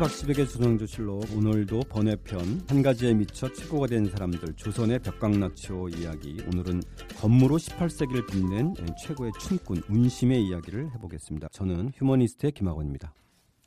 박시백의 0.00 0.48
조정조실록 0.48 1.36
오늘도 1.36 1.80
번외편 1.90 2.62
한 2.68 2.82
가지에 2.82 3.12
미쳐 3.12 3.52
최고가 3.52 3.86
된 3.86 4.06
사람들 4.06 4.54
조선의 4.56 4.98
벽광나치오 5.00 5.90
이야기 5.90 6.38
오늘은 6.46 6.80
건무로 7.18 7.58
18세기를 7.58 8.26
빛낸 8.26 8.74
최고의 8.98 9.30
춤꾼 9.38 9.82
운심의 9.90 10.42
이야기를 10.42 10.94
해보겠습니다. 10.94 11.48
저는 11.52 11.92
휴머니스트의 11.96 12.52
김학원입니다. 12.52 13.12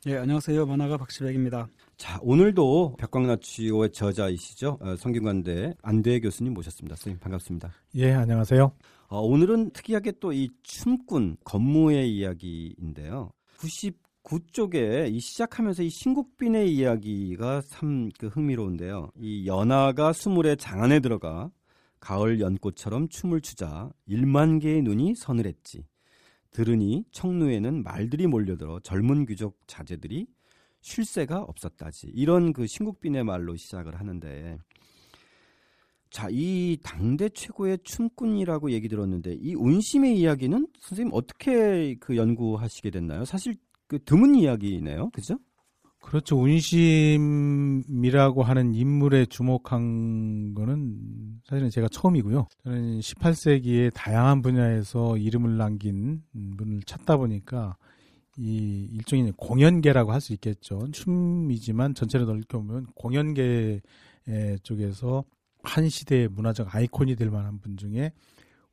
예, 0.08 0.16
안녕하세요. 0.16 0.66
만화가 0.66 0.96
박시백입니다. 0.96 1.68
자, 1.98 2.18
오늘도 2.20 2.96
벽광나치오의 2.98 3.92
저자이시죠. 3.92 4.78
어, 4.80 4.96
성균관대 4.96 5.74
안대혜 5.82 6.18
교수님 6.18 6.52
모셨습니다. 6.52 6.96
선생님 6.96 7.20
반갑습니다. 7.20 7.70
예, 7.94 8.12
안녕하세요. 8.12 8.72
어, 9.06 9.20
오늘은 9.20 9.70
특이하게 9.70 10.14
또 10.18 10.32
이 10.32 10.50
춤꾼 10.64 11.36
건무의 11.44 12.12
이야기인데요. 12.12 13.30
99쪽에 14.24 15.12
이 15.12 15.20
시작하면서 15.20 15.82
이 15.82 15.90
신국빈의 15.90 16.74
이야기가 16.74 17.62
참 17.62 18.10
그 18.18 18.28
흥미로운데요. 18.28 19.10
이 19.20 19.46
연하가 19.46 20.12
수물의 20.12 20.56
장안에 20.56 21.00
들어가 21.00 21.50
가을 22.00 22.40
연꽃처럼 22.40 23.08
춤을 23.08 23.40
추자 23.40 23.90
1만 24.08 24.60
개의 24.60 24.82
눈이 24.82 25.14
서늘했지. 25.14 25.86
들으니 26.50 27.04
청루에는 27.10 27.82
말들이 27.82 28.26
몰려들어 28.26 28.80
젊은 28.80 29.26
귀족 29.26 29.58
자제들이 29.66 30.26
쉴 30.80 31.04
새가 31.04 31.42
없었다지. 31.42 32.08
이런 32.14 32.52
그 32.52 32.66
신국빈의 32.66 33.24
말로 33.24 33.56
시작을 33.56 33.98
하는데 33.98 34.58
자, 36.10 36.28
이 36.30 36.78
당대 36.82 37.28
최고의 37.28 37.78
춤꾼이라고 37.82 38.70
얘기 38.70 38.88
들었는데 38.88 39.34
이 39.34 39.54
운심의 39.54 40.16
이야기는 40.16 40.68
선생님 40.78 41.12
어떻게 41.12 41.96
그 41.96 42.16
연구하시게 42.16 42.90
됐나요? 42.90 43.24
사실 43.24 43.56
그 43.86 44.02
드문 44.04 44.34
이야기네요. 44.34 45.10
그죠? 45.10 45.38
그렇죠. 46.00 46.38
운심이라고 46.38 48.42
하는 48.42 48.74
인물에 48.74 49.26
주목한 49.26 50.54
거는 50.54 51.40
사실은 51.44 51.70
제가 51.70 51.88
처음이고요. 51.88 52.46
저는 52.62 53.00
18세기에 53.00 53.90
다양한 53.94 54.42
분야에서 54.42 55.16
이름을 55.16 55.56
남긴 55.56 56.22
분을 56.58 56.82
찾다 56.82 57.16
보니까 57.16 57.78
이 58.36 58.88
일종의 58.92 59.32
공연계라고 59.36 60.12
할 60.12 60.20
수 60.20 60.34
있겠죠. 60.34 60.86
춤이지만 60.92 61.94
전체를 61.94 62.26
넓게 62.26 62.58
보면 62.58 62.86
공연계 62.94 63.80
쪽에서 64.62 65.24
한 65.62 65.88
시대의 65.88 66.28
문화적 66.28 66.74
아이콘이 66.74 67.16
될 67.16 67.30
만한 67.30 67.58
분 67.60 67.78
중에 67.78 68.12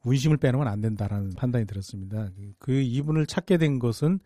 운심을 0.03 0.35
빼놓으면 0.35 0.67
안 0.67 0.81
된다라는 0.81 1.29
판단이 1.37 1.65
들었습니다. 1.65 2.29
그 2.59 2.73
이분을 2.73 3.25
찾게 3.25 3.57
된 3.57 3.79
것은 3.79 4.19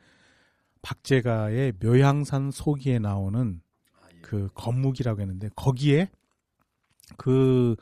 박재가의 0.86 1.74
묘향산 1.82 2.52
소기에 2.52 3.00
나오는 3.00 3.60
그 4.22 4.50
건묵이라고 4.54 5.20
했는데 5.20 5.50
거기에 5.56 6.12
그 7.18 7.76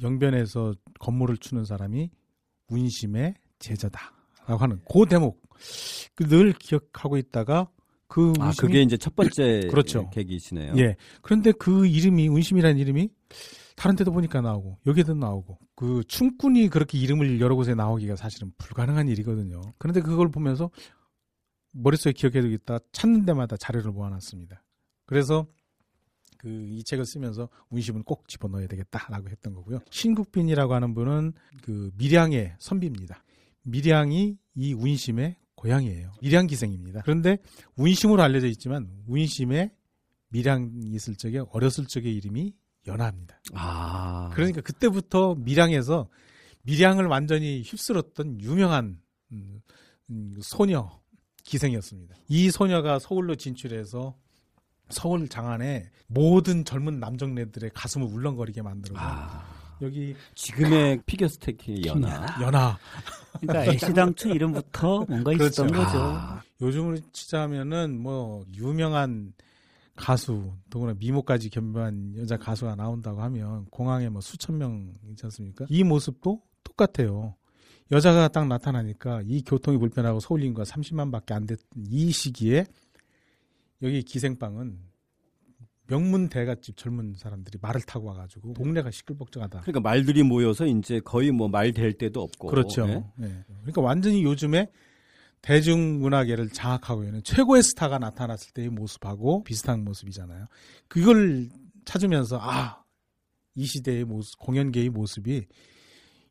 영변에서 0.00 0.74
건물을 1.00 1.38
추는 1.38 1.64
사람이 1.64 2.08
운심의 2.68 3.34
제자다라고 3.58 4.58
하는 4.58 4.80
그 4.88 5.06
대목 5.08 5.42
그늘 6.14 6.52
기억하고 6.52 7.16
있다가 7.16 7.68
그 8.06 8.32
아, 8.38 8.52
그게 8.56 8.82
이제 8.82 8.96
첫 8.96 9.16
번째 9.16 9.66
그렇죠. 9.68 10.08
계기시네요. 10.10 10.74
예. 10.76 10.96
그런데 11.22 11.50
그 11.50 11.86
이름이 11.86 12.28
운심이라는 12.28 12.78
이름이 12.78 13.08
다른 13.74 13.96
데도 13.96 14.12
보니까 14.12 14.40
나오고 14.40 14.78
여기에도 14.86 15.14
나오고 15.14 15.58
그 15.74 16.04
춤꾼이 16.06 16.68
그렇게 16.68 16.96
이름을 16.98 17.40
여러 17.40 17.56
곳에 17.56 17.74
나오기가 17.74 18.14
사실은 18.14 18.52
불가능한 18.58 19.08
일이거든요. 19.08 19.60
그런데 19.78 20.00
그걸 20.00 20.30
보면서 20.30 20.70
머릿속에 21.72 22.12
기억해두겠다 22.12 22.78
찾는 22.92 23.24
데마다 23.24 23.56
자료를 23.56 23.92
모아놨습니다. 23.92 24.62
그래서 25.06 25.46
그 26.38 26.70
이 26.80 26.82
책을 26.84 27.04
쓰면서 27.04 27.50
운심은 27.68 28.04
꼭 28.04 28.26
집어넣어야 28.28 28.66
되겠다라고 28.66 29.28
했던 29.28 29.52
거고요. 29.54 29.80
신국빈이라고 29.90 30.72
하는 30.74 30.94
분은 30.94 31.34
그 31.62 31.90
밀양의 31.98 32.54
선비입니다. 32.58 33.22
밀양이 33.62 34.38
이 34.54 34.72
운심의 34.72 35.36
고향이에요. 35.54 36.12
밀양 36.22 36.46
기생입니다. 36.46 37.02
그런데 37.02 37.36
운심으로 37.76 38.22
알려져 38.22 38.46
있지만 38.46 38.88
운심의 39.06 39.70
밀양 40.30 40.80
있을 40.84 41.16
적에 41.16 41.42
어렸을 41.50 41.84
적의 41.86 42.14
이름이 42.14 42.54
연하입니다. 42.86 43.38
아. 43.52 44.30
그러니까 44.32 44.62
그때부터 44.62 45.34
밀양에서 45.34 46.08
밀양을 46.62 47.04
완전히 47.06 47.60
휩쓸었던 47.62 48.40
유명한 48.40 48.98
음, 49.32 49.60
음, 50.08 50.36
소녀 50.40 50.99
기생이었습니다. 51.50 52.14
이 52.28 52.50
소녀가 52.50 53.00
서울로 53.00 53.34
진출해서 53.34 54.14
서울 54.88 55.28
장안에 55.28 55.90
모든 56.06 56.64
젊은 56.64 57.00
남정네들의 57.00 57.70
가슴을 57.74 58.06
울렁거리게 58.06 58.62
만들고 58.62 58.96
아. 58.98 59.44
여기 59.82 60.14
지금의 60.34 61.02
피겨 61.06 61.26
스테이크 61.26 61.74
연하. 61.86 62.40
연하 62.40 62.78
그러니까 63.40 63.72
애시당초 63.72 64.28
이름부터 64.28 65.06
뭔가 65.08 65.32
있었던 65.32 65.68
그렇죠. 65.68 65.86
거죠. 65.86 65.98
아. 66.00 66.42
요즘으로 66.60 66.98
치자면은 67.12 68.00
뭐 68.00 68.44
유명한 68.54 69.32
가수 69.96 70.52
더구나 70.70 70.94
미모까지 70.98 71.50
겸비한 71.50 72.14
여자 72.16 72.36
가수가 72.36 72.76
나온다고 72.76 73.22
하면 73.22 73.64
공항에 73.70 74.08
뭐 74.08 74.20
수천 74.20 74.56
명 74.56 74.92
있지 75.08 75.26
않습니까? 75.26 75.66
이 75.68 75.82
모습도 75.82 76.42
똑같아요. 76.62 77.34
여자가 77.92 78.28
딱 78.28 78.46
나타나니까 78.46 79.22
이 79.26 79.42
교통이 79.42 79.78
불편하고 79.78 80.20
서울 80.20 80.42
인구가 80.44 80.64
30만 80.64 81.10
밖에 81.10 81.34
안 81.34 81.46
됐던 81.46 81.86
이 81.88 82.12
시기에 82.12 82.66
여기 83.82 84.02
기생방은 84.02 84.78
명문 85.90 86.28
대갓집 86.28 86.76
젊은 86.76 87.14
사람들이 87.16 87.58
말을 87.60 87.80
타고 87.82 88.06
와가지고 88.06 88.54
동네가 88.54 88.92
시끌벅적하다. 88.92 89.62
그러니까 89.62 89.80
말들이 89.80 90.22
모여서 90.22 90.64
이제 90.66 91.00
거의 91.00 91.32
뭐 91.32 91.48
말될 91.48 91.94
때도 91.94 92.22
없고. 92.22 92.46
그렇죠. 92.46 92.86
예? 92.88 93.04
예. 93.22 93.44
그러니까 93.46 93.80
완전히 93.80 94.22
요즘에 94.22 94.70
대중문화계를 95.42 96.50
장악하고 96.50 97.02
있는 97.02 97.22
최고의 97.24 97.64
스타가 97.64 97.98
나타났을 97.98 98.52
때의 98.52 98.68
모습하고 98.68 99.42
비슷한 99.42 99.82
모습이잖아요. 99.82 100.46
그걸 100.86 101.48
찾으면서 101.84 102.38
아, 102.40 102.84
이 103.56 103.66
시대의 103.66 104.04
모습, 104.04 104.38
공연계의 104.38 104.90
모습이 104.90 105.46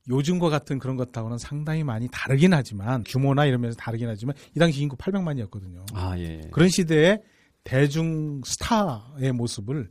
요즘과 0.10 0.50
같은 0.50 0.80
그런 0.80 0.96
것하고는 0.96 1.38
상당히 1.38 1.84
많이 1.84 2.08
다르긴 2.12 2.54
하지만 2.54 3.04
규모나 3.06 3.46
이러면서 3.46 3.78
다르긴 3.78 4.08
하지만 4.10 4.36
이 4.56 4.60
당시 4.60 4.82
인구 4.82 4.96
800만이었거든요. 4.98 5.86
아, 5.94 6.18
예. 6.20 6.42
그런 6.52 6.68
시대에 6.70 7.20
대중 7.64 8.42
스타의 8.44 9.32
모습을 9.34 9.90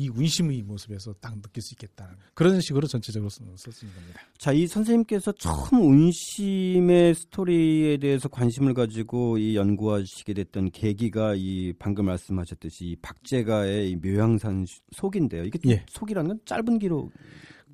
이 0.00 0.08
운심의 0.08 0.62
모습에서 0.62 1.12
딱 1.20 1.34
느낄 1.42 1.60
수 1.60 1.74
있겠다. 1.74 2.16
그런 2.34 2.60
식으로 2.60 2.86
전체적으로 2.86 3.28
썼- 3.30 3.44
썼습니다. 3.56 3.98
자, 4.38 4.52
이 4.52 4.64
선생님께서 4.68 5.32
처음 5.32 5.82
운심의 5.90 7.16
스토리에 7.16 7.96
대해서 7.96 8.28
관심을 8.28 8.74
가지고 8.74 9.38
이 9.38 9.56
연구하시게 9.56 10.34
됐던 10.34 10.70
계기가 10.70 11.34
이 11.36 11.72
방금 11.80 12.04
말씀하셨듯이 12.06 12.84
이 12.84 12.96
박재가의 13.02 13.90
이 13.90 13.96
묘향산 13.96 14.66
속인데요. 14.92 15.42
이게 15.42 15.58
예. 15.68 15.84
속이라는 15.88 16.28
건 16.28 16.40
짧은 16.44 16.78
기록. 16.78 17.10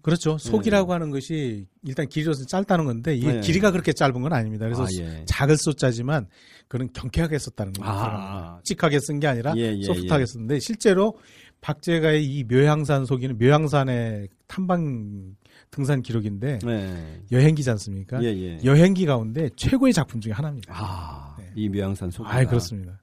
그렇죠. 0.04 0.36
속이라고 0.36 0.92
하는 0.92 1.10
것이 1.10 1.66
일단 1.82 2.06
길이로서 2.06 2.44
짧다는 2.44 2.84
건데 2.84 3.16
이게 3.16 3.32
네. 3.32 3.40
길이가 3.40 3.70
그렇게 3.70 3.94
짧은 3.94 4.20
건 4.20 4.34
아닙니다. 4.34 4.66
그래서 4.66 4.84
아, 4.84 4.88
예. 4.98 5.24
작을 5.24 5.56
숫자지만 5.56 6.26
그는 6.68 6.90
경쾌하게 6.92 7.38
썼다는 7.38 7.72
거예요. 7.72 7.90
아. 7.90 8.54
묵직하게 8.56 9.00
쓴 9.00 9.18
게 9.18 9.26
아니라 9.26 9.54
예, 9.56 9.74
예, 9.74 9.82
소프트하게 9.82 10.22
예. 10.22 10.26
썼는데 10.26 10.60
실제로 10.60 11.16
박재가의 11.62 12.22
이 12.22 12.44
묘향산 12.44 13.06
속이는 13.06 13.38
묘향산의 13.38 14.28
탐방 14.46 15.36
등산 15.70 16.02
기록인데 16.02 16.58
네. 16.62 17.22
여행기지 17.32 17.70
않습니까? 17.70 18.22
예, 18.22 18.26
예. 18.26 18.58
여행기 18.62 19.06
가운데 19.06 19.48
최고의 19.56 19.94
작품 19.94 20.20
중에 20.20 20.32
하나입니다. 20.32 20.70
아, 20.76 21.34
네. 21.38 21.50
이 21.56 21.70
묘향산 21.70 22.10
속이. 22.10 22.28
아, 22.30 22.44
그렇습니다. 22.44 23.00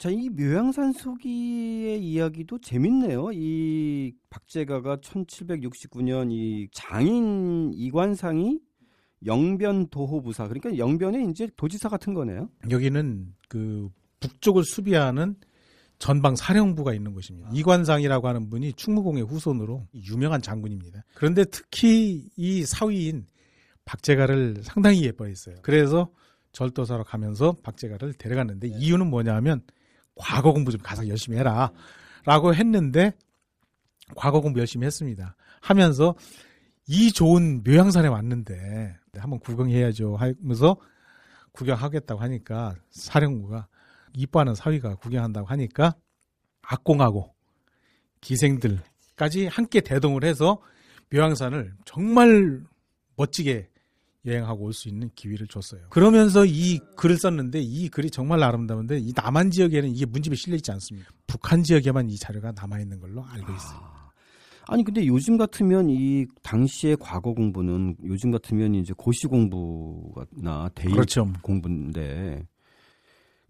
자, 0.00 0.08
이 0.08 0.30
묘향산 0.30 0.94
소기의 0.94 2.02
이야기도 2.02 2.58
재밌네요. 2.58 3.32
이 3.34 4.14
박재가가 4.30 4.96
1769년 4.96 6.32
이 6.32 6.68
장인 6.72 7.70
이관상이 7.74 8.60
영변 9.26 9.88
도호부사 9.88 10.48
그러니까 10.48 10.78
영변의 10.78 11.28
이제 11.28 11.50
도지사 11.54 11.90
같은 11.90 12.14
거네요. 12.14 12.48
여기는 12.70 13.34
그 13.50 13.90
북쪽을 14.20 14.64
수비하는 14.64 15.36
전방 15.98 16.34
사령부가 16.34 16.94
있는 16.94 17.12
곳입니다. 17.12 17.50
이관상이라고 17.52 18.26
하는 18.26 18.48
분이 18.48 18.72
충무공의 18.72 19.24
후손으로 19.24 19.86
유명한 19.92 20.40
장군입니다. 20.40 21.04
그런데 21.12 21.44
특히 21.44 22.26
이 22.36 22.64
사위인 22.64 23.26
박재가를 23.84 24.62
상당히 24.62 25.04
예뻐했어요. 25.04 25.56
그래서 25.60 26.10
절도사로 26.52 27.04
가면서 27.04 27.52
박재가를 27.62 28.14
데려갔는데 28.14 28.68
이유는 28.68 29.10
뭐냐면 29.10 29.62
과거 30.20 30.52
공부 30.52 30.70
좀 30.70 30.80
가서 30.80 31.08
열심히 31.08 31.38
해라. 31.38 31.72
라고 32.24 32.54
했는데 32.54 33.12
과거 34.14 34.40
공부 34.40 34.60
열심히 34.60 34.86
했습니다. 34.86 35.34
하면서 35.60 36.14
이 36.86 37.10
좋은 37.12 37.62
묘향산에 37.64 38.08
왔는데 38.08 38.96
한번 39.16 39.38
구경해야죠 39.40 40.16
하면서 40.16 40.76
구경하겠다고 41.52 42.20
하니까 42.20 42.74
사령부가 42.90 43.68
이뻐하는 44.14 44.54
사위가 44.54 44.96
구경한다고 44.96 45.46
하니까 45.46 45.94
악공하고 46.62 47.34
기생들까지 48.20 49.46
함께 49.46 49.80
대동을 49.80 50.24
해서 50.24 50.60
묘양산을 51.12 51.74
정말 51.84 52.62
멋지게 53.16 53.69
여행하고 54.26 54.64
올 54.64 54.72
수 54.72 54.88
있는 54.88 55.10
기회를 55.14 55.46
줬어요. 55.46 55.80
그러면서 55.90 56.44
이 56.44 56.78
글을 56.96 57.16
썼는데 57.18 57.60
이 57.60 57.88
글이 57.88 58.10
정말 58.10 58.42
아름다운데 58.42 58.98
이 58.98 59.12
남한 59.16 59.50
지역에는 59.50 59.88
이게 59.90 60.04
문집에 60.06 60.36
실려 60.36 60.56
있지 60.56 60.70
않습니다. 60.72 61.08
북한 61.26 61.62
지역에만 61.62 62.10
이 62.10 62.16
자료가 62.16 62.52
남아 62.52 62.80
있는 62.80 63.00
걸로 63.00 63.24
알고 63.24 63.52
있어요. 63.52 63.78
아, 63.80 64.10
아니 64.68 64.84
근데 64.84 65.06
요즘 65.06 65.36
같으면 65.38 65.88
이 65.90 66.26
당시의 66.42 66.96
과거 67.00 67.32
공부는 67.32 67.96
요즘 68.04 68.30
같으면 68.30 68.74
이제 68.74 68.92
고시 68.96 69.26
공부나 69.26 70.68
대일 70.74 70.92
그렇죠. 70.92 71.32
공부인데 71.42 72.46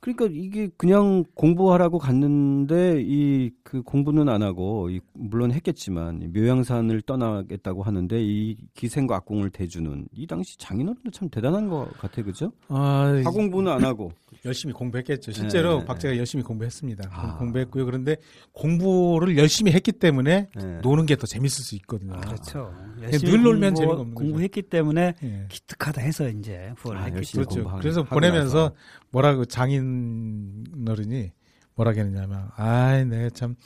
그러니까 0.00 0.26
이게 0.30 0.68
그냥 0.76 1.24
공부하라고 1.34 1.98
갔는데 1.98 3.02
이 3.04 3.50
그 3.70 3.82
공부는 3.82 4.28
안 4.28 4.42
하고 4.42 4.90
이 4.90 4.98
물론 5.12 5.52
했겠지만 5.52 6.32
묘양산을 6.34 7.02
떠나겠다고 7.02 7.84
하는데 7.84 8.20
이 8.20 8.56
기생과 8.74 9.14
악공을 9.18 9.50
대주는 9.50 10.08
이 10.12 10.26
당시 10.26 10.58
장인어른도 10.58 11.12
참 11.12 11.28
대단한 11.30 11.68
것 11.68 11.88
같아 11.96 12.20
그죠? 12.24 12.50
아, 12.66 13.22
학공부는 13.24 13.70
안 13.70 13.84
하고 13.84 14.10
열심히 14.44 14.72
공부했겠죠. 14.74 15.30
실제로 15.30 15.78
네. 15.78 15.84
박제가 15.84 16.16
열심히 16.16 16.42
공부했습니다. 16.42 17.10
아. 17.12 17.36
공부했고요. 17.38 17.84
그런데 17.84 18.16
공부를 18.50 19.38
열심히 19.38 19.70
했기 19.70 19.92
때문에 19.92 20.48
네. 20.52 20.80
노는 20.82 21.06
게 21.06 21.14
더 21.20 21.26
재밌을 21.26 21.62
수 21.62 21.76
있거든요. 21.76 22.18
그렇죠. 22.20 22.74
늘 22.98 23.42
놀면 23.42 23.74
재미가 23.76 23.92
없는 24.00 24.14
거죠. 24.14 24.24
공부했기 24.26 24.62
때문에 24.62 25.14
예. 25.22 25.46
기특하다 25.50 26.00
해서 26.00 26.28
이제 26.30 26.72
후원을 26.78 27.02
아, 27.02 27.04
했겠죠. 27.04 27.44
그렇죠. 27.44 27.78
그래서 27.78 28.02
보내면서 28.02 28.58
나서. 28.70 28.74
뭐라고 29.10 29.44
장인 29.44 30.64
어른이 30.88 31.30
뭐라 31.74 31.92
했느냐면, 31.92 32.48
아이, 32.56 33.04
내가 33.04 33.30
참, 33.30 33.56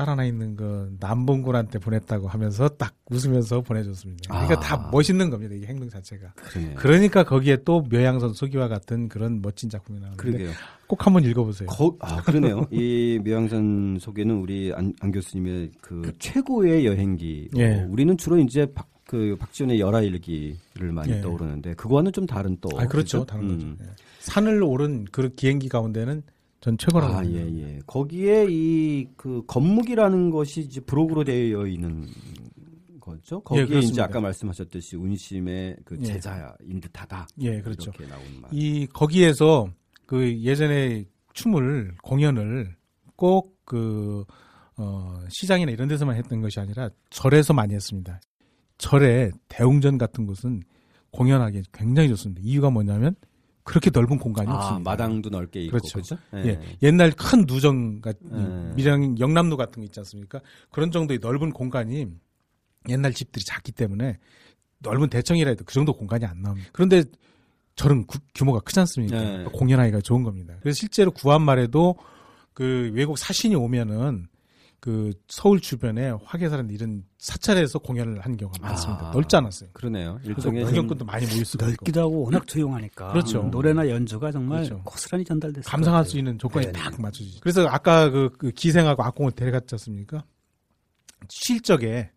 딸 0.00 0.08
하나 0.08 0.24
있는 0.24 0.56
거 0.56 0.88
남봉군한테 0.98 1.78
보냈다고 1.78 2.26
하면서 2.28 2.68
딱 2.68 2.94
웃으면서 3.10 3.60
보내줬습니다. 3.60 4.32
그러니까 4.32 4.54
아. 4.54 4.60
다 4.60 4.88
멋있는 4.90 5.28
겁니다. 5.28 5.54
이 5.54 5.64
행동 5.66 5.90
자체가. 5.90 6.32
그러네. 6.36 6.74
그러니까 6.74 7.22
거기에 7.22 7.58
또 7.64 7.82
묘양선 7.82 8.32
소기와 8.32 8.68
같은 8.68 9.08
그런 9.08 9.42
멋진 9.42 9.68
작품이 9.68 10.00
나오는데 10.00 10.22
그러게요. 10.22 10.50
꼭 10.86 11.04
한번 11.04 11.24
읽어보세요. 11.24 11.68
거, 11.68 11.94
아, 12.00 12.22
그러네요. 12.22 12.66
이 12.70 13.20
묘양산 13.22 13.98
속에는 14.00 14.36
우리 14.36 14.72
안, 14.74 14.94
안 15.00 15.10
교수님의 15.10 15.72
그 15.82 16.12
최고의 16.18 16.86
여행기. 16.86 17.50
예. 17.56 17.86
우리는 17.88 18.16
주로 18.16 18.38
이제 18.38 18.66
박, 18.72 18.88
그 19.10 19.34
박지원의 19.40 19.80
열하일기를 19.80 20.92
많이 20.92 21.10
예. 21.14 21.20
떠오르는데 21.20 21.74
그거와는 21.74 22.12
좀 22.12 22.26
다른 22.26 22.56
또. 22.60 22.68
아, 22.78 22.86
그렇죠. 22.86 23.20
그죠? 23.20 23.26
다른 23.26 23.50
음. 23.50 23.76
거죠. 23.76 23.90
예. 23.90 23.94
산을 24.20 24.62
오른 24.62 25.04
그 25.10 25.28
비행기 25.30 25.68
가운데는 25.68 26.22
전 26.60 26.78
최고라고. 26.78 27.14
아, 27.14 27.24
예, 27.24 27.40
봅니다. 27.44 27.68
예. 27.68 27.80
거기에 27.88 28.46
이 28.48 29.06
그 29.16 29.42
건묵이라는 29.48 30.30
것이 30.30 30.60
이제 30.60 30.80
부록으로 30.80 31.24
되어 31.24 31.66
있는 31.66 32.06
거죠. 33.00 33.40
거기에 33.40 33.64
이제 33.64 33.70
그렇습니다. 33.72 34.04
아까 34.04 34.20
말씀하셨듯이 34.20 34.94
운심의 34.94 35.78
그 35.84 35.96
예. 36.00 36.04
제자인 36.04 36.80
듯하다. 36.80 37.26
예, 37.40 37.60
그렇죠. 37.62 37.90
이렇게 37.96 38.06
나오는 38.06 38.40
말. 38.40 38.50
이 38.54 38.86
거기에서 38.86 39.68
그 40.06 40.38
예전에 40.40 41.04
춤을 41.32 41.96
공연을 42.02 42.76
꼭그 43.16 44.24
어, 44.76 45.20
시장이나 45.28 45.72
이런 45.72 45.88
데서만 45.88 46.14
했던 46.14 46.40
것이 46.40 46.60
아니라 46.60 46.90
절에서 47.10 47.52
많이 47.52 47.74
했습니다. 47.74 48.20
절에 48.80 49.30
대웅전 49.48 49.98
같은 49.98 50.26
곳은 50.26 50.62
공연하기 51.12 51.62
굉장히 51.72 52.08
좋습니다. 52.08 52.40
이유가 52.42 52.70
뭐냐면 52.70 53.14
그렇게 53.62 53.90
넓은 53.90 54.18
공간이 54.18 54.48
아, 54.48 54.54
없습니다. 54.54 54.90
마당도 54.90 55.28
넓게 55.28 55.60
있고 55.62 55.72
그렇죠. 55.72 55.98
그죠? 55.98 56.16
예, 56.36 56.58
옛날 56.82 57.12
큰 57.12 57.44
누정 57.46 58.00
같은 58.00 58.70
예. 58.70 58.74
밀양 58.74 59.18
영남로 59.18 59.56
같은 59.56 59.82
거 59.82 59.84
있지 59.84 60.00
않습니까? 60.00 60.40
그런 60.70 60.90
정도의 60.90 61.18
넓은 61.20 61.52
공간이 61.52 62.06
옛날 62.88 63.12
집들이 63.12 63.44
작기 63.44 63.70
때문에 63.72 64.18
넓은 64.78 65.10
대청이라 65.10 65.50
해도 65.50 65.64
그 65.64 65.74
정도 65.74 65.92
공간이 65.92 66.24
안 66.24 66.40
나옵니다. 66.40 66.70
그런데 66.72 67.04
절은 67.76 68.06
구- 68.06 68.18
규모가 68.34 68.60
크지 68.60 68.80
않습니까? 68.80 69.40
예. 69.40 69.44
공연하기가 69.52 70.00
좋은 70.00 70.22
겁니다. 70.22 70.54
그래서 70.62 70.76
실제로 70.78 71.10
구한말에도 71.10 71.96
그 72.54 72.90
외국 72.94 73.18
사신이 73.18 73.54
오면은 73.54 74.26
그 74.80 75.12
서울 75.28 75.60
주변에 75.60 76.12
화계사라는 76.24 76.70
이런 76.70 77.04
사찰에서 77.18 77.78
공연을 77.80 78.20
한 78.20 78.36
경우가 78.36 78.58
많습니다. 78.60 79.08
아. 79.08 79.12
넓지 79.12 79.36
않았어요. 79.36 79.70
그러네요. 79.74 80.18
그래서 80.22 80.30
일종의 80.30 80.64
구경꾼도 80.64 81.04
많이 81.04 81.26
모일 81.26 81.44
수가 81.44 81.66
있고 81.66 81.76
넓기도 81.82 82.00
하고 82.00 82.22
워낙 82.24 82.46
조용하니까 82.46 83.12
그렇죠. 83.12 83.42
노래나 83.42 83.88
연주가 83.90 84.32
정말 84.32 84.64
그렇죠. 84.64 84.82
고스란히 84.84 85.24
전달됐어요. 85.24 85.70
감상할 85.70 86.04
수 86.06 86.16
있는 86.16 86.38
조건이 86.38 86.66
네. 86.66 86.72
딱 86.72 86.98
맞춰지죠. 87.00 87.40
그래서 87.40 87.66
아까 87.68 88.08
그, 88.08 88.30
그 88.38 88.50
기생하고 88.50 89.02
악공을 89.02 89.32
데려갔지 89.32 89.74
않습니까? 89.74 90.24
실적에 91.28 92.10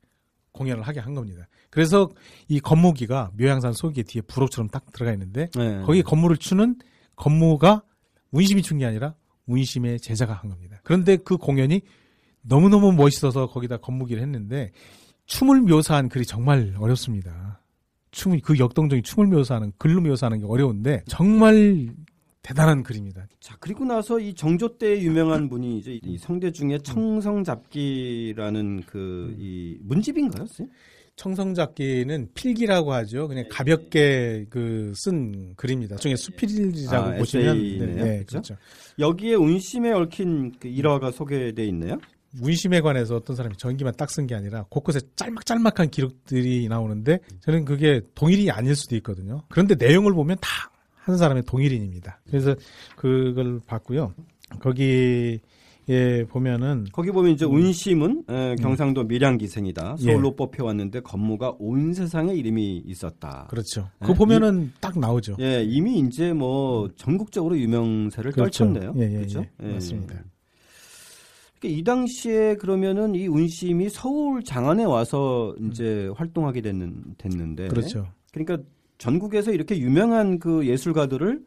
공연을 0.54 0.84
하게 0.84 1.00
한 1.00 1.14
겁니다. 1.14 1.48
그래서 1.70 2.10
이 2.48 2.60
건무기가 2.60 3.32
묘양산 3.38 3.74
소개 3.74 4.04
뒤에 4.04 4.22
부록처럼 4.22 4.70
딱 4.70 4.86
들어가 4.94 5.12
있는데 5.14 5.50
네. 5.56 5.82
거기 5.82 6.02
건무를 6.04 6.38
추는 6.38 6.78
건무가 7.16 7.84
운심이 8.32 8.62
춘 8.62 8.78
게 8.78 8.86
아니라 8.86 9.16
운심의 9.48 10.00
제자가 10.00 10.34
한 10.34 10.50
겁니다. 10.50 10.80
그런데 10.84 11.18
그 11.18 11.38
공연이 11.38 11.82
너무너무 12.44 12.92
멋있어서 12.92 13.48
거기다 13.48 13.78
건무기를 13.78 14.22
했는데 14.22 14.72
춤을 15.26 15.62
묘사한 15.62 16.10
글이 16.10 16.26
정말 16.26 16.74
어렵습니다. 16.78 17.62
춤이 18.12 18.42
그 18.42 18.60
역동적인 18.60 19.04
춤을 19.04 19.28
묘사하는 19.28 19.72
글로 19.78 20.02
묘사하는 20.02 20.40
게 20.40 20.46
어려운데 20.46 21.02
정말 21.08 21.88
대단한 22.44 22.84
글입니다. 22.84 23.26
자 23.40 23.56
그리고 23.60 23.86
나서 23.86 24.20
이 24.20 24.34
정조 24.34 24.78
때 24.78 25.00
유명한 25.02 25.48
분이 25.50 25.78
이제 25.80 25.98
이 26.04 26.18
성대 26.18 26.52
중에 26.52 26.78
청성잡기라는 27.74 28.84
그 28.86 29.34
이 29.40 29.78
문집인가요? 29.82 30.46
쌤? 30.48 30.68
청성잡기는 31.16 32.30
필기라고 32.34 32.92
하죠. 32.94 33.28
그냥 33.28 33.46
가볍게 33.50 34.46
그 34.50 34.92
쓴 34.96 35.54
글입니다. 35.56 35.96
중에 35.98 36.16
수필이라고 36.16 36.96
아, 37.12 37.16
보시면 37.18 37.56
에세이네요. 37.58 38.04
네, 38.04 38.18
그죠? 38.20 38.26
그렇죠. 38.42 38.56
여기에 39.00 39.36
운심에 39.36 39.92
얽힌 39.92 40.52
그 40.60 40.68
일화가 40.68 41.12
소개돼 41.12 41.66
있네요. 41.68 41.98
문심에 42.34 42.82
관해서 42.82 43.16
어떤 43.16 43.36
사람이 43.36 43.56
전기만 43.58 43.94
딱 43.96 44.10
쓴 44.10 44.28
게 44.28 44.36
아니라 44.36 44.66
곳곳에 44.70 45.00
짤막짤막한 45.16 45.90
기록들이 45.90 46.68
나오는데 46.68 47.20
저는 47.42 47.66
그게 47.66 48.02
동일인이 48.16 48.52
아닐 48.52 48.76
수도 48.76 48.96
있거든요. 48.98 49.44
그런데 49.50 49.76
내용을 49.76 50.14
보면 50.14 50.38
다 50.42 50.74
한 51.06 51.18
사람의 51.18 51.44
동일인입니다. 51.44 52.22
그래서 52.30 52.56
그걸 52.96 53.60
봤고요. 53.68 54.14
거기에 54.62 55.40
보면은 56.30 56.86
거기 56.94 57.12
보면 57.12 57.34
이제 57.34 57.44
운심은 57.44 58.24
에, 58.30 58.56
경상도 58.56 59.04
밀양기생이다. 59.04 59.92
음. 59.92 59.98
예. 60.00 60.04
서울로 60.12 60.34
뽑혀왔는데 60.36 61.02
건무가 61.02 61.54
온 61.60 61.94
세상에 61.94 62.34
이름이 62.34 62.84
있었다. 62.86 63.48
그렇죠. 63.50 63.82
네. 63.82 64.08
그거 64.08 64.14
보면은 64.14 64.72
딱 64.80 64.98
나오죠. 64.98 65.36
예, 65.42 65.62
이미 65.64 66.00
이제 66.00 66.32
뭐 66.32 66.90
전국적으로 66.96 67.58
유명세를 67.58 68.32
그렇죠. 68.32 68.64
떨쳤네요. 68.66 68.94
예, 68.98 69.02
예, 69.12 69.18
그렇죠? 69.18 69.46
예. 69.62 69.74
맞습니다. 69.74 70.24
그러니까 71.64 71.68
이 71.80 71.84
당시에 71.84 72.56
그러면은 72.56 73.16
이 73.16 73.28
운심이 73.28 73.90
서울 73.90 74.44
장안에 74.44 74.84
와서 74.84 75.56
이제 75.72 76.10
활동하게 76.16 76.62
됐는, 76.62 77.16
됐는데. 77.18 77.70
그렇죠. 77.70 78.08
그러니까 78.34 78.58
전국에서 78.98 79.52
이렇게 79.52 79.78
유명한 79.80 80.40
그 80.40 80.68
예술가들을 80.68 81.42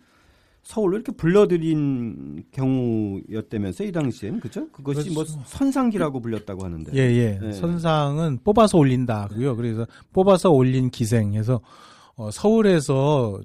서울로 0.62 0.96
이렇게 0.96 1.12
불러들인 1.12 2.44
경우였다면서 2.50 3.84
이 3.84 3.92
당시엔 3.92 4.40
그죠? 4.40 4.68
그것이 4.70 5.10
뭐 5.10 5.22
그렇죠. 5.22 5.40
선상기라고 5.46 6.20
불렸다고 6.20 6.64
하는데. 6.64 6.92
예, 6.94 7.00
예. 7.14 7.38
네. 7.40 7.52
선상은 7.52 8.38
뽑아서 8.42 8.78
올린다고요. 8.78 9.54
그래서 9.54 9.86
뽑아서 10.12 10.50
올린 10.50 10.90
기생해서 10.90 11.60
어, 12.16 12.30
서울에서 12.30 13.40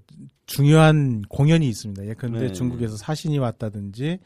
중요한 0.48 1.22
공연이 1.30 1.68
있습니다. 1.68 2.08
예컨대 2.08 2.40
네. 2.40 2.52
중국에서 2.52 2.98
사신이 2.98 3.38
왔다든지 3.38 4.20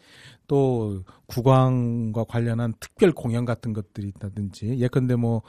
또 0.48 1.04
국왕과 1.28 2.26
관련한 2.26 2.74
특별 2.80 3.12
공연 3.12 3.46
같은 3.46 3.74
것들이 3.74 4.10
있다든지 4.10 4.80
예컨대 4.80 5.16
뭐 5.16 5.42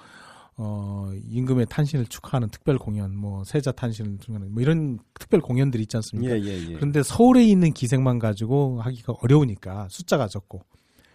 어, 0.59 1.11
임금의 1.29 1.67
탄신을 1.69 2.07
축하하는 2.07 2.49
특별 2.49 2.79
공연, 2.79 3.15
뭐 3.15 3.45
세자 3.45 3.73
탄신을 3.73 4.19
축하하는 4.21 4.53
뭐 4.53 4.63
이런 4.63 4.99
특별 5.19 5.41
공연들이 5.41 5.83
있지 5.83 5.97
않습니까? 5.99 6.35
예, 6.35 6.41
예, 6.41 6.71
예. 6.71 6.73
그런데 6.75 7.03
서울에 7.03 7.45
있는 7.45 7.73
기생만 7.73 8.19
가지고 8.19 8.81
하기가 8.81 9.15
어려우니까 9.21 9.89
숫자가 9.91 10.29
적고 10.29 10.63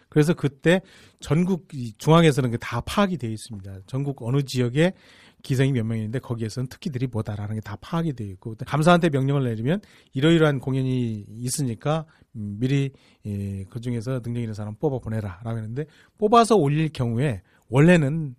그래서 0.09 0.33
그때 0.33 0.81
전국 1.19 1.69
이 1.73 1.93
중앙에서는 1.97 2.55
다 2.59 2.81
파악이 2.81 3.17
되어 3.17 3.31
있습니다. 3.31 3.79
전국 3.88 4.21
어느 4.21 4.43
지역에 4.43 4.93
기생이 5.41 5.71
몇 5.71 5.86
명인데 5.86 6.19
거기에서는 6.19 6.67
특기들이 6.67 7.07
뭐다라는 7.07 7.55
게 7.55 7.62
다 7.62 7.75
파악이 7.79 8.13
되어 8.13 8.27
있고 8.27 8.55
감사한테 8.65 9.10
명령을 9.10 9.43
내리면 9.43 9.81
이러이러한 10.13 10.60
공연이 10.60 11.25
있으니까 11.29 12.05
음, 12.36 12.57
미리 12.60 12.91
예, 13.25 13.63
그 13.65 13.79
중에서 13.79 14.21
능력 14.21 14.41
있는 14.41 14.53
사람 14.53 14.75
뽑아 14.75 15.00
보내라라고 15.00 15.57
했는데 15.57 15.86
뽑아서 16.17 16.55
올릴 16.55 16.89
경우에 16.89 17.41
원래는 17.69 18.36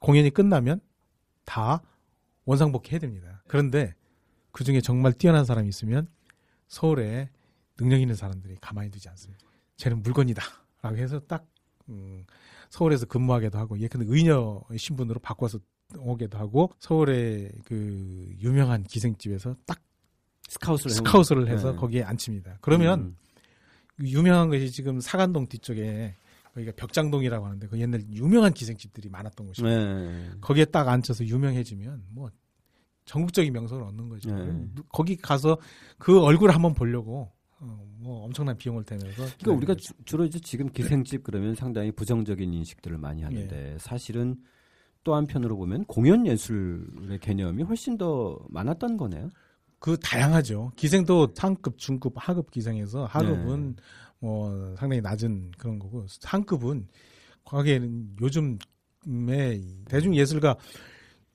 공연이 0.00 0.30
끝나면 0.30 0.80
다 1.44 1.82
원상복귀 2.44 2.92
해야 2.92 3.00
됩니다. 3.00 3.42
그런데 3.46 3.94
그 4.52 4.64
중에 4.64 4.80
정말 4.80 5.12
뛰어난 5.12 5.44
사람이 5.44 5.68
있으면 5.68 6.08
서울에 6.68 7.30
능력 7.76 8.00
있는 8.00 8.14
사람들이 8.14 8.56
가만히 8.60 8.90
두지 8.90 9.08
않습니다. 9.10 9.44
쟤는 9.76 10.02
물건이다 10.02 10.42
라고 10.82 10.96
해서 10.96 11.20
딱 11.20 11.46
음, 11.88 12.24
서울에서 12.70 13.06
근무하게도 13.06 13.58
하고 13.58 13.78
예 13.78 13.88
근데 13.88 14.06
의녀 14.08 14.62
신분으로 14.76 15.20
바꿔서 15.20 15.58
오게도 15.96 16.38
하고 16.38 16.72
서울의 16.78 17.52
그 17.64 18.34
유명한 18.40 18.82
기생집에서 18.84 19.56
딱 19.66 19.80
스카웃을 20.48 20.90
스카웃을 20.90 21.48
해서 21.48 21.72
네. 21.72 21.76
거기에 21.76 22.02
앉힙니다. 22.02 22.58
그러면 22.60 23.00
음. 23.00 23.16
유명한 24.00 24.48
것이 24.48 24.70
지금 24.70 25.00
사간동 25.00 25.46
뒤쪽에 25.46 26.14
거기가 26.54 26.72
벽장동이라고 26.76 27.44
하는데 27.44 27.66
그 27.66 27.78
옛날 27.80 28.02
유명한 28.12 28.52
기생집들이 28.52 29.08
많았던 29.08 29.46
곳이고 29.46 29.68
네. 29.68 30.30
거기에 30.40 30.64
딱 30.66 30.88
앉혀서 30.88 31.26
유명해지면 31.26 32.04
뭐 32.10 32.30
전국적인 33.04 33.52
명성을 33.52 33.82
얻는 33.82 34.08
거죠. 34.08 34.34
네. 34.34 34.68
거기 34.90 35.16
가서 35.16 35.58
그 35.98 36.20
얼굴을 36.20 36.54
한번 36.54 36.74
보려고 36.74 37.30
어, 37.60 37.86
뭐 37.98 38.24
엄청난 38.24 38.56
비용을 38.56 38.84
대면서 38.84 39.24
그러니까 39.38 39.52
우리가 39.52 39.74
주, 39.76 39.92
주로 40.04 40.24
이제 40.24 40.38
지금 40.40 40.68
기생집 40.70 41.22
그러면 41.22 41.54
상당히 41.54 41.90
부정적인 41.90 42.52
인식들을 42.52 42.98
많이 42.98 43.22
하는데 43.22 43.74
예. 43.74 43.78
사실은 43.78 44.36
또 45.06 45.14
한편으로 45.14 45.56
보면 45.56 45.84
공연 45.84 46.26
예술의 46.26 47.20
개념이 47.20 47.62
훨씬 47.62 47.96
더 47.96 48.36
많았던 48.48 48.96
거네요. 48.96 49.30
그 49.78 49.96
다양하죠. 50.00 50.72
기생도 50.74 51.28
상급, 51.32 51.78
중급, 51.78 52.14
하급 52.16 52.50
기생에서 52.50 53.04
하급은 53.04 53.76
네. 53.76 53.82
뭐 54.18 54.74
상당히 54.76 55.00
낮은 55.00 55.52
그런 55.58 55.78
거고 55.78 56.04
상급은 56.08 56.88
과거에는 57.44 58.16
요즘에 58.20 59.60
대중 59.88 60.16
예술가 60.16 60.56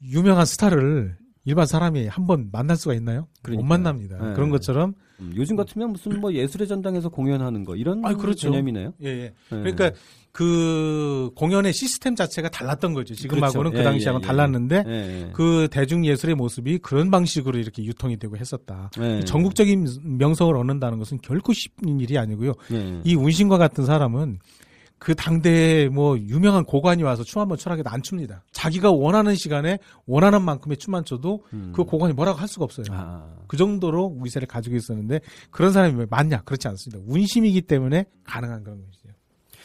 유명한 0.03 0.45
스타를 0.45 1.17
일반 1.43 1.65
사람이 1.65 2.07
한 2.07 2.27
번 2.27 2.49
만날 2.51 2.77
수가 2.77 2.93
있나요? 2.93 3.21
못 3.21 3.27
그러니까요. 3.41 3.67
만납니다. 3.67 4.17
네. 4.27 4.33
그런 4.33 4.49
것처럼 4.51 4.93
음, 5.19 5.31
요즘 5.35 5.55
같으면 5.55 5.91
무슨 5.91 6.19
뭐 6.21 6.33
예술의 6.33 6.67
전당에서 6.67 7.09
공연하는 7.09 7.63
거 7.65 7.75
이런 7.75 8.05
아, 8.05 8.13
그렇죠. 8.15 8.49
개념이네요. 8.51 8.93
예, 9.03 9.07
예. 9.07 9.21
네. 9.23 9.33
그러니까 9.49 9.91
그 10.31 11.31
공연의 11.35 11.73
시스템 11.73 12.15
자체가 12.15 12.49
달랐던 12.49 12.93
거죠. 12.93 13.13
지금하고는 13.15 13.71
그렇죠. 13.71 13.73
그 13.73 13.79
예, 13.79 13.83
당시하고는 13.83 14.21
예, 14.21 14.23
예. 14.23 14.27
달랐는데 14.27 14.83
예, 14.87 14.91
예. 15.27 15.31
그 15.33 15.67
대중 15.71 16.05
예술의 16.05 16.35
모습이 16.35 16.77
그런 16.79 17.11
방식으로 17.11 17.57
이렇게 17.59 17.83
유통이 17.83 18.17
되고 18.17 18.37
했었다. 18.37 18.91
예. 18.99 19.21
전국적인 19.25 19.87
명성을 20.17 20.55
얻는다는 20.55 20.99
것은 20.99 21.19
결코 21.21 21.53
쉽은 21.53 21.99
일이 21.99 22.17
아니고요. 22.17 22.53
예. 22.71 23.01
이 23.03 23.15
운신과 23.15 23.57
같은 23.57 23.85
사람은 23.85 24.39
그 25.01 25.15
당대에 25.15 25.89
뭐 25.89 26.15
유명한 26.15 26.63
고관이 26.63 27.01
와서 27.01 27.23
춤 27.23 27.41
한번 27.41 27.57
추라해도 27.57 27.89
안 27.89 28.03
춥니다. 28.03 28.43
자기가 28.51 28.91
원하는 28.91 29.33
시간에 29.33 29.79
원하는 30.05 30.43
만큼의 30.43 30.77
춤만 30.77 31.05
춰도 31.05 31.43
음. 31.53 31.73
그 31.75 31.83
고관이 31.83 32.13
뭐라고 32.13 32.37
할 32.37 32.47
수가 32.47 32.65
없어요. 32.65 32.85
아. 32.91 33.27
그 33.47 33.57
정도로 33.57 34.19
위세를 34.21 34.47
가지고 34.47 34.75
있었는데 34.75 35.21
그런 35.49 35.71
사람이 35.71 35.95
왜 35.97 36.05
많냐? 36.07 36.43
그렇지 36.43 36.67
않습니다. 36.67 37.03
운심이기 37.11 37.63
때문에 37.63 38.05
가능한 38.25 38.63
그런 38.63 38.79
것이죠. 38.85 39.09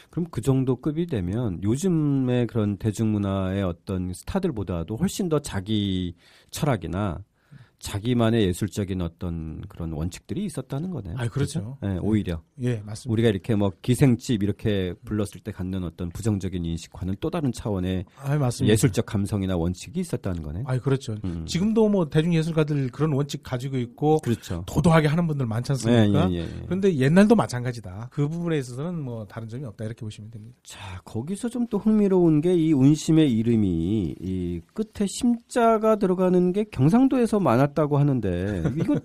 그럼 0.08 0.26
그 0.30 0.40
정도 0.40 0.76
급이 0.76 1.04
되면 1.04 1.62
요즘의 1.62 2.46
그런 2.46 2.78
대중문화의 2.78 3.62
어떤 3.62 4.14
스타들보다도 4.14 4.96
훨씬 4.96 5.28
더 5.28 5.40
자기 5.40 6.14
철학이나 6.50 7.18
자기만의 7.86 8.46
예술적인 8.48 9.00
어떤 9.00 9.60
그런 9.68 9.92
원칙들이 9.92 10.44
있었다는 10.44 10.90
거네요. 10.90 11.14
아, 11.18 11.28
그렇죠. 11.28 11.78
예, 11.84 11.98
오히려 12.02 12.42
예, 12.60 12.80
맞습니다. 12.84 13.12
우리가 13.12 13.28
이렇게 13.28 13.54
뭐 13.54 13.70
기생집 13.82 14.42
이렇게 14.42 14.94
불렀을 15.04 15.40
때 15.44 15.52
갖는 15.52 15.84
어떤 15.84 16.08
부정적인 16.10 16.64
인식과는 16.64 17.16
또 17.20 17.30
다른 17.30 17.52
차원의 17.52 18.04
아, 18.22 18.36
맞습니다. 18.36 18.72
예술적 18.72 19.06
감성이나 19.06 19.56
원칙이 19.56 20.00
있었다는 20.00 20.42
거네. 20.42 20.62
아, 20.66 20.78
그렇죠. 20.78 21.14
음. 21.24 21.44
지금도 21.46 21.88
뭐 21.88 22.08
대중 22.08 22.34
예술가들 22.34 22.88
그런 22.90 23.12
원칙 23.12 23.42
가지고 23.44 23.76
있고 23.78 24.18
그렇죠. 24.18 24.64
도도하게 24.66 25.06
하는 25.06 25.26
분들 25.28 25.46
많지 25.46 25.72
않습니까? 25.72 26.30
예, 26.30 26.34
예, 26.34 26.40
예. 26.40 26.48
그런데 26.64 26.94
옛날도 26.96 27.36
마찬가지다. 27.36 28.08
그 28.10 28.26
부분에 28.28 28.58
있어서는 28.58 29.00
뭐 29.00 29.26
다른 29.26 29.46
점이 29.46 29.64
없다 29.64 29.84
이렇게 29.84 30.00
보시면 30.00 30.30
됩니다. 30.32 30.56
자, 30.64 31.00
거기서 31.04 31.48
좀 31.50 31.66
또 31.68 31.78
흥미로운 31.78 32.40
게 32.40 32.54
이 32.56 32.72
운심의 32.72 33.30
이름이 33.32 34.14
이 34.20 34.60
끝에 34.72 35.06
심자가 35.06 35.96
들어가는 35.96 36.52
게 36.52 36.64
경상도에서 36.70 37.40
많았 37.40 37.74
다고 37.76 37.98
하는데 37.98 38.64
이거 38.76 38.98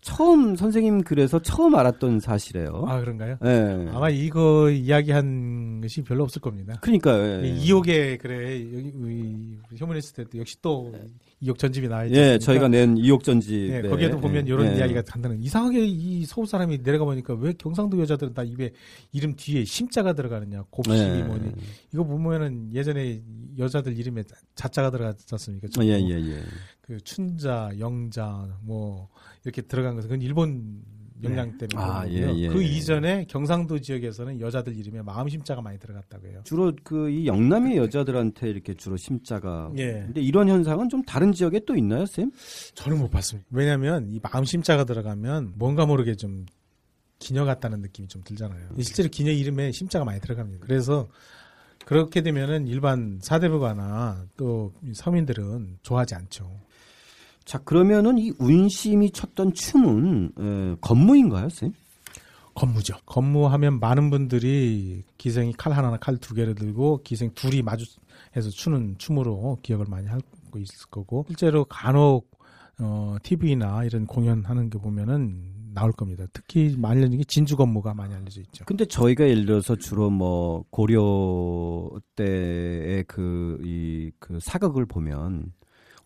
처음 0.00 0.56
선생님 0.56 1.02
글에서 1.02 1.40
처음 1.40 1.74
알았던 1.74 2.20
사실이에요. 2.20 2.86
아, 2.88 3.00
그런가요? 3.00 3.36
예. 3.44 3.88
아마 3.92 4.08
이거 4.08 4.70
이야기한 4.70 5.82
것이 5.82 6.02
별로 6.02 6.22
없을 6.22 6.40
겁니다. 6.40 6.78
그러니까 6.80 7.42
예. 7.42 7.48
이 7.48 7.66
이옥에 7.66 8.16
그래 8.16 8.60
여기 8.72 8.92
우리 8.94 9.58
휴머니스트 9.76 10.24
때 10.30 10.38
역시 10.38 10.56
또 10.62 10.94
이옥 11.42 11.58
전집이 11.58 11.88
나와 11.88 12.04
있지 12.04 12.16
예? 12.16 12.38
저희가 12.38 12.68
낸 12.68 12.96
이옥 12.96 13.24
전집. 13.24 13.52
예, 13.52 13.82
거기에도 13.82 14.20
보면 14.20 14.46
이런 14.46 14.72
예. 14.72 14.78
이야기가 14.78 15.02
간다는 15.02 15.42
이상하게 15.42 15.84
이 15.84 16.24
서울 16.24 16.46
사람이 16.46 16.82
내려가 16.84 17.04
보니까 17.04 17.34
왜 17.34 17.52
경상도 17.52 18.00
여자들은 18.00 18.32
다 18.32 18.44
입에 18.44 18.70
이름 19.10 19.34
뒤에 19.34 19.64
심자가 19.64 20.12
들어가느냐 20.12 20.64
곱심이 20.70 20.98
예. 20.98 21.22
뭐니 21.24 21.52
이거 21.92 22.04
보면은 22.04 22.72
예전에 22.72 23.20
여자들 23.58 23.98
이름에 23.98 24.22
자자가 24.54 24.90
들어갔지 24.92 25.26
않습니까? 25.32 25.66
예, 25.82 26.00
예, 26.00 26.10
예. 26.10 26.42
그 26.80 27.00
춘자, 27.00 27.70
영자 27.78 28.58
뭐 28.62 29.08
이렇게 29.44 29.62
들어간 29.62 29.96
것은 29.96 30.08
그건 30.10 30.22
일본 30.22 30.80
영향 31.22 31.56
때문에 31.58 31.76
아. 31.76 32.06
예, 32.08 32.32
예. 32.34 32.48
그 32.48 32.62
이전에 32.62 33.24
경상도 33.28 33.78
지역에서는 33.80 34.40
여자들 34.40 34.76
이름에 34.76 35.02
마음 35.02 35.28
심자가 35.28 35.60
많이 35.62 35.78
들어갔다고 35.78 36.26
해요. 36.26 36.40
주로 36.44 36.72
그 36.82 37.08
이 37.10 37.26
영남의 37.26 37.76
여자들한테 37.76 38.48
이렇게 38.50 38.74
주로 38.74 38.96
심자가. 38.96 39.70
예. 39.76 39.92
근데 40.06 40.20
이런 40.20 40.48
현상은 40.48 40.88
좀 40.88 41.02
다른 41.02 41.32
지역에 41.32 41.60
또 41.66 41.76
있나요, 41.76 42.06
쌤? 42.06 42.30
저는 42.74 42.98
못 42.98 43.10
봤습니다. 43.10 43.46
왜냐하면 43.50 44.08
이 44.10 44.20
마음 44.22 44.44
심자가 44.44 44.84
들어가면 44.84 45.54
뭔가 45.56 45.86
모르게 45.86 46.14
좀 46.14 46.46
기녀 47.18 47.44
같다는 47.44 47.80
느낌이 47.82 48.08
좀 48.08 48.22
들잖아요. 48.24 48.70
실제로 48.80 49.08
기녀 49.08 49.30
이름에 49.30 49.70
심자가 49.72 50.04
많이 50.04 50.20
들어갑니다. 50.20 50.66
그래서 50.66 51.08
그렇게 51.84 52.22
되면은 52.22 52.66
일반 52.68 53.18
사대부가나 53.22 54.26
또 54.36 54.72
서민들은 54.92 55.78
좋아하지 55.82 56.14
않죠. 56.14 56.50
자, 57.44 57.58
그러면은 57.58 58.18
이 58.18 58.32
운심이 58.38 59.10
췄던 59.10 59.54
춤은 59.54 60.32
에, 60.38 60.76
건무인가요, 60.80 61.48
쌤? 61.48 61.72
건무죠. 62.54 62.96
건무하면 63.06 63.80
많은 63.80 64.10
분들이 64.10 65.04
기생이 65.18 65.52
칼 65.54 65.72
하나나 65.72 65.96
칼 65.96 66.18
두 66.18 66.34
개를 66.34 66.54
들고 66.54 67.00
기생 67.02 67.30
둘이 67.34 67.62
마주해서 67.62 68.50
추는 68.50 68.96
춤으로 68.98 69.58
기억을 69.62 69.86
많이 69.88 70.06
하고 70.06 70.58
있을 70.58 70.88
거고 70.90 71.24
실제로 71.28 71.64
간혹 71.64 72.30
어, 72.78 73.16
TV나 73.22 73.84
이런 73.84 74.06
공연하는 74.06 74.68
게 74.68 74.78
보면은 74.78 75.52
나올 75.74 75.92
겁니다. 75.92 76.24
특히 76.34 76.74
많이 76.76 76.98
알려진 77.00 77.18
게 77.18 77.24
진주 77.24 77.56
건무가 77.56 77.94
많이 77.94 78.14
알려져 78.14 78.40
있죠. 78.42 78.64
근데 78.66 78.84
저희가 78.84 79.26
예를 79.26 79.46
들어서 79.46 79.76
주로 79.76 80.10
뭐 80.10 80.64
고려 80.70 81.90
때의 82.16 83.04
그이그 83.04 84.40
사극을 84.42 84.84
보면 84.84 85.52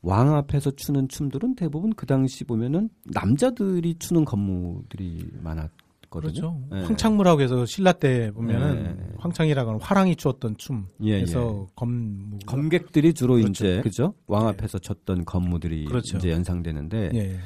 왕 0.03 0.35
앞에서 0.35 0.71
추는 0.73 1.09
춤들은 1.09 1.57
대부분 1.57 1.93
그 1.95 2.07
당시 2.07 2.45
보면은 2.45 2.89
남자들이 3.05 3.97
추는 3.99 4.25
건무들이 4.25 5.29
많았거든요. 5.43 5.71
그렇죠. 6.09 6.61
예. 6.73 6.81
황창무라고 6.83 7.41
해서 7.43 7.67
신라 7.67 7.93
때 7.93 8.31
보면은 8.31 8.97
예. 8.99 9.15
황창이라고 9.19 9.71
하는 9.71 9.81
화랑이 9.81 10.17
추었던 10.17 10.57
예, 11.03 11.25
춤에서 11.25 11.67
건무 11.75 12.39
검객들이 12.47 13.13
주로 13.13 13.35
그렇죠. 13.35 13.51
이제 13.51 13.81
그죠? 13.83 14.15
왕 14.27 14.45
예. 14.45 14.49
앞에서 14.51 14.79
췄던 14.79 15.25
건무들이 15.25 15.85
그렇죠. 15.87 16.17
이제 16.19 16.31
연상되는데 16.31 17.11
예. 17.15 17.37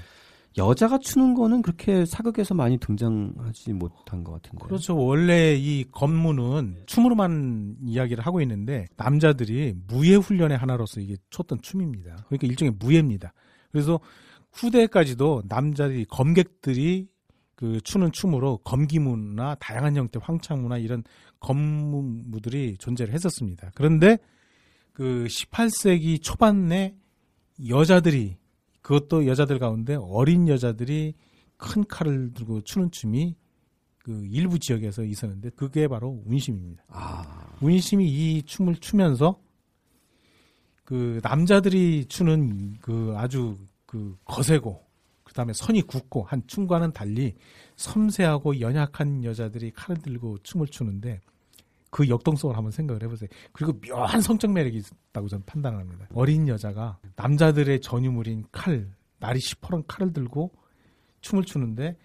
여자가 0.58 0.98
추는 0.98 1.34
거는 1.34 1.62
그렇게 1.62 2.04
사극에서 2.04 2.54
많이 2.54 2.76
등장하지 2.78 3.72
못한 3.72 4.24
것 4.24 4.32
같은데. 4.32 4.64
그렇죠. 4.64 4.96
원래 4.96 5.54
이 5.54 5.84
건무는 5.90 6.82
춤으로만 6.86 7.76
이야기를 7.84 8.26
하고 8.26 8.40
있는데 8.42 8.86
남자들이 8.96 9.74
무예 9.86 10.16
훈련의 10.16 10.58
하나로서 10.58 11.00
이게 11.00 11.16
췄던 11.30 11.60
춤입니다. 11.62 12.24
그러니까 12.26 12.46
일종의 12.46 12.74
무예입니다. 12.78 13.32
그래서 13.70 14.00
후대까지도 14.52 15.44
남자들이 15.48 16.04
검객들이 16.06 17.08
그 17.54 17.80
추는 17.82 18.10
춤으로 18.10 18.58
검기무나 18.64 19.54
다양한 19.56 19.94
형태 19.94 20.18
황창무나 20.20 20.78
이런 20.78 21.04
검무들이 21.40 22.76
존재를 22.78 23.14
했었습니다. 23.14 23.70
그런데 23.74 24.18
그 24.92 25.26
18세기 25.28 26.22
초반에 26.22 26.96
여자들이 27.68 28.39
그것도 28.90 29.28
여자들 29.28 29.60
가운데 29.60 29.94
어린 29.94 30.48
여자들이 30.48 31.14
큰 31.56 31.84
칼을 31.84 32.32
들고 32.34 32.62
추는 32.62 32.90
춤이 32.90 33.36
그 33.98 34.26
일부 34.28 34.58
지역에서 34.58 35.04
있었는데 35.04 35.50
그게 35.50 35.86
바로 35.86 36.20
운심입니다. 36.26 36.82
아, 36.88 37.54
운심이 37.60 38.04
이 38.08 38.42
춤을 38.42 38.76
추면서 38.76 39.40
그 40.82 41.20
남자들이 41.22 42.06
추는 42.06 42.78
그 42.80 43.14
아주 43.16 43.56
그 43.86 44.16
거세고 44.24 44.84
그다음에 45.22 45.52
선이 45.52 45.82
굳고 45.82 46.24
한 46.24 46.42
춤과는 46.48 46.90
달리 46.90 47.36
섬세하고 47.76 48.58
연약한 48.58 49.22
여자들이 49.22 49.70
칼을 49.70 50.02
들고 50.02 50.38
춤을 50.42 50.66
추는데 50.66 51.20
그 51.90 52.08
역동성을 52.08 52.56
한번 52.56 52.70
생각을 52.70 53.02
해보세요. 53.02 53.28
그리고 53.52 53.78
묘한 53.80 54.20
성적 54.20 54.50
매력이 54.50 54.82
있다고 55.10 55.28
저는 55.28 55.44
판단합니다. 55.44 56.08
어린 56.14 56.48
여자가 56.48 56.98
남자들의 57.16 57.80
전유물인 57.80 58.44
칼, 58.52 58.88
날이 59.18 59.40
시퍼런 59.40 59.84
칼을 59.86 60.12
들고 60.12 60.52
춤을 61.20 61.44
추는데 61.44 61.96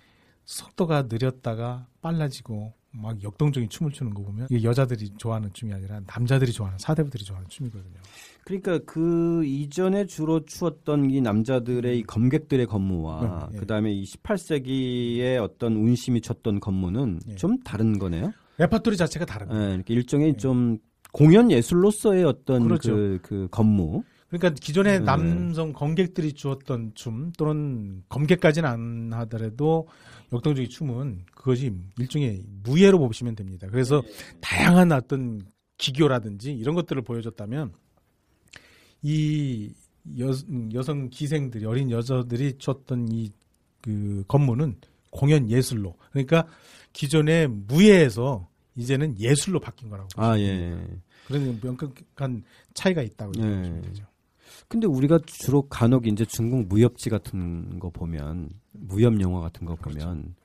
속도가 0.46 1.04
느렸다가 1.04 1.88
빨라지고 2.02 2.74
막 2.92 3.22
역동적인 3.22 3.70
춤을 3.70 3.92
추는 3.92 4.14
거 4.14 4.24
보면 4.24 4.48
이게 4.50 4.64
여자들이 4.64 5.12
좋아하는 5.18 5.52
춤이 5.54 5.74
아니라 5.74 6.00
남자들이 6.08 6.52
좋아하는 6.52 6.80
사대부들이 6.80 7.24
좋아하는 7.24 7.50
춤이거든요. 7.50 8.00
그러니까 8.46 8.80
그 8.86 9.44
이전에 9.46 10.06
주로 10.06 10.46
추었던 10.46 11.10
이 11.12 11.20
남자들의 11.20 12.00
이 12.00 12.04
검객들의 12.04 12.66
건무와 12.68 13.48
네, 13.50 13.56
예. 13.56 13.60
그다음에 13.60 13.92
이 13.92 14.04
18세기의 14.06 15.44
어떤 15.44 15.76
운심이 15.76 16.22
췄던 16.22 16.60
건무는 16.60 17.20
예. 17.28 17.36
좀 17.36 17.60
다른 17.64 18.00
거네요. 18.00 18.32
레파토리 18.58 18.98
자체가 18.98 19.26
다른 19.26 19.48
예, 19.48 19.54
거예요. 19.54 19.74
이렇게 19.76 19.94
일종의 19.94 20.28
예. 20.30 20.38
좀 20.38 20.78
공연 21.12 21.52
예술로서의 21.52 22.24
어떤 22.24 22.64
그렇죠. 22.64 22.94
그, 22.94 23.20
그 23.22 23.48
건무. 23.52 24.04
그러니까 24.28 24.60
기존에 24.60 25.00
네. 25.00 25.06
남성 25.06 25.72
검객들이 25.72 26.34
추었던 26.34 26.92
춤 26.96 27.32
또는 27.38 28.04
검객까지는 28.10 28.68
안 28.70 29.14
하더라도 29.14 29.88
역동적인 30.34 30.70
춤은 30.70 31.26
그것이 31.34 31.72
일종의 32.00 32.44
무예로 32.64 33.00
보시면 33.00 33.36
됩니다. 33.36 33.68
그래서 33.70 34.02
다양한 34.42 34.92
어떤 34.92 35.42
기교라든지 35.78 36.52
이런 36.52 36.76
것들을 36.76 37.02
보여줬다면 37.04 37.74
이 39.04 39.72
여, 40.20 40.32
여성 40.74 41.10
기생들이 41.10 41.66
어린 41.66 41.92
여자들이 41.92 42.58
췄던 42.58 43.10
이 43.12 43.32
그 43.86 44.24
건무는 44.28 44.76
공연 45.16 45.50
예술로 45.50 45.96
그러니까 46.12 46.46
기존의 46.94 47.48
무예에서 47.48 48.48
이제는 48.76 49.18
예술로 49.20 49.60
바뀐 49.60 49.90
거라고 49.90 50.10
아, 50.18 50.38
예. 50.38 50.48
됩니다. 50.58 50.94
그런 51.28 51.60
명확한 51.64 52.44
차이가 52.74 53.02
있다고 53.02 53.32
예. 53.38 53.42
보시면 53.42 53.82
되죠. 53.84 54.06
근데 54.68 54.88
우리가 54.88 55.20
주로 55.26 55.64
간혹 55.64 56.08
이제 56.08 56.26
중국 56.26 56.68
무협지 56.68 57.10
같은 57.10 57.80
거 57.80 57.90
보면 57.90 58.50
무협 58.72 59.20
영화 59.22 59.40
같은 59.42 59.66
거 59.66 59.76
그렇죠. 59.76 60.00
보면 60.00 60.36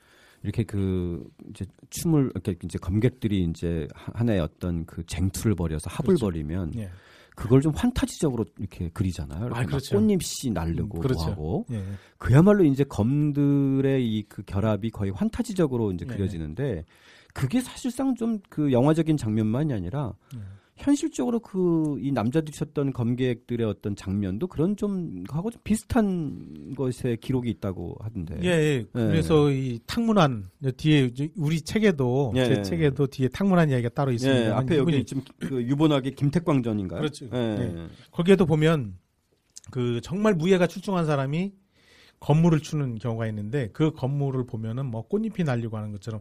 이렇게 0.43 0.63
그 0.65 1.29
이제 1.51 1.67
춤을 1.91 2.31
이렇게 2.35 2.55
이제 2.65 2.79
검객들이 2.79 3.45
이제 3.51 3.87
하- 3.95 4.13
하나의 4.21 4.41
어떤 4.41 4.87
그 4.87 5.05
쟁투를 5.07 5.55
벌여서 5.55 5.91
합을 5.91 6.07
그렇죠. 6.17 6.27
벌이면 6.27 6.73
예. 6.77 6.91
그걸 7.37 7.61
좀 7.63 7.73
환타지적으로 7.75 8.45
이렇게 8.59 8.91
그리잖아요. 8.91 9.47
이렇게 9.47 9.59
아, 9.59 9.63
막 9.63 9.67
그렇죠. 9.69 9.99
꽃잎씨 9.99 10.51
날르고 10.51 10.99
음, 10.99 11.01
그렇죠. 11.01 11.31
하고 11.31 11.65
예. 11.71 11.83
그야말로 12.19 12.65
이제 12.65 12.85
검들의 12.85 14.07
이 14.07 14.25
그 14.29 14.43
결합이 14.43 14.91
거의 14.91 15.11
환타지적으로 15.11 15.93
이제 15.93 16.05
네. 16.05 16.15
그려지는데 16.15 16.85
그게 17.33 17.61
사실상 17.61 18.15
좀 18.15 18.41
그 18.49 18.73
영화적인 18.73 19.17
장면만이 19.17 19.73
아니라 19.73 20.13
예. 20.35 20.41
현실적으로 20.81 21.41
그 21.41 21.81
이 22.01 22.13
남자들이 22.13 22.53
쳤던 22.53 22.93
검객들의 22.93 23.67
어떤 23.67 23.95
장면도 23.95 24.47
그런 24.47 24.77
좀 24.77 25.25
하고 25.29 25.51
좀 25.51 25.61
비슷한 25.65 26.75
것에 26.77 27.17
기록이 27.21 27.51
있다고 27.51 27.97
하던데. 28.01 28.39
예, 28.43 28.49
예. 28.49 28.87
그래서 28.93 29.51
이 29.51 29.79
탕문환 29.87 30.51
뒤에 30.77 31.11
우리 31.37 31.61
책에도 31.61 32.33
예. 32.37 32.45
제 32.47 32.63
책에도 32.63 33.07
뒤에 33.07 33.29
탕문환 33.29 33.71
이야기가 33.71 33.91
따로 33.91 34.13
있습니다. 34.13 34.47
예, 34.47 34.51
앞에 34.51 34.77
여기 34.79 35.05
지금 35.05 35.23
그 35.39 35.63
유본학의 35.63 36.15
김택광전인가요? 36.15 37.01
그렇죠. 37.01 37.27
예. 37.33 37.39
예. 37.61 37.87
거기에도 38.11 38.47
보면 38.47 38.95
그 39.71 40.01
정말 40.03 40.35
무예가 40.35 40.67
출중한 40.67 41.07
사람이 41.07 41.53
건물을 42.21 42.61
추는 42.61 42.99
경우가 42.99 43.27
있는데 43.29 43.71
그 43.73 43.93
건물을 43.93 44.45
보면은 44.45 44.87
뭐 44.87 45.07
꽃잎이 45.09 45.45
날리고 45.45 45.77
하는 45.77 45.91
것처럼 45.93 46.21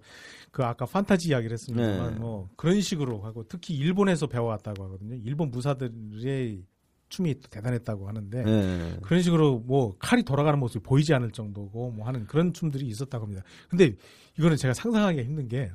그 0.51 0.63
아까 0.63 0.85
판타지 0.85 1.29
이야기를 1.29 1.53
했습니다만 1.53 2.13
네. 2.13 2.19
뭐 2.19 2.49
그런 2.55 2.79
식으로 2.81 3.21
하고 3.21 3.43
특히 3.47 3.75
일본에서 3.75 4.27
배워왔다고 4.27 4.83
하거든요. 4.85 5.15
일본 5.23 5.51
무사들의 5.51 6.63
춤이 7.09 7.41
또 7.41 7.49
대단했다고 7.49 8.07
하는데 8.07 8.43
예. 8.47 8.97
그런 9.01 9.21
식으로 9.21 9.59
뭐 9.59 9.95
칼이 9.99 10.23
돌아가는 10.23 10.57
모습이 10.57 10.83
보이지 10.83 11.13
않을 11.13 11.31
정도고 11.31 11.91
뭐 11.91 12.07
하는 12.07 12.25
그런 12.27 12.53
춤들이 12.53 12.87
있었다고 12.87 13.25
합니다. 13.25 13.43
근데 13.67 13.95
이거는 14.37 14.57
제가 14.57 14.73
상상하기가 14.73 15.23
힘든 15.23 15.47
게 15.47 15.71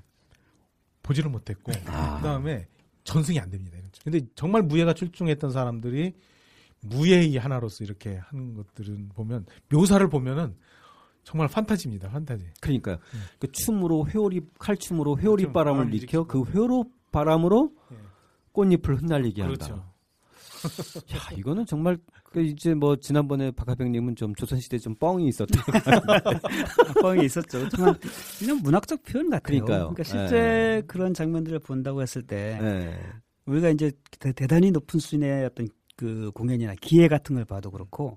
보지를 1.02 1.30
못했고 1.30 1.72
아. 1.86 2.16
그다음에 2.16 2.66
전승이 3.02 3.38
안 3.38 3.50
됩니다. 3.50 3.76
근데 4.02 4.20
정말 4.34 4.62
무예가 4.62 4.94
출중했던 4.94 5.50
사람들이 5.50 6.14
무예의 6.84 7.36
하나로서 7.36 7.84
이렇게 7.84 8.16
하는 8.16 8.54
것들은 8.54 9.10
보면 9.14 9.46
묘사를 9.70 10.06
보면은 10.08 10.54
정말 11.22 11.48
판타지입니다. 11.48 12.10
판타지. 12.10 12.44
그러니까요. 12.60 12.96
예. 12.96 13.18
그 13.38 13.50
춤으로 13.50 14.06
회오리 14.06 14.42
칼춤으로 14.58 15.18
회오리 15.18 15.44
그렇죠. 15.44 15.52
바람을 15.52 15.94
일으켜 15.94 16.24
그. 16.24 16.44
회오리 16.44 16.84
바람으로 17.10 17.72
예. 17.92 17.96
꽃잎을 18.52 18.96
흩날리게 19.02 19.42
한다. 19.42 19.66
그렇죠. 19.66 19.94
야, 21.14 21.36
이거는 21.36 21.66
정말 21.66 21.98
그 22.24 22.42
이제 22.42 22.74
뭐 22.74 22.96
지난번에 22.96 23.50
박하병님은 23.50 24.16
좀 24.16 24.34
조선시대 24.34 24.78
좀 24.78 24.94
뻥이 24.96 25.28
있었다. 25.28 25.62
뻥이 27.00 27.24
있었죠. 27.26 27.58
그렇지만 27.58 27.94
그냥 28.38 28.60
문학적 28.62 29.02
표현 29.04 29.30
같아요. 29.30 29.64
그러니까요. 29.64 29.94
그러니까 29.94 30.04
실제 30.04 30.82
그런 30.86 31.14
장면들을 31.14 31.58
본다고 31.60 32.02
했을 32.02 32.22
때 32.22 32.58
예. 32.60 32.98
우리가 33.46 33.70
이제 33.70 33.92
대, 34.18 34.32
대단히 34.32 34.70
높은 34.70 35.00
수준의 35.00 35.46
어떤 35.46 35.68
그 35.96 36.30
공연이나 36.34 36.74
기회 36.80 37.08
같은 37.08 37.36
걸 37.36 37.44
봐도 37.44 37.70
그렇고 37.70 38.16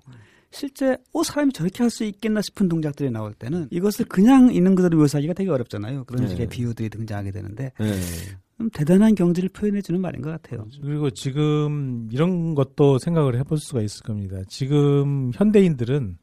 실제 0.50 0.96
어 1.12 1.22
사람이 1.22 1.52
저렇게 1.52 1.82
할 1.82 1.90
수 1.90 2.04
있겠나 2.04 2.40
싶은 2.40 2.68
동작들이 2.68 3.10
나올 3.10 3.34
때는 3.34 3.68
이것을 3.70 4.06
그냥 4.06 4.52
있는 4.52 4.74
그대로 4.74 4.98
묘사하기가 4.98 5.34
되게 5.34 5.50
어렵잖아요. 5.50 6.04
그런 6.04 6.22
네. 6.24 6.28
식의 6.28 6.48
비유들이 6.48 6.88
등장하게 6.90 7.30
되는데 7.32 7.72
예. 7.80 7.92
좀 8.56 8.70
대단한 8.70 9.14
경지를 9.14 9.50
표현해 9.50 9.82
주는 9.82 10.00
말인 10.00 10.22
것 10.22 10.30
같아요. 10.30 10.66
그리고 10.82 11.10
지금 11.10 12.08
이런 12.10 12.54
것도 12.54 12.98
생각을 12.98 13.38
해볼 13.38 13.58
수가 13.58 13.82
있을 13.82 14.02
겁니다. 14.02 14.38
지금 14.48 15.30
현대인들은 15.34 16.18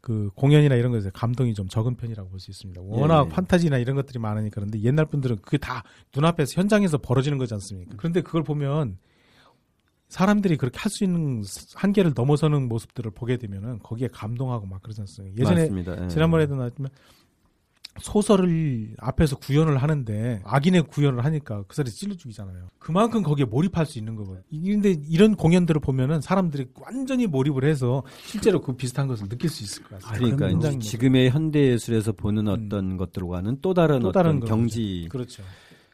그 0.00 0.30
공연이나 0.34 0.74
이런 0.76 0.92
것에서 0.92 1.10
감동이 1.12 1.54
좀 1.54 1.68
적은 1.68 1.94
편이라고 1.96 2.28
볼 2.30 2.40
수 2.40 2.50
있습니다. 2.50 2.80
워낙 2.82 3.26
예. 3.26 3.28
판타지나 3.34 3.78
이런 3.78 3.96
것들이 3.96 4.18
많으니까 4.18 4.56
그런데 4.56 4.80
옛날 4.80 5.06
분들은 5.06 5.36
그게 5.42 5.56
다 5.58 5.84
눈앞에서 6.14 6.60
현장에서 6.60 6.98
벌어지는 6.98 7.38
거지 7.38 7.54
않습니까? 7.54 7.94
그런데 7.96 8.22
그걸 8.22 8.42
보면 8.42 8.98
사람들이 10.10 10.56
그렇게 10.58 10.78
할 10.78 10.90
수 10.90 11.04
있는 11.04 11.44
한계를 11.76 12.12
넘어서는 12.16 12.68
모습들을 12.68 13.12
보게 13.12 13.36
되면은 13.36 13.78
거기에 13.78 14.08
감동하고 14.08 14.66
막 14.66 14.82
그러지 14.82 15.00
않습니까? 15.02 15.40
예전에 15.40 15.60
맞습니다. 15.62 16.04
예. 16.04 16.08
지난번에도 16.08 16.56
나왔지만 16.56 16.90
소설을 18.00 18.94
앞에서 18.98 19.36
구현을 19.36 19.78
하는데 19.78 20.40
악인의 20.44 20.82
구현을 20.88 21.24
하니까 21.24 21.64
그 21.68 21.76
사람이 21.76 21.90
찔러 21.92 22.14
죽이잖아요. 22.16 22.68
그만큼 22.78 23.22
거기에 23.22 23.44
몰입할 23.44 23.86
수 23.86 23.98
있는 23.98 24.16
거거든요. 24.16 24.42
근데 24.50 24.96
이런 25.08 25.36
공연들을 25.36 25.80
보면은 25.80 26.20
사람들이 26.20 26.68
완전히 26.80 27.26
몰입을 27.26 27.64
해서 27.64 28.02
실제로 28.24 28.60
그 28.60 28.74
비슷한 28.74 29.06
것을 29.06 29.28
느낄 29.28 29.48
수 29.50 29.62
있을 29.62 29.82
것 29.84 30.00
같아요. 30.00 30.36
그러니까 30.36 30.78
지금의 30.78 31.30
현대 31.30 31.68
예술에서 31.72 32.12
보는 32.12 32.48
어떤 32.48 32.96
것들과는 32.96 33.58
또 33.60 33.74
다른 33.74 33.96
음. 33.96 34.02
또 34.02 34.08
어떤 34.08 34.22
다른 34.22 34.40
경지 34.40 35.06
그렇죠. 35.10 35.42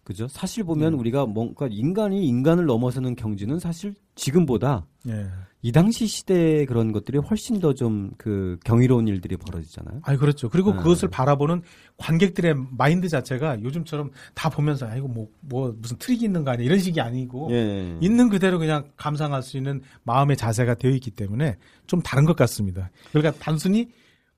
그죠? 0.07 0.29
사실 0.29 0.62
보면 0.62 0.92
네. 0.92 0.99
우리가 0.99 1.27
뭔가 1.27 1.66
인간이 1.69 2.29
인간을 2.29 2.64
넘어서는 2.66 3.16
경지는 3.16 3.59
사실 3.59 3.92
지금보다 4.14 4.87
예. 5.09 5.27
이 5.62 5.73
당시 5.73 6.07
시대의 6.07 6.64
그런 6.66 6.92
것들이 6.92 7.19
훨씬 7.19 7.59
더 7.59 7.73
좀 7.73 8.12
그 8.16 8.57
경이로운 8.64 9.09
일들이 9.09 9.37
벌어지잖아요. 9.37 10.03
아, 10.05 10.16
그렇죠. 10.16 10.49
그리고 10.49 10.71
네. 10.71 10.79
그것을 10.79 11.09
바라보는 11.09 11.62
관객들의 11.97 12.55
마인드 12.79 13.09
자체가 13.09 13.61
요즘처럼 13.64 14.12
다 14.35 14.49
보면서 14.49 14.87
아이고 14.87 15.09
뭐뭐 15.09 15.75
무슨 15.81 15.97
트릭이 15.99 16.23
있는 16.25 16.45
거 16.45 16.53
아니야 16.53 16.64
이런 16.64 16.79
식이 16.79 17.01
아니고 17.01 17.49
예. 17.51 17.99
있는 18.01 18.29
그대로 18.29 18.61
그냥 18.61 18.85
감상할 18.97 19.42
수 19.42 19.57
있는 19.57 19.83
마음의 20.05 20.37
자세가 20.37 20.75
되어 20.75 20.92
있기 20.92 21.11
때문에 21.11 21.57
좀 21.88 22.01
다른 22.01 22.25
것 22.25 22.37
같습니다. 22.37 22.90
그러니까 23.11 23.33
단순히 23.42 23.88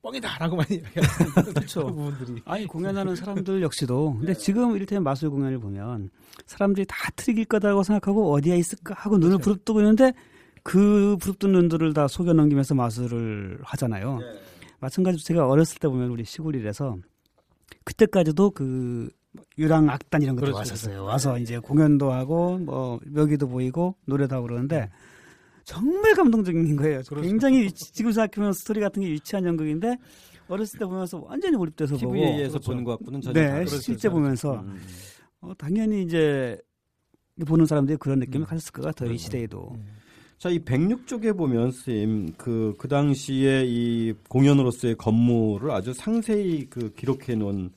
뻥이다라고만 0.02 0.66
이야기하는 0.70 1.42
그렇죠. 1.54 1.86
그 1.86 1.92
부분들이 1.92 2.42
아니 2.44 2.66
공연하는 2.66 3.16
사람들 3.16 3.62
역시도 3.62 4.16
근데 4.18 4.34
지금 4.34 4.76
이를테면 4.76 5.02
마술 5.02 5.30
공연을 5.30 5.58
보면 5.58 6.10
사람들이 6.46 6.86
다 6.88 7.10
트릭일 7.16 7.46
거다라고 7.46 7.82
생각하고 7.82 8.32
어디에 8.32 8.56
있을까 8.56 8.94
하고 8.96 9.18
눈을 9.18 9.38
부릅뜨고 9.38 9.80
있는데 9.80 10.12
그 10.62 11.16
부릅뜬 11.20 11.52
눈들을 11.52 11.94
다 11.94 12.08
속여 12.08 12.32
넘기면서 12.32 12.74
마술을 12.74 13.58
하잖아요. 13.62 14.20
마찬가지로 14.80 15.22
제가 15.22 15.48
어렸을 15.48 15.78
때 15.78 15.88
보면 15.88 16.10
우리 16.10 16.24
시골이라서 16.24 16.96
그때까지도 17.84 18.50
그 18.50 19.08
유랑 19.56 19.90
악단 19.90 20.22
이런 20.22 20.36
것들 20.36 20.52
그렇죠. 20.52 20.58
왔었어요. 20.58 21.04
와서 21.04 21.38
이제 21.38 21.58
공연도 21.58 22.12
하고 22.12 22.58
뭐 22.58 23.00
묘기도 23.06 23.48
보이고 23.48 23.96
노래도 24.06 24.36
하고 24.36 24.46
그러는데 24.46 24.90
정말 25.72 26.14
감동적인 26.14 26.76
거예요. 26.76 27.02
그렇죠. 27.06 27.20
굉장히 27.20 27.64
유치- 27.64 27.92
지금 27.92 28.10
생각하면 28.10 28.54
스토리 28.54 28.80
같은 28.80 29.02
게 29.02 29.10
유치한 29.10 29.44
연극인데 29.44 29.96
어렸을 30.48 30.78
때 30.78 30.86
보면서 30.86 31.18
완전히 31.18 31.58
몰입돼서 31.58 31.94
보고 31.98 32.14
TV에서 32.14 32.52
그렇죠. 32.52 32.70
보는 32.70 32.84
것과는 32.84 33.20
전혀 33.20 33.38
네, 33.40 33.48
다르죠. 33.48 33.76
실제 33.78 34.08
보면서 34.08 34.54
음. 34.60 34.80
어, 35.42 35.52
당연히 35.58 36.02
이제 36.04 36.58
보는 37.46 37.66
사람들이 37.66 37.98
그런 37.98 38.18
느낌을 38.20 38.40
음. 38.40 38.46
가졌을 38.46 38.72
것 38.72 38.80
같아요. 38.82 39.08
이 39.08 39.12
그렇죠. 39.12 39.24
시대에도. 39.24 39.76
자, 40.38 40.48
이 40.48 40.58
106쪽에 40.60 41.36
보면 41.36 41.70
선생님 41.72 42.32
그, 42.38 42.74
그 42.78 42.88
당시에 42.88 43.64
이 43.66 44.14
공연으로서의 44.28 44.94
건물을 44.96 45.70
아주 45.70 45.92
상세히 45.92 46.64
그 46.70 46.94
기록해 46.94 47.34
놓은 47.34 47.70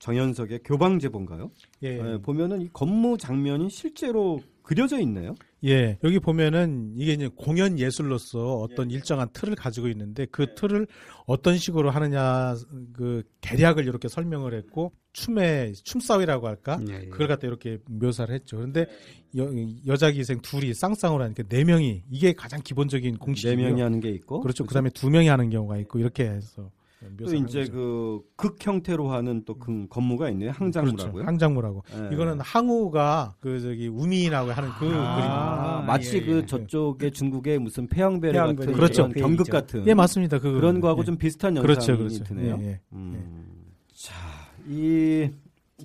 정현석의 0.00 0.60
교방제본가요? 0.64 1.50
예. 1.84 1.88
예, 2.14 2.18
보면은 2.22 2.62
이 2.62 2.68
건무 2.72 3.18
장면이 3.18 3.68
실제로 3.70 4.40
그려져 4.70 5.00
있네요. 5.00 5.34
예, 5.64 5.98
여기 6.04 6.20
보면은 6.20 6.92
이게 6.96 7.12
이제 7.12 7.28
공연 7.34 7.76
예술로서 7.76 8.58
어떤 8.58 8.88
일정한 8.88 9.28
틀을 9.32 9.56
가지고 9.56 9.88
있는데 9.88 10.26
그 10.30 10.54
틀을 10.54 10.86
어떤 11.26 11.58
식으로 11.58 11.90
하느냐 11.90 12.54
그 12.92 13.24
계략을 13.40 13.84
이렇게 13.88 14.06
설명을 14.06 14.54
했고 14.54 14.92
춤의 15.12 15.72
춤싸위라고 15.72 16.46
할까 16.46 16.78
예, 16.88 17.00
예. 17.02 17.06
그걸 17.06 17.26
갖다 17.26 17.48
이렇게 17.48 17.78
묘사를 17.88 18.32
했죠. 18.32 18.58
그런데 18.58 18.86
여, 19.36 19.50
여자 19.88 20.12
기생 20.12 20.40
둘이 20.40 20.72
쌍쌍으로 20.72 21.24
하니까 21.24 21.42
네 21.48 21.64
명이 21.64 22.04
이게 22.08 22.32
가장 22.32 22.62
기본적인 22.62 23.14
네 23.14 23.18
공식이고요. 23.18 23.66
명이 23.66 23.80
하는 23.80 23.98
게 23.98 24.10
있고 24.10 24.38
그렇죠. 24.40 24.64
그다음에 24.64 24.90
두 24.90 25.10
명이 25.10 25.26
하는 25.26 25.50
경우가 25.50 25.78
있고 25.78 25.98
이렇게 25.98 26.28
해서 26.28 26.70
또 27.18 27.34
이제 27.34 27.60
거죠. 27.60 28.22
그극 28.36 28.56
형태로 28.60 29.10
하는 29.10 29.44
또그 29.44 29.86
건무가 29.88 30.28
있네요. 30.30 30.50
항장무라고요. 30.50 31.12
그렇죠. 31.12 31.26
항장무라고. 31.26 31.82
예. 31.94 32.14
이거는 32.14 32.40
항우가 32.40 33.36
그 33.40 33.60
저기 33.60 33.88
우미라고 33.88 34.50
하는 34.50 34.68
그. 34.78 34.90
아, 34.92 35.82
마치 35.86 36.18
예, 36.18 36.20
그 36.20 36.38
예. 36.38 36.46
저쪽에 36.46 37.10
중국의 37.10 37.58
무슨 37.58 37.86
폐왕베르 37.86 38.38
같은 38.38 38.72
그렇죠. 38.72 39.08
경극 39.08 39.48
같은 39.48 39.86
예, 39.86 39.94
맞습니다. 39.94 40.38
그 40.38 40.52
그런 40.52 40.80
거하고 40.80 41.00
예. 41.00 41.04
좀 41.04 41.16
비슷한 41.16 41.56
영상이 41.56 41.74
그렇죠, 41.74 41.96
그렇죠. 41.96 42.22
드네요. 42.24 42.58
예, 42.60 42.66
예. 42.66 42.80
음. 42.92 43.44
자, 43.94 44.14
이 44.68 45.30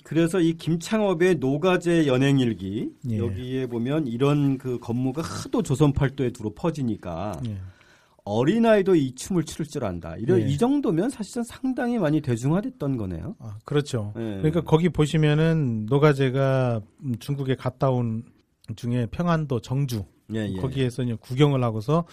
그래서 0.04 0.42
이 0.42 0.54
김창업의 0.54 1.36
노가제 1.36 2.08
연행일기 2.08 2.92
예. 3.10 3.18
여기에 3.18 3.68
보면 3.68 4.08
이런 4.08 4.58
그 4.58 4.80
건무가 4.80 5.22
하도 5.22 5.62
조선 5.62 5.94
팔도에 5.94 6.32
두루 6.32 6.52
퍼지니까 6.54 7.40
예. 7.48 7.58
어린아이도 8.26 8.96
이 8.96 9.14
춤을 9.14 9.44
추를 9.44 9.66
줄 9.68 9.86
안다. 9.86 10.16
이런 10.18 10.42
예. 10.42 10.48
이 10.48 10.58
정도면 10.58 11.10
사실은 11.12 11.44
상당히 11.44 11.98
많이 12.00 12.22
대중화됐던 12.22 12.98
거네요. 12.98 13.36
아, 13.40 13.58
그렇죠. 13.66 14.14
예. 14.18 14.22
그러니까 14.38 14.62
거기 14.62 14.90
보시면은 14.90 15.86
노가제가 15.88 16.82
음, 17.04 17.16
중국에 17.20 17.56
갔다 17.56 17.92
온 17.92 18.24
중에 18.76 19.06
평안도 19.12 19.62
정주 19.62 20.04
예, 20.34 20.48
예. 20.50 20.60
거기에서 20.60 21.04
이제 21.04 21.14
구경을 21.22 21.64
하고서 21.64 22.04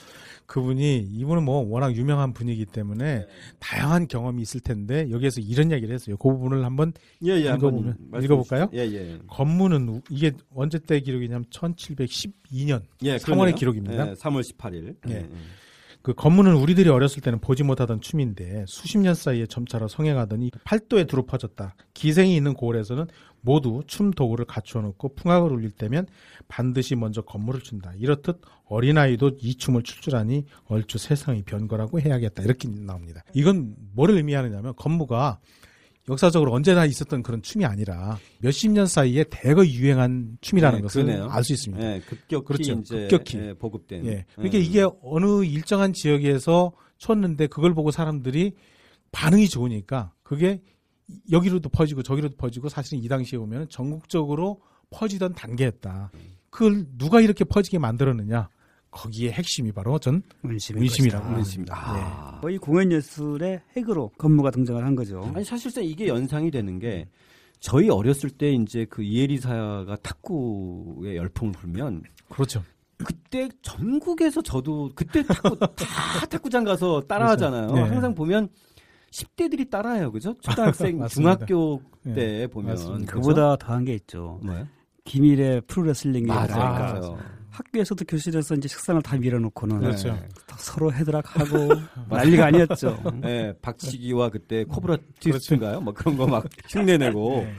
그분이 0.44 0.98
이분은 0.98 1.44
뭐 1.46 1.66
워낙 1.66 1.96
유명한 1.96 2.34
분이기 2.34 2.66
때문에 2.66 3.26
다양한 3.58 4.06
경험이 4.06 4.42
있을 4.42 4.60
텐데 4.60 5.10
여기에서 5.10 5.40
이런 5.40 5.70
이야기를 5.70 5.94
했어요. 5.94 6.18
그 6.18 6.28
부분을 6.28 6.62
한번 6.62 6.92
예, 7.24 7.30
예, 7.30 7.44
읽어보면- 7.54 8.22
읽어볼까요? 8.22 8.68
주시죠. 8.70 8.76
예, 8.76 8.92
예. 8.94 9.18
이게 10.10 10.32
언제 10.54 10.78
때 10.78 11.00
기록이냐면 11.00 11.46
1712년 11.48 12.82
예, 13.04 13.16
3월의 13.16 13.24
그러네요. 13.24 13.54
기록입니다. 13.54 14.10
예, 14.10 14.12
3월 14.12 14.42
18일. 14.42 14.96
예. 15.08 15.26
그 16.02 16.14
건무는 16.14 16.54
우리들이 16.56 16.88
어렸을 16.88 17.22
때는 17.22 17.38
보지 17.38 17.62
못하던 17.62 18.00
춤인데 18.00 18.64
수십 18.66 18.98
년 18.98 19.14
사이에 19.14 19.46
점차로 19.46 19.86
성행하더니 19.88 20.50
팔도에 20.64 21.04
두루 21.04 21.24
퍼졌다. 21.26 21.74
기생이 21.94 22.34
있는 22.34 22.54
고을에서는 22.54 23.06
모두 23.40 23.82
춤 23.86 24.10
도구를 24.10 24.44
갖추어 24.44 24.82
놓고 24.82 25.14
풍악을 25.14 25.52
울릴 25.52 25.70
때면 25.70 26.06
반드시 26.48 26.96
먼저 26.96 27.22
건무를 27.22 27.60
춘다. 27.60 27.92
이렇듯 27.96 28.40
어린아이도 28.66 29.32
이 29.40 29.56
춤을 29.56 29.82
출 29.82 30.02
줄 30.02 30.16
아니 30.16 30.44
얼추 30.66 30.98
세상이 30.98 31.42
변 31.42 31.68
거라고 31.68 32.00
해야겠다. 32.00 32.42
이렇게 32.42 32.68
나옵니다. 32.68 33.22
이건 33.34 33.76
뭐를 33.94 34.16
의미하느냐면 34.16 34.74
건무가 34.76 35.38
역사적으로 36.08 36.52
언제나 36.52 36.84
있었던 36.84 37.22
그런 37.22 37.42
춤이 37.42 37.64
아니라 37.64 38.18
몇십 38.40 38.72
년 38.72 38.86
사이에 38.86 39.24
대거 39.30 39.64
유행한 39.66 40.36
춤이라는 40.40 40.78
네, 40.78 40.82
것을. 40.82 41.22
알 41.30 41.44
수 41.44 41.52
있습니다. 41.52 41.94
예, 41.94 42.00
급격히 42.00 42.44
그렇죠. 42.44 42.72
이제 42.72 42.96
급격히. 43.02 43.38
예, 43.38 43.54
보급된. 43.54 44.04
예. 44.06 44.24
그러니까 44.34 44.58
예. 44.58 44.62
이게 44.62 44.84
어느 45.02 45.44
일정한 45.44 45.92
지역에서 45.92 46.72
쳤는데 46.98 47.46
그걸 47.46 47.74
보고 47.74 47.90
사람들이 47.90 48.54
반응이 49.12 49.48
좋으니까 49.48 50.12
그게 50.22 50.60
여기로도 51.30 51.68
퍼지고 51.68 52.02
저기로도 52.02 52.36
퍼지고 52.36 52.68
사실은 52.68 53.02
이 53.02 53.08
당시에 53.08 53.38
보면 53.38 53.68
전국적으로 53.68 54.60
퍼지던 54.90 55.34
단계였다. 55.34 56.10
그걸 56.50 56.84
누가 56.98 57.20
이렇게 57.20 57.44
퍼지게 57.44 57.78
만들었느냐? 57.78 58.48
거기에 58.92 59.32
핵심이 59.32 59.72
바로 59.72 59.98
전 59.98 60.22
문심인 60.42 60.80
문심이라고. 60.80 61.28
그렇습니다. 61.30 61.74
아. 61.76 62.40
거의 62.40 62.58
공연 62.58 62.92
예술의 62.92 63.62
핵으로 63.76 64.10
건무가 64.18 64.50
등장을 64.50 64.84
한 64.84 64.94
거죠. 64.94 65.32
아니 65.34 65.44
사실상 65.44 65.82
이게 65.82 66.06
연상이 66.06 66.50
되는 66.50 66.78
게 66.78 67.08
저희 67.58 67.88
어렸을 67.88 68.30
때 68.30 68.52
이제 68.52 68.86
그 68.88 69.02
이혜리사가 69.02 69.96
탁구의 70.02 71.16
열풍을 71.16 71.52
불면 71.52 72.02
그렇죠. 72.28 72.62
그때 73.04 73.48
전국에서 73.62 74.42
저도 74.42 74.90
그때 74.94 75.22
탁구 75.22 75.58
다 75.74 76.26
탁구장 76.28 76.62
가서 76.64 77.00
따라하잖아요. 77.08 77.68
그렇죠. 77.68 77.84
네. 77.84 77.90
항상 77.90 78.14
보면 78.14 78.48
10대들이 79.10 79.70
따라해요. 79.70 80.12
그죠? 80.12 80.34
초등학생. 80.40 81.04
중학교 81.08 81.82
네. 82.02 82.14
때 82.14 82.46
보면 82.46 82.70
맞습니다. 82.74 83.12
그보다 83.12 83.56
더한 83.56 83.84
게 83.84 83.94
있죠. 83.94 84.38
뭐요? 84.44 84.66
김일의 85.04 85.62
프로레슬링이라고 85.62 86.54
맞아요. 86.54 86.74
할까. 86.74 87.00
맞아요. 87.00 87.18
학교에서도 87.52 88.04
교실에서 88.06 88.54
이제 88.54 88.66
책상을 88.68 89.00
다 89.02 89.16
밀어놓고는 89.16 89.80
그렇죠. 89.80 90.12
네. 90.12 90.28
서로 90.58 90.92
헤드락 90.92 91.38
하고 91.38 91.68
난리가 92.08 92.46
아니었죠. 92.46 92.98
네, 93.20 93.52
박치기와 93.62 94.30
그때 94.30 94.64
코브라 94.64 94.96
트위스트인가요? 95.20 95.80
뭐 95.80 95.92
그런 95.94 96.16
거 96.16 96.26
막 96.26 96.46
흉내내고. 96.68 97.42
네. 97.44 97.54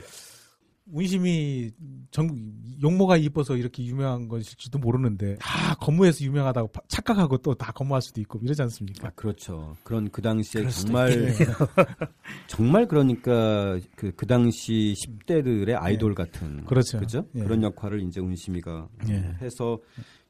운심이 0.93 1.71
전국 2.11 2.37
용모가 2.81 3.17
이뻐서 3.17 3.57
이렇게 3.57 3.83
유명한 3.83 4.27
것일지도 4.27 4.77
모르는데 4.77 5.37
다 5.39 5.73
검무해서 5.75 6.23
유명하다고 6.23 6.67
파- 6.67 6.81
착각하고 6.87 7.37
또 7.39 7.55
다 7.55 7.71
검무할 7.71 8.01
수도 8.01 8.21
있고 8.21 8.39
이러지 8.43 8.61
않습니까? 8.61 9.07
아, 9.07 9.11
그렇죠. 9.15 9.75
그런 9.83 10.09
그 10.11 10.21
당시에 10.21 10.67
정말 10.69 11.33
정말 12.47 12.87
그러니까 12.87 13.79
그, 13.95 14.11
그 14.15 14.25
당시 14.27 14.93
10대들의 14.97 15.75
아이돌 15.79 16.13
같은 16.15 16.63
그렇죠. 16.65 16.99
그죠? 16.99 17.25
예. 17.35 17.41
그런 17.41 17.63
역할을 17.63 18.01
이제 18.03 18.19
운심이가 18.19 18.87
예. 19.09 19.35
해서 19.41 19.79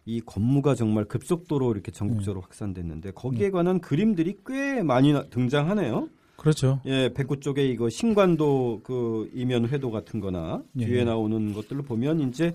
이 0.06 0.21
건무가 0.21 0.76
정말 0.76 1.06
급속도로 1.06 1.71
이렇게 1.73 1.91
전국적으로 1.91 2.39
예. 2.39 2.43
확산됐는데 2.43 3.12
거기에 3.12 3.49
관한 3.52 3.80
그림들이 3.80 4.38
꽤 4.45 4.82
많이 4.84 5.12
나- 5.13 5.28
등장하네요. 5.30 6.10
그렇죠. 6.44 6.82
예, 6.86 7.10
백구 7.14 7.40
쪽에 7.40 7.66
이거 7.66 7.90
신관도 7.90 8.82
그 8.84 9.32
이면 9.34 9.70
회도 9.70 9.92
같은 9.92 10.20
거나 10.20 10.62
예. 10.78 10.86
뒤에 10.86 11.06
나오는 11.06 11.54
것들을 11.54 11.84
보면 11.84 12.20
이제 12.20 12.54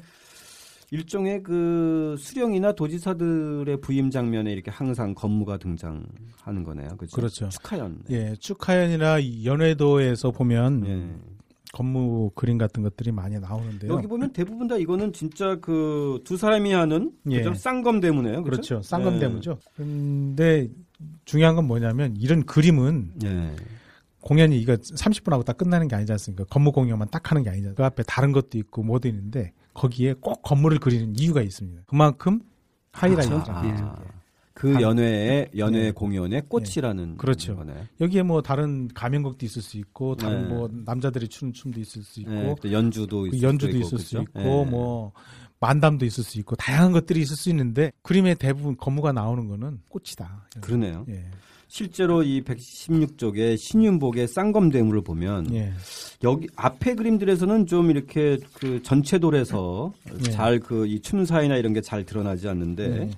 일종의 0.91 1.43
그 1.43 2.17
수령이나 2.19 2.73
도지사들의 2.73 3.81
부임 3.81 4.11
장면에 4.11 4.53
이렇게 4.53 4.71
항상 4.71 5.15
건무가 5.15 5.57
등장하는 5.57 6.65
거네요. 6.65 6.89
그죠? 6.99 7.17
그렇죠. 7.17 7.49
축하연. 7.49 8.03
예, 8.11 8.35
축하연이나 8.39 9.45
연회도에서 9.45 10.33
보면 10.33 10.87
예. 10.87 11.39
건무 11.73 12.31
그림 12.35 12.59
같은 12.59 12.83
것들이 12.83 13.11
많이 13.13 13.39
나오는데요. 13.39 13.93
여기 13.93 14.07
보면 14.07 14.33
대부분 14.33 14.69
다 14.69 14.77
이거는 14.77 15.13
진짜 15.13 15.57
그 15.57 16.21
두 16.25 16.37
사람이 16.37 16.73
하는 16.73 17.11
예. 17.31 17.39
그죠? 17.39 17.55
쌍검 17.55 18.01
대무네요. 18.01 18.43
그죠? 18.43 18.51
그렇죠. 18.51 18.83
쌍검대무죠. 18.83 19.59
근데 19.75 20.69
중요한 21.25 21.57
건 21.57 21.67
뭐냐면 21.67 22.17
이런 22.17 22.45
그림은 22.45 23.13
예. 23.25 23.55
공연이 24.21 24.59
이거 24.59 24.75
30분 24.75 25.31
하고 25.31 25.43
딱 25.45 25.57
끝나는 25.57 25.89
게 25.89 25.95
아니지 25.97 26.13
않습니까? 26.13 26.45
건무 26.51 26.73
공연만 26.73 27.09
딱 27.11 27.31
하는 27.31 27.43
게 27.43 27.51
아니잖아요. 27.51 27.75
그 27.75 27.85
앞에 27.85 28.03
다른 28.05 28.33
것도 28.33 28.59
있고 28.59 28.83
뭐도 28.83 29.09
있는데 29.09 29.53
거기에 29.75 30.15
꼭 30.21 30.43
건물을 30.43 30.79
그리는 30.79 31.15
이유가 31.17 31.41
있습니다. 31.41 31.83
그만큼 31.87 32.41
하이라이트라는 32.93 33.45
아, 33.49 33.93
거죠. 33.95 34.05
그 34.55 34.73
한- 34.73 34.83
연회의 34.83 35.51
연회 35.57 35.87
예. 35.87 35.91
공연의 35.93 36.43
꽃이라는 36.49 37.17
그렇죠. 37.17 37.55
거네. 37.55 37.75
여기에 38.01 38.25
뭐 38.25 38.43
다른 38.43 38.89
가면곡도 38.89 39.47
있을 39.47 39.63
수 39.63 39.79
있고 39.79 40.17
다른 40.17 40.49
네. 40.49 40.55
뭐 40.55 40.69
남자들이 40.85 41.29
추는 41.29 41.53
춤도 41.53 41.79
있을 41.79 42.03
수 42.03 42.19
있고 42.21 42.33
예, 42.33 42.55
또 42.61 42.73
연주도 42.73 43.21
그 43.23 43.29
있을 43.29 43.43
연주도 43.43 43.71
수 43.73 43.79
있고, 43.79 43.87
있을 43.87 43.99
수? 44.01 44.19
있고 44.21 44.41
예. 44.41 44.71
뭐 44.71 45.13
만담도 45.61 46.05
있을 46.05 46.25
수 46.25 46.39
있고 46.39 46.57
다양한 46.57 46.93
것들이 46.93 47.21
있을 47.21 47.37
수 47.37 47.51
있는데 47.51 47.93
그림의 48.03 48.37
대부분 48.37 48.77
건무가 48.77 49.13
나오는 49.13 49.49
거는 49.49 49.81
꽃이다. 49.89 50.49
그러네요. 50.61 51.05
예. 51.09 51.25
실제로 51.71 52.23
이 52.23 52.43
116쪽의 52.43 53.59
신윤복의 53.59 54.29
쌍검 54.29 54.71
대무를 54.71 55.03
보면 55.03 55.53
예. 55.55 55.73
여기 56.25 56.47
앞에 56.57 56.95
그림들에서는 56.95 57.67
좀 57.67 57.91
이렇게 57.91 58.39
그 58.55 58.83
전체 58.83 59.19
돌에서 59.19 59.93
예. 60.27 60.31
잘그 60.31 60.87
이 60.87 61.01
춤사위나 61.01 61.57
이런 61.57 61.75
게 61.75 61.81
잘 61.83 62.05
드러나지 62.05 62.49
않는데 62.49 62.89
네. 62.89 63.11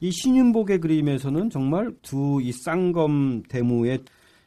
이 0.00 0.10
신윤복의 0.12 0.78
그림에서는 0.80 1.50
정말 1.50 1.92
두 2.02 2.40
이 2.40 2.52
쌍검 2.52 3.42
대무의 3.48 4.00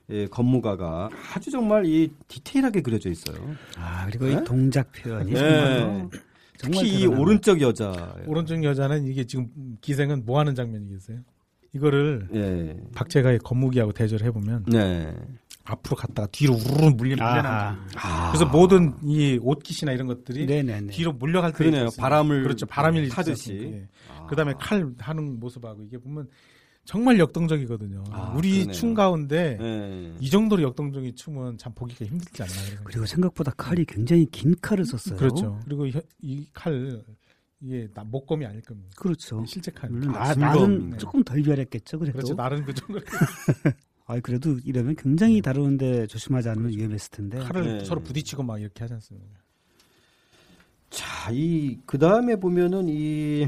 예, 0.10 0.26
건무가가 0.28 1.10
아주 1.34 1.50
정말 1.52 1.86
이 1.86 2.12
디테일하게 2.28 2.82
그려져 2.82 3.10
있어요. 3.10 3.38
아 3.78 4.06
그리고 4.08 4.26
네? 4.26 4.34
이 4.34 4.44
동작 4.46 4.92
표현이 4.92 5.32
네. 5.32 5.40
정말로 5.40 5.80
정말 5.80 6.10
특히 6.58 7.02
이. 7.02 7.06
오른쪽 7.06 7.62
여자. 7.62 8.16
오른쪽 8.26 8.64
여자는 8.64 9.06
이게 9.06 9.24
지금 9.26 9.48
기생은 9.82 10.24
뭐 10.26 10.40
하는 10.40 10.56
장면이겠어요? 10.56 11.20
이거를 11.74 12.28
예. 12.36 12.78
박재가의 12.96 13.40
건무기하고 13.40 13.94
대조를 13.94 14.26
해보면 14.28 14.66
네. 14.68 15.14
앞으로 15.66 15.96
갔다가 15.96 16.28
뒤로 16.32 16.54
우르르 16.54 16.90
물리 16.92 17.16
물려나는. 17.16 17.80
아. 17.96 18.32
그래서 18.32 18.46
모든 18.46 18.94
이 19.02 19.40
옷깃이나 19.42 19.92
이런 19.94 20.08
것들이 20.08 20.46
네네네. 20.46 20.88
뒤로 20.92 21.14
물려갈 21.14 21.52
때 21.52 21.58
그러네요. 21.60 21.90
바람을 21.98 22.44
그렇죠 22.44 22.66
바람을 22.66 23.10
타듯이. 23.10 23.72
예. 23.74 23.88
아. 24.14 24.28
그다음에 24.28 24.54
칼 24.60 24.92
하는 25.00 25.40
모습하고 25.40 25.84
이게 25.84 25.98
보면 25.98 26.28
정말 26.86 27.18
역동적이거든요. 27.18 28.04
아, 28.12 28.34
우리 28.36 28.52
그러네요. 28.52 28.74
춤 28.74 28.94
가운데 28.94 29.58
예. 29.62 30.14
이 30.20 30.30
정도로 30.30 30.62
역동적인 30.64 31.16
춤은 31.16 31.58
참 31.58 31.74
보기가 31.74 32.06
힘들지 32.06 32.44
않나. 32.44 32.54
그리고 32.84 33.06
생각보다 33.06 33.52
칼이 33.56 33.86
굉장히 33.86 34.26
긴 34.26 34.54
칼을 34.62 34.86
썼어요. 34.86 35.18
그렇죠. 35.18 35.60
그리고 35.64 35.86
이 35.88 36.46
칼 36.54 37.02
이게 37.62 37.88
나- 37.94 38.04
목검이 38.04 38.46
아닐 38.46 38.62
겁니다. 38.62 38.90
그렇죠. 38.98 39.46
실제 39.48 39.72
칼. 39.72 39.90
물론 39.90 40.14
아. 40.16 40.34
날은 40.36 40.98
조금 40.98 41.24
덜 41.24 41.42
비열했겠죠. 41.42 41.98
그래도. 42.00 42.18
그렇죠. 42.18 42.36
나름 42.36 42.66
그 42.66 42.74
정도 42.74 43.00
아 44.06 44.20
그래도 44.20 44.58
이러면 44.66 44.98
굉장히 44.98 45.42
다루는데 45.42 46.08
조심하지 46.08 46.50
않으면 46.50 46.72
위험했을 46.72 47.12
텐데. 47.12 47.38
칼을 47.40 47.78
네. 47.78 47.86
서로 47.86 48.02
부딪히고 48.02 48.44
막 48.44 48.60
이렇게 48.60 48.82
하지 48.84 48.96
않습니까? 48.96 49.40
자, 50.90 51.32
이, 51.32 51.80
그 51.86 51.98
다음에 51.98 52.36
보면은 52.36 52.88
이, 52.90 53.48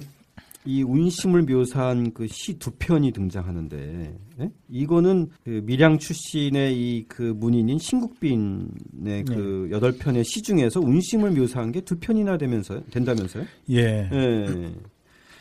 이 0.65 0.81
운심을 0.83 1.43
묘사한 1.43 2.11
그 2.13 2.25
시 2.27 2.57
두 2.57 2.71
편이 2.79 3.11
등장하는데, 3.11 4.17
예? 4.41 4.51
이거는 4.69 5.29
그 5.43 5.61
밀양 5.65 5.99
출신의 5.99 6.75
이 6.75 7.05
그 7.07 7.21
문인인 7.21 7.77
신국빈의 7.77 9.25
그 9.27 9.67
여덟 9.71 9.91
편의 9.97 10.23
시 10.25 10.41
중에서 10.41 10.79
운심을 10.79 11.31
묘사한 11.31 11.71
게 11.71 11.81
두 11.81 11.97
편이나 11.99 12.37
되면서요? 12.37 12.81
된다면서요? 12.91 13.45
예. 13.71 14.09
예. 14.11 14.73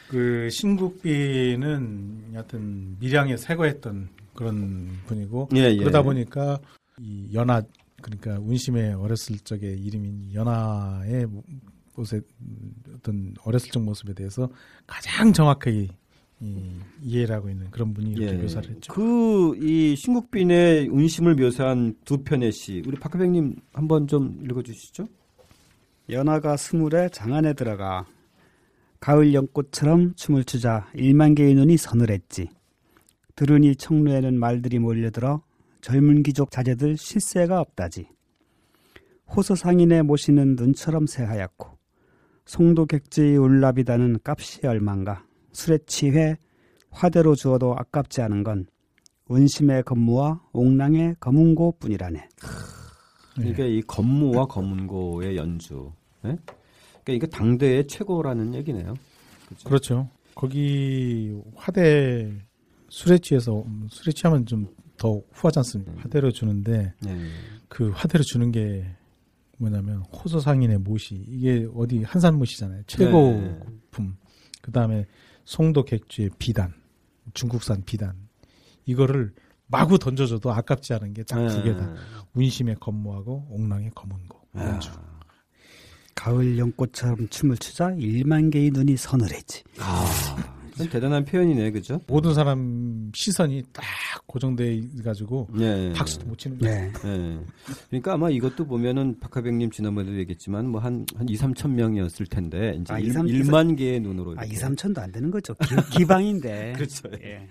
그 0.09 0.49
신국비는 0.51 2.33
여하튼 2.35 2.97
밀양에 3.01 3.37
세거했던 3.37 4.09
그런 4.35 4.89
분이고 5.07 5.49
예, 5.57 5.71
예. 5.73 5.77
그러다 5.77 6.03
보니까 6.03 6.59
이 7.01 7.29
연하 7.33 7.63
그러니까 8.03 8.39
운심의 8.41 8.93
어렸을 8.95 9.39
적의 9.39 9.81
이름인 9.81 10.35
연하의 10.35 11.27
모습 11.97 12.27
어떤 12.95 13.35
어렸을 13.45 13.71
적 13.71 13.83
모습에 13.83 14.15
대해서 14.15 14.49
가장 14.87 15.33
정확하게 15.33 15.89
이, 16.41 16.71
이해를 17.03 17.35
하고 17.35 17.49
있는 17.49 17.71
그런 17.71 17.95
분이 17.95 18.13
이렇게 18.13 18.37
예. 18.37 18.43
묘사를 18.43 18.69
했죠. 18.71 18.93
그, 18.93 19.57
이 19.57 19.97
신국빈의 19.97 20.89
운심을 20.89 21.37
묘사한 21.37 21.95
두 22.05 22.23
편의 22.23 22.53
시, 22.53 22.83
우리 22.87 22.99
박하백님 22.99 23.57
한번 23.73 24.07
좀 24.07 24.41
읽어주시죠? 24.45 25.09
연하가 26.11 26.57
스물에 26.57 27.09
장안에 27.11 27.55
들어가 27.55 28.07
가을 29.01 29.33
연꽃처럼 29.33 30.15
춤을 30.17 30.45
추자 30.45 30.89
일만 30.95 31.35
개의 31.35 31.55
눈이 31.55 31.77
서늘했지. 31.77 32.49
들으니 33.37 33.75
청루에는 33.77 34.39
말들이 34.39 34.79
몰려들어 34.79 35.43
젊은 35.81 36.23
귀족 36.23 36.51
자제들 36.51 36.97
실세가 36.97 37.61
없다지. 37.61 38.09
호서 39.35 39.55
상인의 39.55 40.03
모시는 40.05 40.57
눈처럼 40.57 41.07
새하얗고 41.07 41.74
송도 42.47 42.87
객지의 42.87 43.37
울라비다는 43.37 44.19
값이 44.25 44.67
얼만가 44.67 45.25
술에 45.53 45.79
취해 45.87 46.37
화대로 46.91 47.35
주어도 47.35 47.75
아깝지 47.77 48.23
않은 48.23 48.45
건 48.45 48.67
운심의 49.27 49.85
건무와 49.85 50.43
옥랑의 50.53 51.17
검은고뿐이라네. 51.21 52.29
그러니까 53.35 53.65
이 53.65 53.81
검무와 53.83 54.47
검은고의 54.47 55.37
연주. 55.37 55.93
예? 56.25 56.37
그러니까 57.03 57.13
이게 57.13 57.27
당대의 57.27 57.87
최고라는 57.87 58.55
얘기네요. 58.55 58.95
그죠? 59.49 59.69
그렇죠. 59.69 60.09
거기 60.35 61.35
화대 61.57 62.31
술에 62.89 63.19
취해서 63.19 63.65
술에 63.91 64.13
취하면 64.13 64.47
좀 64.47 64.67
더 64.97 65.21
후하지 65.33 65.59
않습니까? 65.61 65.93
화대로 65.99 66.31
주는데 66.31 66.93
네. 67.01 67.19
그 67.69 67.91
화대로 67.91 68.23
주는 68.23 68.51
게 68.53 68.85
뭐냐면 69.59 70.01
호소상인의 70.01 70.79
못이 70.79 71.15
이게 71.29 71.67
어디 71.75 72.03
한산못이잖아요. 72.03 72.83
최고품. 72.87 74.17
그 74.61 74.73
다음에 74.73 75.07
송도 75.45 75.85
객주의 75.85 76.31
비단, 76.39 76.73
중국산 77.35 77.83
비단 77.85 78.15
이거를 78.87 79.35
마구 79.67 79.99
던져줘도 79.99 80.53
아깝지 80.53 80.95
않은 80.95 81.15
게 81.15 81.23
딱두 81.23 81.59
네. 81.59 81.65
개다. 81.65 81.95
운심의 82.35 82.77
검무하고 82.81 83.47
옥랑의 83.51 83.91
검은고 83.95 84.39
아, 84.55 84.67
연주. 84.67 84.91
가을 86.15 86.59
연꽃처럼 86.59 87.29
춤을 87.29 87.57
추자 87.59 87.91
일만 87.93 88.51
개의 88.51 88.71
눈이 88.71 88.97
서늘해지. 88.97 89.65
아, 89.81 90.05
참 90.27 90.64
대단한 90.91 91.25
표현이네, 91.25 91.71
그죠? 91.71 92.01
모든 92.07 92.35
사람 92.35 93.11
시선이 93.15 93.63
딱 93.73 93.85
고정돼 94.27 94.83
가지고 95.05 95.49
네. 95.55 95.93
박수도 95.93 96.27
못 96.27 96.39
치는 96.39 96.59
거예요. 96.59 96.93
네. 96.93 96.93
네. 97.05 97.41
그러니까 97.89 98.15
아마 98.15 98.31
이것도 98.31 98.67
보면은 98.67 99.19
박하백님 99.21 99.71
지난번에도 99.71 100.19
얘기했지만 100.19 100.69
뭐 100.69 100.81
한, 100.81 101.07
한 101.17 101.29
2, 101.29 101.37
3천 101.37 101.71
명이었을 101.71 102.27
텐데 102.27 102.77
이제 102.81 102.93
아, 102.93 102.99
일, 102.99 103.09
2, 103.09 103.11
3, 103.11 103.29
1 103.29 103.45
만 103.45 103.77
개의 103.77 104.01
눈으로. 104.01 104.35
아, 104.37 104.45
2, 104.45 104.49
이렇게. 104.49 104.67
3천도 104.67 104.99
안 104.99 105.13
되는 105.13 105.31
거죠. 105.31 105.55
기, 105.93 106.05
방인데 106.05 106.73
그렇죠. 106.77 107.09
예. 107.23 107.47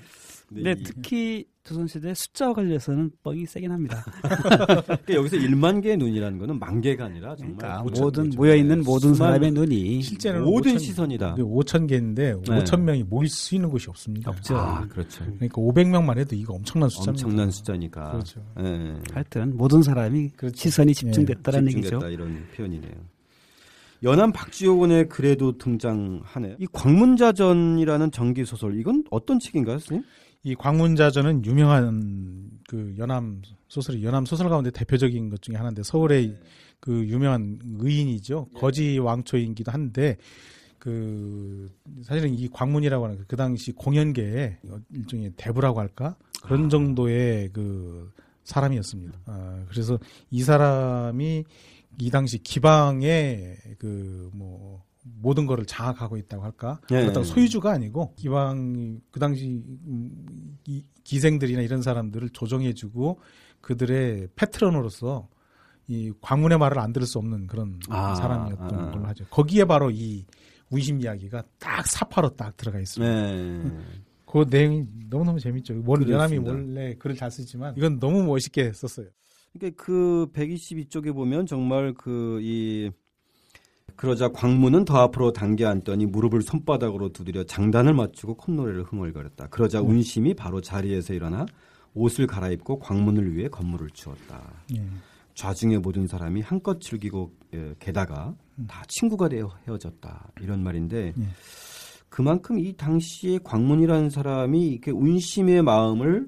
네, 0.56 0.62
근데 0.64 0.82
이- 0.82 0.84
특히 0.84 1.46
조선시대 1.64 2.14
숫자와 2.14 2.54
관련해서는 2.54 3.12
뻥이 3.24 3.46
세긴 3.46 3.72
합니다. 3.72 4.04
그러니까 4.22 5.14
여기서 5.14 5.38
1만 5.38 5.82
개의 5.82 5.96
눈이라는 5.96 6.38
거는 6.38 6.60
만 6.60 6.82
개가 6.82 7.06
아니라 7.06 7.36
정말 7.38 7.56
그러니까 7.58 7.84
모든 8.02 8.24
개죠. 8.26 8.38
모여 8.38 8.56
있는 8.56 8.80
네. 8.80 8.84
모든 8.84 9.14
사람의 9.16 9.52
눈이 9.52 10.02
실제는 10.02 10.44
모든 10.44 10.76
5천 10.76 10.80
시선이다. 10.80 11.36
5천 11.36 11.88
개인데 11.88 12.34
네. 12.34 12.42
5천 12.64 12.82
명이 12.82 13.04
모일 13.04 13.30
수 13.30 13.56
있는 13.56 13.70
곳이 13.70 13.90
없습니다. 13.90 14.30
없죠. 14.32 14.58
아, 14.58 14.86
그렇죠. 14.90 15.24
그러니까 15.24 15.56
500명만 15.62 16.18
해도 16.18 16.36
이거 16.36 16.54
엄청난 16.54 16.90
숫자입니다. 16.90 17.26
엄청난 17.26 17.52
숫자니까. 17.52 18.12
그렇죠. 18.12 18.46
예. 18.60 19.00
하여튼 19.14 19.56
모든 19.56 19.82
사람이 19.82 20.32
그렇죠. 20.36 20.58
시선이 20.58 20.94
집중됐다는 20.94 21.68
집중됐다 21.70 22.08
얘기죠. 22.08 22.10
이런 22.10 22.46
표현이네요. 22.58 22.92
연암 24.04 24.34
박지효군의 24.34 25.08
글에도 25.08 25.58
등장하네요. 25.58 26.58
이 26.60 26.68
광문자전이라는 26.74 28.12
정기 28.12 28.44
소설 28.44 28.78
이건 28.78 29.06
어떤 29.12 29.40
책인가요, 29.40 29.78
선생님? 29.80 30.04
이 30.44 30.56
광문자전은 30.56 31.46
유명한 31.46 32.50
그 32.68 32.96
연암 32.98 33.42
소설이 33.70 34.04
연암 34.04 34.26
소설 34.26 34.50
가운데 34.50 34.72
대표적인 34.72 35.30
것 35.30 35.42
중에 35.42 35.56
하나인데 35.56 35.84
서울의 35.84 36.38
그 36.80 37.06
유명한 37.08 37.60
의인이죠. 37.80 38.48
거지 38.54 39.00
왕초이기도 39.00 39.72
한데 39.72 40.18
그 40.80 41.72
사실은 42.04 42.38
이 42.38 42.50
광문이라고 42.50 43.06
하는 43.06 43.24
그 43.26 43.38
당시 43.38 43.72
공연계의 43.72 44.58
일종의 44.94 45.32
대부라고 45.38 45.80
할까 45.80 46.18
그런 46.42 46.70
정도의 46.70 47.52
그 47.54 48.12
사람이었습니다. 48.44 49.20
아, 49.28 49.66
그래서 49.70 49.98
이 50.30 50.44
사람이 50.44 51.46
이 52.02 52.10
당시 52.10 52.38
기방의 52.40 53.58
그뭐 53.80 54.84
모든 55.04 55.46
거를 55.46 55.66
장악하고 55.66 56.18
있다고 56.18 56.44
할까? 56.44 56.80
예. 56.92 57.02
그렇다고 57.02 57.26
소유주가 57.26 57.72
아니고 57.72 58.14
기방 58.16 59.00
그 59.12 59.20
당시 59.20 59.48
음, 59.48 60.58
이 60.66 60.84
기생들이나 61.04 61.62
이런 61.62 61.82
사람들을 61.82 62.30
조정해주고 62.30 63.20
그들의 63.62 64.30
패트런으로서 64.36 65.28
이 65.88 66.12
광문의 66.22 66.58
말을 66.58 66.80
안 66.80 66.94
들을 66.94 67.06
수 67.06 67.18
없는 67.18 67.48
그런 67.48 67.80
아, 67.90 68.16
사람이었던 68.16 68.74
아. 68.74 68.92
걸로 68.92 69.06
하죠. 69.08 69.26
거기에 69.30 69.66
바로 69.66 69.92
이 69.92 70.26
운심 70.70 71.02
이야기가 71.02 71.44
딱 71.60 71.86
사파로 71.86 72.36
딱 72.36 72.56
들어가 72.56 72.80
있습니다. 72.80 73.14
네. 73.14 73.80
그 74.26 74.46
내용이 74.50 74.86
너무너무 75.10 75.40
재밌죠. 75.40 75.84
원, 75.86 76.04
그렇습니다. 76.04 76.52
원래 76.52 76.96
글을 76.96 77.16
잘 77.16 77.30
쓰지만 77.30 77.76
이건 77.78 78.00
너무 78.00 78.24
멋있게 78.24 78.72
썼어요. 78.74 79.08
그러니까 79.52 79.84
그 79.84 80.28
122쪽에 80.34 81.14
보면 81.14 81.46
정말 81.46 81.94
그 81.94 82.40
이 82.42 82.90
그러자 83.96 84.30
광문은 84.30 84.86
더 84.86 84.98
앞으로 84.98 85.32
당겨 85.34 85.68
앉더니 85.70 86.06
무릎을 86.08 86.42
손바닥으로 86.42 87.10
두드려 87.10 87.44
장단을 87.44 87.94
맞추고 87.94 88.36
콧노래를 88.36 88.84
흥얼거렸다. 88.84 89.48
그러자 89.48 89.82
음. 89.82 89.90
운심이 89.90 90.34
바로 90.34 90.62
자리에서 90.62 91.14
일어나 91.14 91.46
옷을 91.94 92.28
갈아입고 92.28 92.80
광문을 92.80 93.36
위해 93.36 93.48
건물을 93.48 93.90
치웠다. 93.92 94.42
예. 94.76 94.84
좌중의 95.36 95.80
모든 95.80 96.08
사람이 96.08 96.42
한껏 96.42 96.80
즐기고 96.80 97.32
예, 97.54 97.76
게다가 97.80 98.36
다 98.68 98.84
친구가 98.88 99.30
되어 99.30 99.52
헤어졌다 99.68 100.32
이런 100.42 100.64
말인데 100.64 101.14
예. 101.18 101.28
그만큼 102.10 102.60
이 102.60 102.74
당시에 102.74 103.40
광문이라는 103.44 104.10
사람이 104.12 104.68
이렇게 104.68 104.92
운심의 104.92 105.64
마음을 105.64 106.28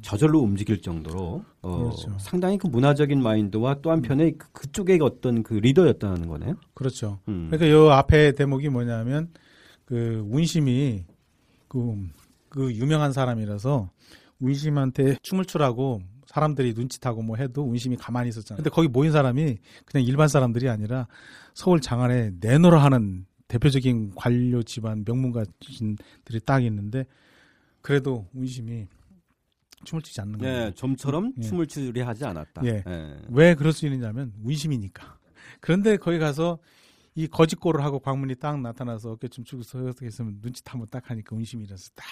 저절로 0.00 0.40
움직일 0.40 0.80
정도로 0.80 1.44
어, 1.62 1.78
그렇죠. 1.78 2.16
상당히 2.18 2.56
그 2.58 2.66
문화적인 2.66 3.22
마인드와 3.22 3.80
또 3.82 3.90
한편에 3.90 4.30
그- 4.32 4.50
그쪽의 4.52 4.98
어떤 5.02 5.42
그 5.42 5.54
리더였다는 5.54 6.26
거네요. 6.28 6.54
그렇죠. 6.72 7.18
음. 7.28 7.48
그러니까 7.50 7.70
요 7.70 7.90
앞에 7.90 8.32
대목이 8.32 8.70
뭐냐면 8.70 9.30
그 9.84 10.24
운심이 10.30 11.04
그, 11.68 11.96
그 12.48 12.72
유명한 12.74 13.12
사람이라서 13.12 13.90
운심한테 14.40 15.16
춤을 15.22 15.44
추라고 15.44 16.00
사람들이 16.26 16.72
눈짓하고 16.74 17.22
뭐 17.22 17.36
해도 17.36 17.62
운심이 17.62 17.96
가만히 17.96 18.30
있었잖아요. 18.30 18.56
근데 18.56 18.70
거기 18.70 18.88
모인 18.88 19.12
사람이 19.12 19.58
그냥 19.84 20.06
일반 20.06 20.28
사람들이 20.28 20.68
아니라 20.68 21.06
서울 21.52 21.80
장안에 21.80 22.32
내노라 22.40 22.82
하는 22.82 23.26
대표적인 23.48 24.12
관료 24.14 24.62
집안 24.62 25.04
명문가들이 25.06 26.40
딱 26.46 26.64
있는데 26.64 27.04
그래도 27.82 28.26
운심이 28.32 28.86
춤을 29.84 30.02
추지 30.02 30.20
않는 30.20 30.38
거예요. 30.38 30.64
네, 30.66 30.74
좀처럼 30.74 31.32
예. 31.38 31.42
춤을 31.42 31.66
추려 31.66 32.06
하지 32.06 32.24
않았다. 32.24 32.64
예. 32.64 32.82
예. 32.86 33.16
왜 33.28 33.54
그럴 33.54 33.72
수 33.72 33.86
있느냐면 33.86 34.32
운심이니까. 34.42 35.18
그런데 35.60 35.96
거기 35.96 36.18
가서 36.18 36.58
이 37.14 37.26
거짓골을 37.28 37.84
하고 37.84 38.00
광문이 38.00 38.36
딱 38.36 38.60
나타나서 38.60 39.12
어깨춤 39.12 39.44
추고 39.44 39.62
서 39.62 39.78
있으면 40.02 40.38
눈짓 40.42 40.64
한번 40.72 40.88
딱 40.90 41.10
하니까 41.10 41.36
운심이 41.36 41.64
일어서 41.64 41.90
딱 41.94 42.04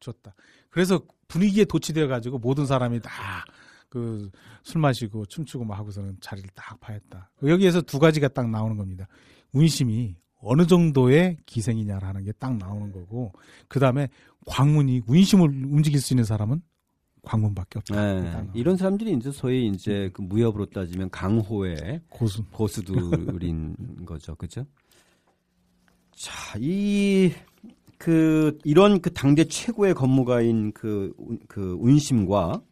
줬다. 0.00 0.34
그래서 0.70 1.00
분위기에 1.28 1.64
도취되어 1.66 2.08
가지고 2.08 2.38
모든 2.38 2.66
사람이 2.66 3.00
다 3.00 3.44
그 3.92 4.30
술 4.62 4.80
마시고 4.80 5.26
춤추고 5.26 5.64
막 5.66 5.78
하고서는 5.78 6.16
자리를 6.20 6.48
딱 6.54 6.80
파했다. 6.80 7.30
여기에서 7.42 7.82
두 7.82 7.98
가지가 7.98 8.28
딱 8.28 8.48
나오는 8.48 8.76
겁니다. 8.78 9.06
운심이 9.52 10.16
어느 10.38 10.66
정도의 10.66 11.36
기생이냐라는 11.44 12.24
게 12.24 12.32
딱 12.38 12.56
나오는 12.56 12.90
거고 12.90 13.32
그 13.68 13.78
다음에 13.78 14.08
광문이 14.46 15.02
운심을 15.06 15.46
움직일 15.66 16.00
수 16.00 16.14
있는 16.14 16.24
사람은 16.24 16.62
광문밖에 17.22 17.78
없다. 17.78 18.20
네. 18.20 18.48
이런 18.54 18.76
사람들이 18.76 19.12
이제 19.14 19.30
소위 19.30 19.68
이제 19.68 20.10
그 20.12 20.22
무협으로 20.22 20.66
따지면 20.66 21.10
강호의 21.10 22.00
고수. 22.08 22.44
고수들인 22.50 23.76
거죠, 24.06 24.34
그죠? 24.34 24.66
자, 26.16 26.58
이, 26.58 27.32
그, 27.98 28.58
이런 28.64 29.00
그 29.00 29.12
당대 29.12 29.44
최고의 29.44 29.94
건무가인 29.94 30.72
그, 30.72 31.12
운- 31.16 31.38
그 31.48 31.76
운심과 31.80 32.62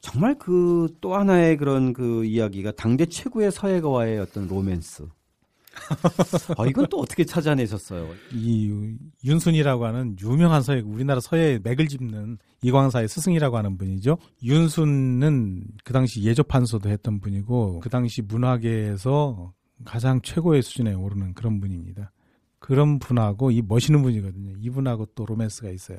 정말 0.00 0.38
그 0.38 0.88
또 1.00 1.14
하나의 1.14 1.56
그런 1.56 1.92
그 1.92 2.24
이야기가 2.24 2.72
당대 2.72 3.06
최고의 3.06 3.50
서예가와의 3.52 4.18
어떤 4.18 4.46
로맨스. 4.46 5.06
아, 6.56 6.66
이건 6.66 6.86
또 6.90 7.00
어떻게 7.00 7.24
찾아내셨어요? 7.24 8.08
이 8.32 8.96
윤순이라고 9.24 9.84
하는 9.84 10.16
유명한 10.20 10.62
서예, 10.62 10.80
우리나라 10.80 11.20
서예 11.20 11.60
맥을 11.62 11.88
짚는 11.88 12.38
이광사의 12.62 13.08
스승이라고 13.08 13.56
하는 13.56 13.78
분이죠. 13.78 14.18
윤순은 14.42 15.64
그 15.84 15.92
당시 15.92 16.22
예조판서도 16.22 16.88
했던 16.88 17.20
분이고 17.20 17.80
그 17.80 17.88
당시 17.88 18.22
문화계에서 18.22 19.52
가장 19.84 20.20
최고의 20.20 20.62
수준에 20.62 20.92
오르는 20.92 21.34
그런 21.34 21.60
분입니다. 21.60 22.12
그런 22.58 22.98
분하고 22.98 23.50
이 23.50 23.62
멋있는 23.62 24.02
분이거든요. 24.02 24.52
이분하고 24.58 25.06
또 25.14 25.24
로맨스가 25.24 25.70
있어요. 25.70 25.98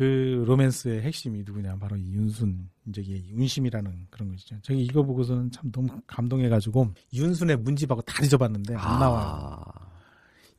그 0.00 0.42
로맨스의 0.46 1.02
핵심이 1.02 1.42
누구냐 1.44 1.76
바로 1.76 1.94
이 1.94 2.14
윤순 2.14 2.70
이제 2.88 3.02
이 3.02 3.22
윤심이라는 3.32 4.06
그런 4.08 4.30
것이죠. 4.30 4.56
저기 4.62 4.82
이거 4.82 5.02
보고서는 5.02 5.50
참 5.50 5.70
너무 5.70 5.88
감동해가지고 6.06 6.94
윤순의 7.12 7.58
문집하고 7.58 8.00
다 8.00 8.22
뒤져봤는데 8.22 8.76
안 8.76 8.98
나와요. 8.98 9.60
아, 9.60 9.62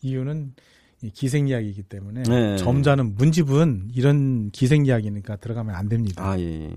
이유는 0.02 0.54
이 1.02 1.10
기생 1.10 1.48
이야기이기 1.48 1.82
때문에 1.82 2.22
네. 2.22 2.58
점자는 2.58 3.16
문집은 3.16 3.90
이런 3.96 4.52
기생 4.52 4.86
이야기니까 4.86 5.38
들어가면 5.38 5.74
안 5.74 5.90
됩니다. 5.90 6.24
아, 6.24 6.40
예. 6.40 6.72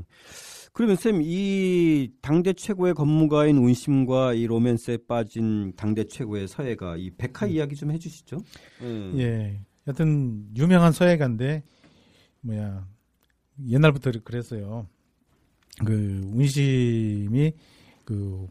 그러면 0.73 0.97
쌤, 0.97 1.21
이 1.23 2.13
당대 2.23 2.55
최고의 2.55 2.95
건무가인 2.95 3.59
운심과 3.59 4.33
이 4.33 4.47
로맨스에 4.47 5.01
빠진 5.07 5.75
당대 5.77 6.05
최고의 6.05 6.49
서예가 6.49 6.97
이 6.97 7.11
백화 7.11 7.45
이야기 7.45 7.77
좀 7.77 7.91
해주시죠. 7.91 8.39
음. 8.81 9.13
예. 9.19 9.61
여튼 9.87 10.47
유명한 10.57 10.93
서예가인데 10.93 11.63
뭐야 12.45 12.87
옛날부터 13.67 14.11
그랬어요. 14.25 14.87
그 15.85 15.93
운심이 16.33 17.53
그 18.05 18.47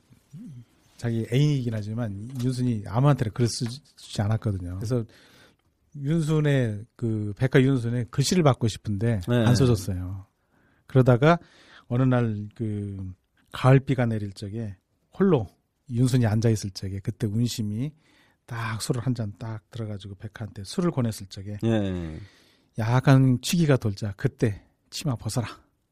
자기 0.98 1.26
애인이긴 1.32 1.74
하지만 1.74 2.30
윤순이 2.42 2.84
아무한테나 2.88 3.32
글 3.34 3.48
쓰지 3.48 4.22
않았거든요. 4.22 4.76
그래서 4.76 5.04
윤순의 5.96 6.86
그 6.96 7.34
백화 7.38 7.62
윤순의 7.62 8.08
글씨를 8.10 8.44
받고 8.44 8.68
싶은데 8.68 9.22
네. 9.28 9.36
안 9.46 9.56
써줬어요. 9.56 10.26
그러다가 10.88 11.38
어느 11.88 12.04
날 12.04 12.48
그 12.56 13.14
가을비가 13.52 14.06
내릴 14.08 14.34
적에 14.34 14.76
홀로 15.18 15.48
윤순이 15.92 16.26
앉아 16.26 16.50
있을 16.50 16.72
적에 16.72 17.00
그때 17.00 17.28
운심이 17.28 17.92
딱 18.46 18.82
술을 18.82 19.02
한 19.06 19.14
잔 19.14 19.32
딱 19.38 19.70
들어가지고 19.70 20.16
백화한테 20.16 20.64
술을 20.66 20.90
권했을 20.92 21.28
적에 21.28 21.58
예. 21.64 22.20
약간 22.78 23.40
취기가 23.42 23.78
돌자 23.78 24.14
그때 24.14 24.66
치마 24.90 25.16
벗어라 25.16 25.48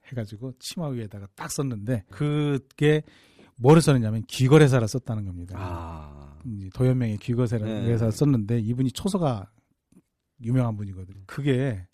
해가지고 0.06 0.54
치마 0.60 0.88
위에다가 0.88 1.28
딱 1.36 1.52
썼는데 1.52 2.06
그게 2.10 3.04
뭐를 3.58 3.82
썼느냐면 3.82 4.24
귀거래사를 4.28 4.86
썼다는 4.88 5.26
겁니다. 5.26 5.56
아. 5.58 6.40
이제 6.46 6.70
도연명의 6.74 7.18
귀거래사를 7.18 7.66
네. 7.86 8.12
썼는데 8.12 8.60
이분이 8.60 8.92
초서가 8.92 9.52
유명한 10.44 10.76
분이거든요. 10.76 11.24
그게 11.28 11.88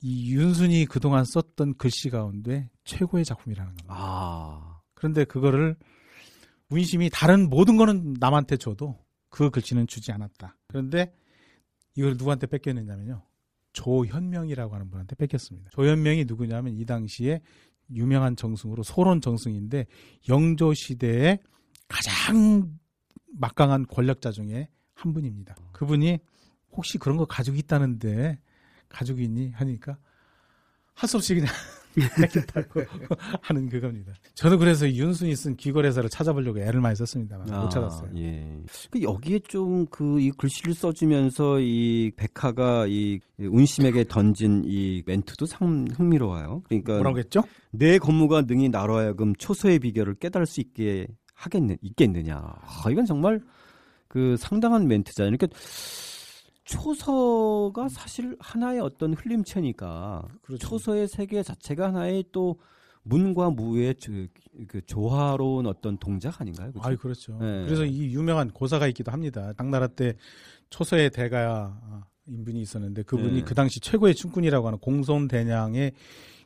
이 0.00 0.34
윤순이 0.34 0.86
그동안 0.86 1.24
썼던 1.24 1.76
글씨 1.76 2.10
가운데 2.10 2.70
최고의 2.84 3.24
작품이라는 3.24 3.70
겁니다. 3.74 3.86
아. 3.88 4.80
그런데 4.94 5.24
그거를 5.24 5.76
운심이 6.70 7.10
다른 7.12 7.50
모든 7.50 7.76
거는 7.76 8.16
남한테 8.18 8.56
줘도 8.56 8.98
그 9.28 9.50
글씨는 9.50 9.86
주지 9.86 10.12
않았다. 10.12 10.56
그런데 10.66 11.14
이걸 11.94 12.12
누구한테 12.12 12.46
뺏겼느냐면요. 12.46 13.22
조현명이라고 13.74 14.74
하는 14.74 14.90
분한테 14.90 15.14
뺏겼습니다. 15.16 15.68
조현명이 15.72 16.24
누구냐면 16.24 16.72
이 16.74 16.84
당시에 16.86 17.42
유명한 17.92 18.34
정승으로 18.34 18.82
소론 18.82 19.20
정승인데 19.20 19.86
영조 20.30 20.72
시대에 20.72 21.38
가장 21.86 22.78
막강한 23.34 23.86
권력자 23.86 24.30
중에 24.32 24.68
한 24.94 25.12
분입니다. 25.12 25.54
그분이 25.72 26.18
혹시 26.72 26.96
그런 26.98 27.18
거 27.18 27.26
가지고 27.26 27.56
있다는데 27.58 28.38
가지고 28.88 29.20
있니 29.20 29.50
하니까 29.50 29.98
할 30.94 31.08
수 31.08 31.16
없이 31.16 31.34
그냥 31.34 31.52
뺏겼다고 32.00 32.80
하는 33.42 33.68
그겁니다. 33.68 34.12
저는 34.34 34.58
그래서 34.58 34.90
윤순이 34.90 35.36
쓴 35.36 35.56
귀거래사를 35.56 36.08
찾아보려고 36.10 36.58
애를 36.60 36.80
많이 36.80 36.96
썼습니다만 36.96 37.46
못 37.60 37.68
찾았어요. 37.70 38.10
예. 38.16 38.46
그 38.90 39.02
여기에 39.02 39.40
좀 39.48 39.86
그 39.86 40.14
이 40.18 40.30
글씨를 40.30 40.74
써주면서 40.74 41.60
이 41.60 42.10
백화가 42.16 42.86
이 42.88 43.20
운심에게 43.38 44.04
던진 44.04 44.62
이 44.64 45.02
멘트도 45.06 45.46
상 45.46 45.86
흥미로워요. 45.94 46.62
그러니까 46.68 46.94
뭐라고 46.94 47.18
했죠? 47.18 47.42
내 47.70 47.98
건무가 47.98 48.42
능히 48.42 48.68
나로 48.68 48.96
하여금 48.96 49.34
초소의 49.36 49.80
비결을 49.80 50.14
깨달을 50.14 50.46
수 50.46 50.60
있게 50.60 51.06
하겠느 51.34 51.76
있겠느냐. 51.82 52.36
아, 52.36 52.90
이건 52.90 53.04
정말 53.06 53.40
그 54.08 54.36
상당한 54.38 54.86
멘트잖아요. 54.86 55.36
그러니까 55.36 55.58
초서가 56.64 57.88
사실 57.88 58.36
하나의 58.40 58.80
어떤 58.80 59.14
흘림체니까 59.14 60.26
그렇죠. 60.42 60.66
초서의 60.68 61.08
세계 61.08 61.42
자체가 61.42 61.88
하나의 61.88 62.24
또 62.32 62.58
문과 63.02 63.50
무의 63.50 63.94
그, 64.02 64.28
그 64.66 64.80
조화로운 64.86 65.66
어떤 65.66 65.98
동작 65.98 66.40
아닌가요? 66.40 66.72
그죠? 66.72 66.80
아이 66.82 66.96
그렇죠. 66.96 67.36
네. 67.38 67.64
그래서 67.66 67.84
이 67.84 68.14
유명한 68.14 68.50
고사가 68.50 68.86
있기도 68.88 69.12
합니다. 69.12 69.52
당나라 69.52 69.86
때 69.88 70.14
초서의 70.70 71.10
대가 71.10 71.78
인분이 72.26 72.60
있었는데 72.62 73.02
그분이 73.02 73.40
네. 73.40 73.44
그 73.44 73.54
당시 73.54 73.78
최고의 73.80 74.14
춤꾼이라고 74.14 74.66
하는 74.66 74.78
공손 74.78 75.28
대냥의 75.28 75.92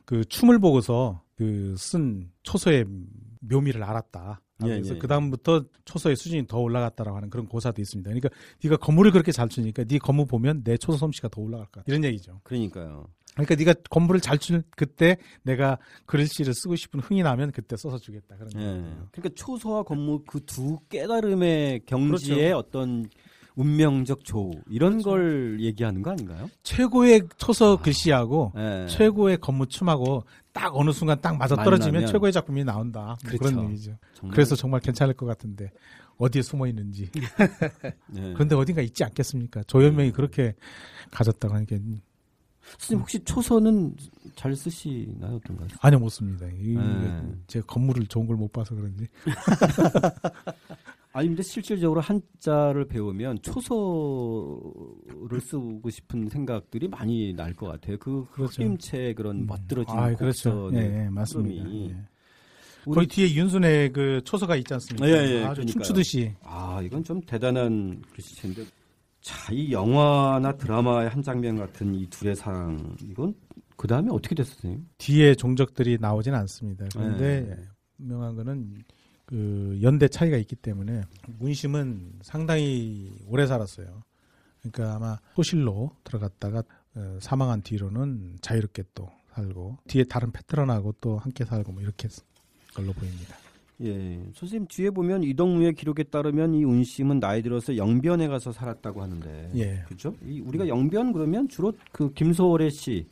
그 0.03 0.25
춤을 0.25 0.59
보고서 0.59 1.23
그 1.35 1.75
쓴 1.77 2.29
초서의 2.43 2.85
묘미를 3.39 3.81
알았다. 3.83 4.41
예, 4.63 4.69
그래서 4.69 4.95
예. 4.95 4.99
그 4.99 5.07
다음부터 5.07 5.63
초서의 5.85 6.15
수준이 6.15 6.47
더 6.47 6.59
올라갔다라고 6.59 7.17
하는 7.17 7.29
그런 7.29 7.47
고사도 7.47 7.81
있습니다. 7.81 8.09
그러니까 8.09 8.29
네가 8.63 8.77
건물을 8.77 9.11
그렇게 9.11 9.31
잘 9.31 9.47
추니까 9.49 9.83
네 9.83 9.97
건물 9.97 10.25
보면 10.25 10.63
내 10.63 10.77
초서 10.77 10.97
솜씨가 10.97 11.29
더 11.29 11.41
올라갈 11.41 11.65
것 11.67 11.71
같다. 11.73 11.85
이런 11.87 12.03
얘기죠. 12.03 12.39
그러니까요. 12.43 13.07
그러니까 13.33 13.55
네가 13.55 13.73
건물을 13.89 14.19
잘 14.21 14.37
추는 14.37 14.63
그때 14.75 15.17
내가 15.43 15.77
글씨를 16.05 16.53
쓰고 16.53 16.75
싶은 16.75 16.99
흥이 16.99 17.23
나면 17.23 17.51
그때 17.51 17.77
써서 17.77 17.97
주겠다. 17.97 18.35
그런 18.35 18.49
예. 18.55 18.59
얘기예요. 18.59 19.07
그러니까 19.11 19.29
초서와 19.35 19.83
건무 19.83 20.23
그두 20.25 20.79
깨달음의 20.89 21.81
경지의 21.85 22.37
그렇죠. 22.37 22.57
어떤 22.57 23.09
운명적 23.55 24.23
조우 24.23 24.51
이런 24.69 25.01
그렇죠. 25.01 25.09
걸 25.09 25.57
얘기하는 25.59 26.01
거 26.01 26.11
아닌가요? 26.11 26.49
최고의 26.63 27.23
초서 27.37 27.81
글씨하고 27.81 28.53
예. 28.57 28.87
최고의 28.87 29.37
건물춤하고 29.37 30.23
딱 30.53 30.75
어느 30.75 30.91
순간 30.91 31.19
딱 31.21 31.37
맞아 31.37 31.55
떨어지면. 31.55 32.07
최고의 32.07 32.31
작품이 32.33 32.63
나온다. 32.63 32.99
뭐 33.05 33.17
그렇죠. 33.25 33.37
그런 33.55 33.69
얘기죠. 33.69 33.97
정말, 34.13 34.35
그래서 34.35 34.55
정말 34.55 34.79
괜찮을 34.81 35.13
것 35.13 35.25
같은데 35.25 35.71
어디에 36.17 36.41
숨어 36.41 36.67
있는지. 36.67 37.09
예. 38.15 38.33
그런데 38.33 38.55
어딘가 38.55 38.81
있지 38.81 39.03
않겠습니까? 39.03 39.63
조현명이 39.63 40.11
그렇게 40.11 40.55
가졌다고 41.11 41.53
하니까 41.55 41.77
선생님 42.77 43.01
혹시 43.01 43.19
초서는 43.23 43.95
잘 44.35 44.55
쓰시나요 44.55 45.35
어떤가요? 45.37 45.69
아니요 45.81 45.99
못 45.99 46.09
씁니다. 46.09 46.45
이- 46.47 46.75
네. 46.75 47.21
제가 47.47 47.65
건물을 47.65 48.05
좋은 48.07 48.27
걸 48.27 48.35
못 48.35 48.51
봐서 48.51 48.75
그런지. 48.75 49.07
아니 51.19 51.27
근데 51.27 51.43
실질적으로 51.43 51.99
한자를 52.01 52.85
배우면 52.87 53.39
초서를 53.41 55.41
쓰고 55.41 55.89
싶은 55.89 56.29
생각들이 56.29 56.87
많이 56.87 57.33
날 57.33 57.53
것 57.53 57.67
같아요. 57.67 57.97
그 57.97 58.25
그렇죠. 58.31 58.61
흐림체 58.61 59.13
그런 59.15 59.45
멋들어진 59.45 59.97
아, 59.97 60.13
그렇죠. 60.15 60.51
곡선의 60.51 60.89
예, 60.89 61.03
예, 61.05 61.09
맞습니다. 61.09 61.69
예. 61.69 61.95
우리- 62.85 62.95
거기 62.95 63.07
뒤에 63.07 63.33
윤순의 63.35 63.91
그 63.91 64.21
초서가 64.23 64.55
있지 64.55 64.73
않습니까? 64.73 65.07
예, 65.07 65.11
예, 65.11 65.43
아주 65.43 65.61
그러니까요. 65.61 65.65
춤추듯이. 65.65 66.33
아, 66.43 66.81
이건 66.81 67.03
좀 67.03 67.19
대단한 67.21 68.01
글씨체인데. 68.13 68.63
자, 69.21 69.51
이 69.51 69.71
영화나 69.73 70.53
드라마의 70.53 71.09
한 71.09 71.21
장면 71.21 71.57
같은 71.57 71.93
이 71.93 72.07
둘의 72.09 72.35
사랑, 72.37 72.95
이건 73.03 73.33
그 73.75 73.85
다음에 73.87 74.07
어떻게 74.11 74.33
됐어요, 74.33 74.53
선생님? 74.61 74.87
뒤에 74.97 75.35
종적들이 75.35 75.97
나오진 75.99 76.33
않습니다. 76.33 76.85
그런데 76.93 77.41
네. 77.41 77.55
분명한 77.97 78.35
거는 78.37 78.77
그 79.29 79.77
연대 79.83 80.07
차이가 80.07 80.37
있기 80.37 80.55
때문에 80.55 81.03
문심은 81.37 82.13
상당히 82.23 83.11
오래 83.27 83.45
살았어요. 83.45 84.01
그러니까 84.59 84.95
아마 84.95 85.19
소실로 85.35 85.91
들어갔다가 86.03 86.63
어, 86.95 87.19
사망한 87.21 87.61
뒤로는 87.61 88.37
자유롭게 88.41 88.85
또 88.95 89.07
살고 89.35 89.77
뒤에 89.87 90.05
다른 90.05 90.31
패트런하고 90.31 90.95
또 90.99 91.19
함께 91.19 91.45
살고 91.45 91.73
뭐 91.73 91.83
이렇게 91.83 92.07
걸로 92.73 92.91
보입니다. 92.91 93.35
예, 93.81 94.19
선생님 94.33 94.65
뒤에 94.67 94.89
보면 94.89 95.23
이동무의 95.23 95.75
기록에 95.75 96.05
따르면 96.05 96.55
이 96.55 96.63
운심은 96.63 97.19
나이 97.19 97.43
들어서 97.43 97.77
영변에 97.77 98.27
가서 98.27 98.51
살았다고 98.51 99.01
하는데, 99.01 99.51
예. 99.55 99.83
그죠? 99.87 100.15
이 100.25 100.41
우리가 100.41 100.67
영변 100.67 101.13
그러면 101.13 101.47
주로 101.47 101.71
그 101.91 102.11
김소월의 102.13 102.71
시, 102.71 103.07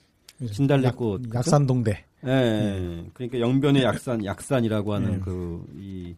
진달래꽃, 0.46 1.26
약? 1.26 1.36
약산동대. 1.36 2.06
예, 2.26 3.06
그러니까 3.14 3.40
영변의 3.40 3.84
약산, 3.84 4.26
약산이라고 4.26 4.94
하는 4.94 5.14
예. 5.14 5.20
그이 5.20 6.16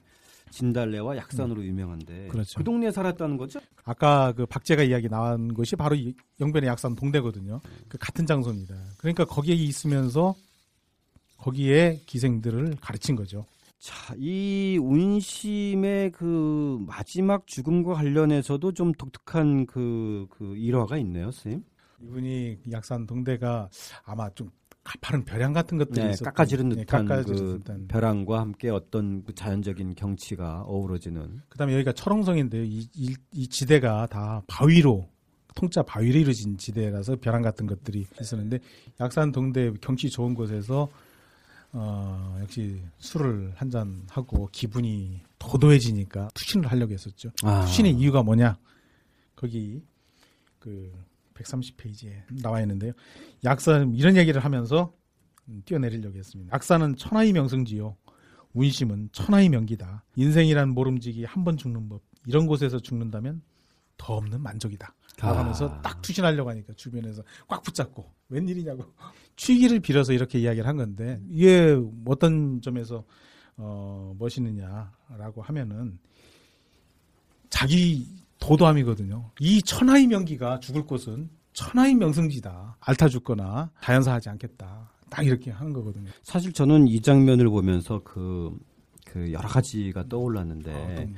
진달래와 0.51 1.17
약산으로 1.17 1.63
유명한데, 1.63 2.28
그렇죠. 2.28 2.57
그 2.57 2.63
동네에 2.63 2.91
살았다는 2.91 3.38
거죠? 3.38 3.59
아까 3.84 4.34
그 4.34 4.45
박제가 4.45 4.84
이야기 4.84 5.07
나온 5.07 5.53
곳이 5.53 5.76
바로 5.76 5.95
이 5.95 6.13
영변의 6.39 6.67
약산 6.67 6.95
동대거든요. 6.95 7.61
그 7.88 7.97
같은 7.97 8.26
장소입니다. 8.26 8.76
그러니까 8.97 9.26
거기에 9.26 9.55
있으면서 9.55 10.36
거기에 11.38 12.01
기생들을 12.05 12.78
가르친 12.82 13.15
거죠. 13.15 13.45
자, 13.80 14.13
이 14.17 14.78
운심의 14.82 16.11
그 16.11 16.78
마지막 16.86 17.47
죽음과 17.47 17.93
관련해서도 17.93 18.74
좀 18.74 18.91
독특한 18.93 19.65
그, 19.65 20.28
그 20.32 20.55
일화가 20.57 20.97
있네요, 20.97 21.32
선생님. 21.32 21.63
이분이 22.01 22.59
약산 22.71 23.05
동대가 23.05 23.69
아마 24.03 24.29
좀 24.31 24.49
가파른 24.83 25.23
벼랑 25.25 25.53
같은 25.53 25.77
것들이 25.77 26.03
네, 26.03 26.09
있었던 26.11 26.25
깎아지른 26.33 26.69
네, 26.69 26.75
듯한 26.77 27.05
깎아지른 27.05 27.59
그. 27.63 27.87
벼랑과 27.87 28.39
함께 28.39 28.69
어떤 28.69 29.23
그 29.23 29.35
자연적인 29.35 29.95
경치가 29.95 30.61
어우러지는. 30.65 31.41
그다음에 31.49 31.73
여기가 31.75 31.91
철옹성인데요. 31.93 32.63
이, 32.63 32.87
이, 32.95 33.15
이 33.31 33.47
지대가 33.47 34.07
다 34.07 34.41
바위로 34.47 35.07
통짜 35.55 35.83
바위로 35.83 36.19
이루어진 36.19 36.57
지대라서 36.57 37.17
벼랑 37.17 37.41
같은 37.41 37.67
것들이 37.67 38.07
있었는데 38.21 38.59
약산 38.99 39.31
동대 39.31 39.71
경치 39.81 40.09
좋은 40.09 40.33
곳에서 40.33 40.87
어, 41.71 42.37
역시 42.41 42.81
술을 42.97 43.53
한 43.55 43.69
잔 43.69 44.01
하고 44.09 44.49
기분이 44.51 45.21
도도해지니까 45.37 46.29
투신을 46.33 46.71
하려고 46.71 46.93
했었죠. 46.93 47.29
아. 47.43 47.61
투신의 47.65 47.93
이유가 47.93 48.23
뭐냐? 48.23 48.57
거기 49.35 49.83
그 50.57 50.91
130페이지에 51.39 52.41
나와 52.41 52.61
있는데요. 52.61 52.93
약산 53.43 53.93
이런 53.95 54.15
얘기를 54.17 54.43
하면서 54.43 54.93
음, 55.47 55.61
뛰어내리려고 55.65 56.17
했습니다. 56.17 56.53
약산은 56.53 56.95
천하의 56.97 57.33
명승지요. 57.33 57.95
운심은 58.53 59.09
천하의 59.11 59.49
명기다. 59.49 60.03
인생이란 60.15 60.69
모름지기 60.69 61.23
한 61.25 61.43
번 61.43 61.57
죽는 61.57 61.87
법. 61.89 62.01
이런 62.27 62.45
곳에서 62.47 62.79
죽는다면 62.79 63.41
더 63.97 64.13
없는 64.15 64.41
만족이다. 64.41 64.93
아. 65.21 65.37
하면서 65.39 65.81
딱 65.81 66.01
투신하려고 66.01 66.49
하니까 66.49 66.73
주변에서 66.73 67.23
꽉 67.47 67.61
붙잡고 67.63 68.11
웬일이냐고 68.29 68.83
취기를 69.35 69.79
빌어서 69.81 70.13
이렇게 70.13 70.39
이야기를 70.39 70.67
한 70.67 70.77
건데 70.77 71.19
이게 71.29 71.77
어떤 72.05 72.61
점에서 72.61 73.03
어 73.57 74.15
멋있느냐라고 74.17 75.41
하면은 75.41 75.99
자기 77.49 78.07
도도함이거든요. 78.39 79.31
이 79.39 79.61
천하의 79.61 80.07
명기가 80.07 80.59
죽을 80.59 80.83
곳은 80.85 81.29
천하의 81.53 81.95
명승지다. 81.95 82.77
앓다 82.79 83.09
죽거나 83.09 83.71
자연사하지 83.81 84.29
않겠다. 84.29 84.89
딱 85.09 85.25
이렇게 85.25 85.51
하는 85.51 85.73
거거든요. 85.73 86.09
사실 86.21 86.53
저는 86.53 86.87
이 86.87 87.01
장면을 87.01 87.49
보면서 87.49 88.01
그, 88.03 88.55
그 89.05 89.31
여러 89.33 89.47
가지가 89.47 90.07
떠올랐는데, 90.07 90.71
어떤- 90.71 91.13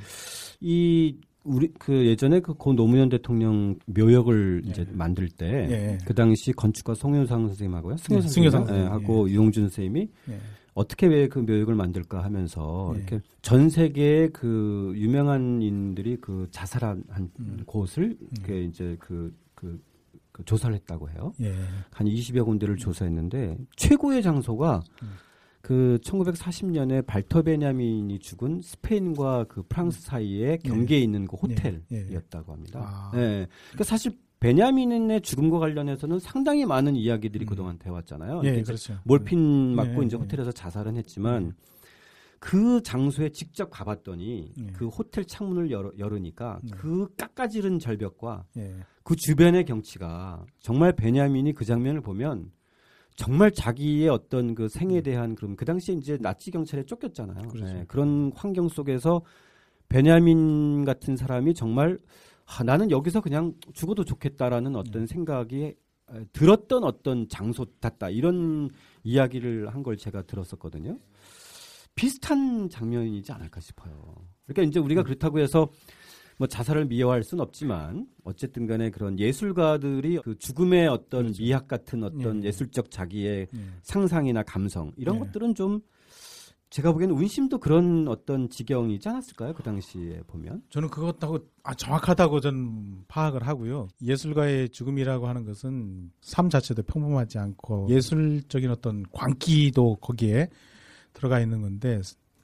이, 0.62 1.18
우리, 1.44 1.68
그 1.78 2.06
예전에 2.06 2.40
그 2.40 2.54
고 2.54 2.74
노무현 2.74 3.10
대통령 3.10 3.76
묘역을 3.88 4.62
이제 4.66 4.86
예. 4.88 4.96
만들 4.96 5.28
때, 5.28 5.68
예. 5.70 5.98
그 6.06 6.14
당시 6.14 6.54
건축가 6.54 6.94
송효상 6.96 7.48
선생님하고요. 7.48 7.98
승효상 7.98 8.28
네, 8.28 8.34
승효상 8.34 8.60
선생님, 8.62 8.84
예, 8.86 8.90
선생님, 8.90 9.10
하고 9.10 9.30
유용준 9.30 9.64
선생님이 9.64 10.08
예. 10.30 10.40
어떻게 10.82 11.08
왜 11.08 11.28
그 11.32 11.40
묘역을 11.40 11.76
만들까 11.76 12.24
하면서 12.24 12.92
예. 12.94 12.98
이렇게 12.98 13.22
전 13.42 13.70
세계의 13.70 14.32
그 14.34 14.92
유명한 14.96 15.62
인들이 15.62 16.18
그 16.20 16.48
자살한 16.52 17.04
한 17.10 17.32
음. 17.40 17.64
곳을 17.66 18.18
그 18.44 18.54
이제 18.54 18.98
그, 19.00 19.34
그, 19.56 19.82
그 20.32 20.44
조사를 20.44 20.76
했다고 20.76 21.10
해요. 21.10 21.34
예. 21.42 21.54
한 21.92 22.08
20여 22.08 22.44
군데를 22.46 22.76
조사했는데 22.76 23.58
최고의 23.78 24.22
장소가 24.22 24.82
음. 25.04 25.10
그 25.62 26.00
1940년에 26.04 27.06
발터 27.06 27.44
베냐민이 27.44 28.20
죽은 28.20 28.62
스페인과 28.62 29.46
그 29.48 29.64
프랑스 29.70 30.02
사이에 30.02 30.58
경계에 30.58 31.00
있는 31.00 31.28
그 31.28 31.38
예, 31.50 31.54
호텔이었다고 31.54 32.52
합니다. 32.52 32.82
아. 32.84 33.12
예. 33.16 33.48
그러니까 33.70 33.84
사실 33.84 34.18
베냐민의 34.42 35.22
죽음과 35.22 35.60
관련해서는 35.60 36.20
상당히 36.20 36.66
많은 36.66 36.96
이야기들이 36.96 37.46
음. 37.46 37.48
그동안 37.48 37.78
되어왔잖아요. 37.78 38.42
예, 38.44 38.62
그렇죠. 38.64 38.98
몰핀 39.06 39.76
맞고 39.76 40.02
예, 40.02 40.06
이제 40.08 40.18
예. 40.18 40.22
호텔에서 40.22 40.52
자살은 40.52 40.98
했지만 40.98 41.54
그 42.40 42.82
장소에 42.82 43.30
직접 43.30 43.70
가봤더니 43.70 44.52
예. 44.58 44.68
그 44.74 44.88
호텔 44.88 45.26
창문을 45.26 45.70
열어, 45.70 45.92
열으니까 45.98 46.60
예. 46.66 46.70
그 46.72 47.08
깎아지른 47.16 47.78
절벽과 47.78 48.46
예. 48.58 48.78
그 49.04 49.16
주변의 49.16 49.64
경치가 49.66 50.44
정말 50.60 50.92
베냐민이 50.94 51.54
그 51.54 51.64
장면을 51.64 52.02
보면 52.02 52.52
정말 53.16 53.52
자기의 53.52 54.10
어떤 54.10 54.56
그 54.56 54.70
생에 54.70 55.02
대한 55.02 55.36
그럼 55.36 55.56
그 55.56 55.66
당시에 55.66 55.94
이제 55.94 56.18
나치 56.20 56.50
경찰에 56.50 56.84
쫓겼잖아요. 56.84 57.44
음. 57.44 57.48
그렇죠. 57.48 57.78
예, 57.78 57.86
그런 57.88 58.32
환경 58.36 58.68
속에서 58.70 59.22
베냐민 59.88 60.84
같은 60.84 61.16
사람이 61.16 61.54
정말 61.54 62.00
아, 62.58 62.64
나는 62.64 62.92
여기서 62.92 63.22
그냥 63.22 63.54
죽어도 63.74 64.04
좋겠다라는 64.04 64.76
어떤 64.76 65.06
생각이 65.08 65.64
에, 65.64 65.76
들었던 66.34 66.84
어떤 66.84 67.28
장소 67.30 67.66
같다 67.80 68.10
이런 68.10 68.70
이야기를 69.04 69.74
한 69.74 69.84
걸 69.84 69.96
제가 69.98 70.24
들었었거든요. 70.24 70.98
비슷한 71.96 72.70
장면이지 72.70 73.32
않을까 73.32 73.60
싶어요. 73.62 74.16
그러니까 74.46 74.64
이제 74.70 74.80
우리가 74.80 75.04
그렇다고 75.04 75.40
해서 75.40 75.70
뭐 76.38 76.48
자살을 76.48 76.86
미화할 76.86 77.24
수는 77.24 77.42
없지만 77.44 78.08
어쨌든 78.24 78.66
간에 78.66 78.90
그런 78.90 79.20
예술가들이 79.20 80.20
그 80.24 80.38
죽음의 80.38 80.88
어떤 80.88 81.24
그렇죠. 81.24 81.44
미학 81.44 81.68
같은 81.68 82.04
어떤 82.04 82.44
예. 82.44 82.48
예술적 82.48 82.90
자기의 82.90 83.48
예. 83.54 83.60
상상이나 83.84 84.42
감성 84.44 84.92
이런 84.98 85.16
예. 85.18 85.20
것들은 85.20 85.56
좀 85.56 85.82
제가 86.72 86.94
보기에는 86.94 87.14
운심도 87.16 87.60
그런 87.60 88.08
어떤 88.08 88.50
지경이지 88.50 89.08
않았을까요? 89.08 89.54
그 89.54 89.62
당시에 89.62 90.22
보면. 90.26 90.64
저는 90.70 90.90
그것하고 90.90 91.40
아, 91.64 91.74
정확하다고 91.74 92.40
전 92.40 93.04
파악을 93.10 93.46
하고요. 93.46 93.90
예술가의 94.02 94.70
죽음이라고 94.70 95.28
하는 95.28 95.44
것은 95.44 96.12
삶 96.22 96.50
자체도 96.50 96.84
평범하지 96.84 97.40
않고 97.40 97.88
예술적인 97.90 98.72
어떤 98.72 99.04
광기도 99.12 99.98
거기에 99.98 100.48
들어가 101.12 101.42
있는 101.42 101.62
건데 101.62 102.00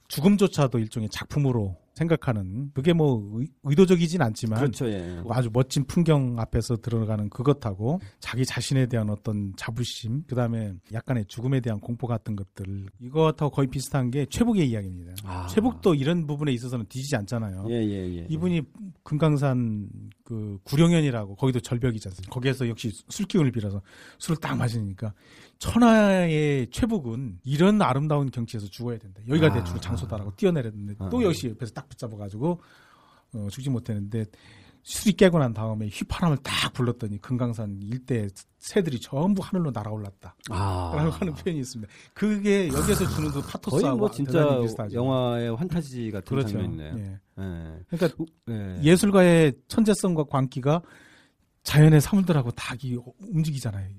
죽음조차도 0.08 0.78
일종의 0.78 1.08
작품으로 1.10 1.76
생각하는 1.98 2.70
그게 2.72 2.92
뭐 2.92 3.28
의, 3.34 3.48
의도적이진 3.64 4.22
않지만 4.22 4.60
그렇죠. 4.60 4.88
예. 4.88 5.20
뭐 5.22 5.34
아주 5.34 5.50
멋진 5.52 5.84
풍경 5.84 6.38
앞에서 6.38 6.76
들어가는 6.76 7.28
그것하고 7.28 8.00
자기 8.20 8.46
자신에 8.46 8.86
대한 8.86 9.10
어떤 9.10 9.52
자부심, 9.56 10.22
그 10.26 10.34
다음에 10.34 10.74
약간의 10.92 11.26
죽음에 11.26 11.60
대한 11.60 11.80
공포 11.80 12.06
같은 12.06 12.36
것들 12.36 12.86
이것하고 13.00 13.50
거의 13.50 13.68
비슷한 13.68 14.10
게 14.10 14.26
최북의 14.26 14.70
이야기입니다. 14.70 15.14
아. 15.24 15.46
최북도 15.48 15.94
이런 15.94 16.26
부분에 16.26 16.52
있어서는 16.52 16.86
뒤지지 16.88 17.16
않잖아요. 17.16 17.66
예, 17.68 17.74
예, 17.74 18.18
예. 18.18 18.26
이분이 18.28 18.62
금강산 19.02 19.88
그 20.24 20.58
구룡현이라고 20.64 21.34
거기도 21.36 21.58
절벽이지 21.60 22.08
않습니까? 22.08 22.32
거기에서 22.32 22.68
역시 22.68 22.92
술 23.08 23.26
기운을 23.26 23.50
빌어서 23.50 23.82
술을 24.18 24.36
딱 24.36 24.56
마시니까 24.56 25.12
천하의 25.58 26.68
최북은 26.70 27.40
이런 27.44 27.82
아름다운 27.82 28.30
경치에서 28.30 28.66
죽어야 28.68 28.98
된다. 28.98 29.20
여기가 29.28 29.52
내 29.52 29.60
아. 29.60 29.64
죽을 29.64 29.80
장소다라고 29.80 30.34
뛰어내렸는데 30.36 30.94
아. 30.98 31.08
또 31.08 31.22
역시 31.22 31.48
옆에서 31.48 31.72
딱 31.72 31.88
붙잡아가지고 31.88 32.60
어, 33.34 33.48
죽지 33.50 33.68
못했는데 33.70 34.24
술이 34.84 35.14
깨고 35.16 35.38
난 35.38 35.52
다음에 35.52 35.88
휘파람을 35.88 36.38
딱 36.38 36.72
불렀더니 36.72 37.20
금강산 37.20 37.80
일대 37.82 38.28
새들이 38.58 39.00
전부 39.00 39.42
하늘로 39.42 39.70
날아올랐다. 39.70 40.34
아. 40.50 40.92
라고 40.96 41.10
하는 41.10 41.34
표현이 41.34 41.60
있습니다. 41.60 41.92
그게 42.14 42.68
여기에서 42.68 43.06
주는 43.08 43.28
그 43.28 43.40
거의 43.40 43.44
파토스하고 43.52 43.98
뭐 43.98 44.10
진짜 44.10 44.60
비슷하죠. 44.60 44.96
영화의 44.96 45.54
환타지 45.56 46.10
같은 46.12 46.24
그렇죠. 46.24 46.48
장면이네요. 46.52 46.94
예. 46.98 47.18
예. 47.42 47.78
그러니까 47.90 48.24
예. 48.50 48.80
예술가의 48.82 49.52
천재성과 49.66 50.24
광기가 50.24 50.80
자연의 51.64 52.00
사물들하고 52.00 52.52
다 52.52 52.74
이- 52.82 52.96
움직이잖아요. 53.20 53.90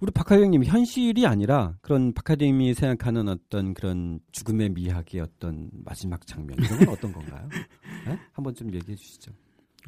우리 0.00 0.12
박하경님 0.12 0.64
현실이 0.64 1.26
아니라 1.26 1.74
그런 1.80 2.12
박하경님이 2.12 2.74
생각하는 2.74 3.28
어떤 3.28 3.74
그런 3.74 4.20
죽음의 4.30 4.70
미학의 4.70 5.20
어떤 5.20 5.68
마지막 5.84 6.24
장면 6.26 6.56
이런 6.60 6.78
건 6.78 6.88
어떤 6.90 7.12
건가요? 7.12 7.48
예? 8.08 8.18
한번 8.32 8.54
좀 8.54 8.72
얘기해 8.72 8.94
주시죠. 8.96 9.32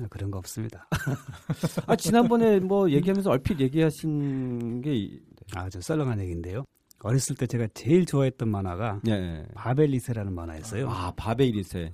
아, 0.01 0.07
그런 0.09 0.31
거 0.31 0.39
없습니다. 0.39 0.89
아 1.87 1.95
지난번에 1.95 2.59
뭐 2.59 2.91
얘기하면서 2.91 3.31
얼핏 3.31 3.61
얘기하신 3.61 4.81
게 4.83 4.95
이- 4.97 5.21
아주 5.55 5.81
썰렁한 5.81 6.21
얘기인데요. 6.21 6.65
어렸을 7.03 7.37
때 7.37 7.47
제가 7.47 7.67
제일 7.73 8.05
좋아했던 8.05 8.49
만화가 8.49 9.01
예. 9.09 9.45
바벨리세라는 9.55 10.35
만화였어요. 10.35 10.89
아 10.89 11.13
바베이리세 11.17 11.93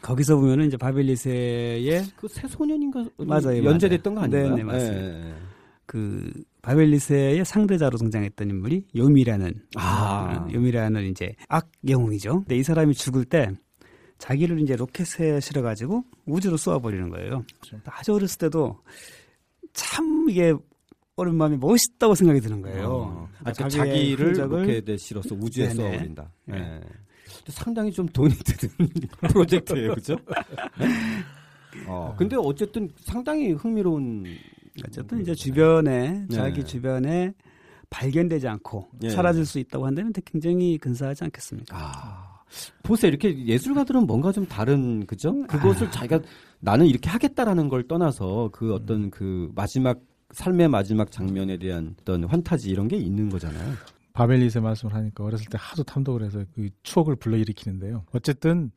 거기서 0.00 0.36
보면은 0.36 0.66
이제 0.66 0.76
바벨리세의 0.76 2.04
그 2.16 2.28
새소년인가 2.28 3.04
맞아요, 3.18 3.62
연재됐던 3.64 4.14
거 4.14 4.20
맞아요. 4.22 4.46
아닌가요? 4.46 4.50
네, 4.50 4.56
네, 4.56 4.62
맞습니다. 4.64 5.04
예, 5.04 5.24
예, 5.26 5.30
예. 5.30 5.34
그 5.86 6.32
바벨리세의 6.68 7.46
상대자로 7.46 7.96
등장했던 7.96 8.50
인물이 8.50 8.84
요미라는 8.94 9.54
아. 9.76 10.46
어, 10.46 10.52
요미라는 10.52 11.06
이제 11.10 11.34
악 11.48 11.70
영웅이죠. 11.88 12.40
근데 12.40 12.56
이 12.58 12.62
사람이 12.62 12.92
죽을 12.94 13.24
때 13.24 13.48
자기를 14.18 14.60
이제 14.60 14.76
로켓에 14.76 15.40
실어가지고 15.40 16.04
우주로 16.26 16.58
쏘아버리는 16.58 17.08
거예요. 17.08 17.42
아주 17.86 18.12
어렸을 18.12 18.38
때도 18.38 18.76
참 19.72 20.26
이게 20.28 20.52
어린 21.16 21.36
마음이 21.36 21.56
멋있다고 21.56 22.14
생각이 22.14 22.40
드는 22.40 22.60
거예요. 22.60 22.86
어. 22.86 23.28
아, 23.38 23.52
그러니까 23.52 23.68
자기의 23.68 23.86
자기를 23.86 24.26
흔적을 24.26 24.62
로켓에 24.62 24.96
실어서 24.98 25.34
우주에. 25.34 25.70
쏘아버린다. 25.70 26.30
네. 26.44 26.56
예. 26.58 26.60
근데 26.60 27.50
상당히 27.52 27.90
좀 27.90 28.06
돈이 28.06 28.34
드는 28.34 28.88
프로젝트예요, 29.32 29.94
그죠? 29.94 30.18
어, 31.86 32.14
근데 32.18 32.36
어쨌든 32.36 32.90
상당히 32.98 33.52
흥미로운. 33.52 34.26
어쨌든 34.86 35.20
이제 35.20 35.34
주변에 35.34 36.26
네. 36.28 36.34
자기 36.34 36.64
주변에 36.64 37.32
발견되지 37.90 38.48
않고 38.48 38.88
예. 39.02 39.10
사라질 39.10 39.46
수 39.46 39.58
있다고 39.58 39.86
한다면 39.86 40.12
굉장히 40.24 40.78
근사하지 40.78 41.24
않겠습니까? 41.24 41.76
아, 41.76 42.42
보세요. 42.82 43.08
이렇게 43.08 43.46
예술가들은 43.46 44.06
뭔가 44.06 44.32
좀 44.32 44.46
다른, 44.46 45.06
그죠? 45.06 45.30
음, 45.30 45.46
그것을 45.46 45.88
아. 45.88 45.90
자기가 45.90 46.20
나는 46.60 46.86
이렇게 46.86 47.08
하겠다라는 47.08 47.68
걸 47.68 47.86
떠나서 47.88 48.50
그 48.52 48.74
어떤 48.74 49.04
음. 49.04 49.10
그 49.10 49.50
마지막, 49.54 50.00
삶의 50.32 50.68
마지막 50.68 51.10
장면에 51.10 51.56
대한 51.56 51.94
어떤 52.00 52.24
환타지 52.24 52.68
이런 52.68 52.88
게 52.88 52.96
있는 52.96 53.30
거잖아요. 53.30 53.74
바벨리세 54.12 54.60
말씀을 54.60 54.94
하니까 54.94 55.24
어렸을 55.24 55.46
때 55.46 55.56
하도 55.60 55.84
탐독을 55.84 56.24
해서 56.24 56.44
그 56.54 56.68
추억을 56.82 57.16
불러일으키는데요. 57.16 58.04
어쨌든 58.12 58.72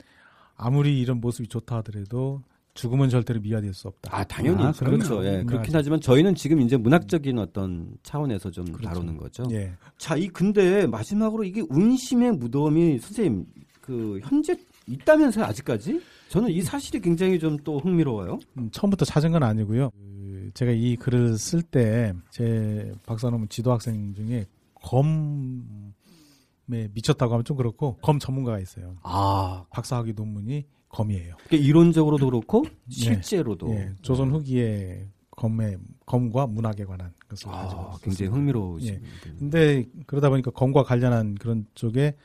아무리 0.56 1.02
이런 1.02 1.20
모습이 1.20 1.50
좋다 1.50 1.78
하더라도 1.78 2.44
죽음은 2.74 3.10
절대로 3.10 3.42
미화될 3.42 3.74
수 3.74 3.88
없다. 3.90 4.16
아, 4.18 4.24
당연히. 4.24 4.64
아, 4.64 4.72
그렇죠. 4.72 5.24
예, 5.26 5.42
음, 5.42 5.46
그렇긴. 5.46 5.76
하지만 5.76 6.00
저희는 6.00 6.36
지금 6.36 6.62
이제 6.62 6.78
문학적인 6.78 7.38
어떤 7.38 7.94
차원에서 8.04 8.50
좀 8.52 8.66
그렇죠. 8.66 8.84
다루는 8.88 9.18
거죠. 9.18 9.44
예. 9.52 9.74
자, 9.98 10.16
이 10.16 10.28
근데 10.30 10.88
마지막으로 10.88 11.44
이게 11.44 11.62
운심의 11.70 12.34
무덤이 12.34 13.00
선생님 13.00 13.46
그 13.82 14.20
현재 14.24 14.56
있다면서요 14.88 15.46
아직까지? 15.46 16.02
저는 16.30 16.50
이 16.50 16.62
사실이 16.62 17.02
굉장히 17.02 17.40
좀 17.40 17.58
또 17.64 17.80
흥미로워요. 17.80 18.40
음, 18.58 18.70
처음부터 18.72 19.06
찾은 19.06 19.32
건 19.32 19.44
아니고요. 19.44 19.92
그 19.92 20.50
제가 20.54 20.72
이 20.72 20.96
글을 20.96 21.38
쓸 21.38 21.62
때 21.62 22.14
제 22.30 22.92
박사 23.06 23.30
논문 23.30 23.50
지도 23.50 23.72
학생 23.72 24.14
중에 24.14 24.46
검에 24.76 26.88
미쳤다고 26.94 27.34
하면 27.34 27.44
좀 27.44 27.58
그렇고 27.58 27.98
검 28.02 28.18
전문가가 28.20 28.60
있어요. 28.60 28.96
아, 29.04 29.66
박사학위 29.72 30.14
논문이 30.16 30.66
검이에요. 30.92 31.36
그러니까 31.48 31.68
이론적으로도 31.68 32.26
그렇고 32.26 32.66
실제로도 32.90 33.74
예, 33.76 33.90
조선 34.02 34.32
후기에 34.32 35.08
검의 35.32 35.78
검과 36.06 36.48
문학에 36.48 36.84
관한 36.86 37.12
것을 37.30 37.50
가지고 37.50 37.82
아, 37.82 37.90
굉장히 38.02 38.12
있습니다. 38.28 38.36
흥미로우신 38.36 38.94
예. 38.94 39.00
분. 39.00 39.38
근데 39.40 39.86
그러다 40.06 40.30
보니까 40.30 40.52
검과 40.52 40.84
관련한 40.84 41.36
그런 41.36 41.66
쪽에 41.76 42.16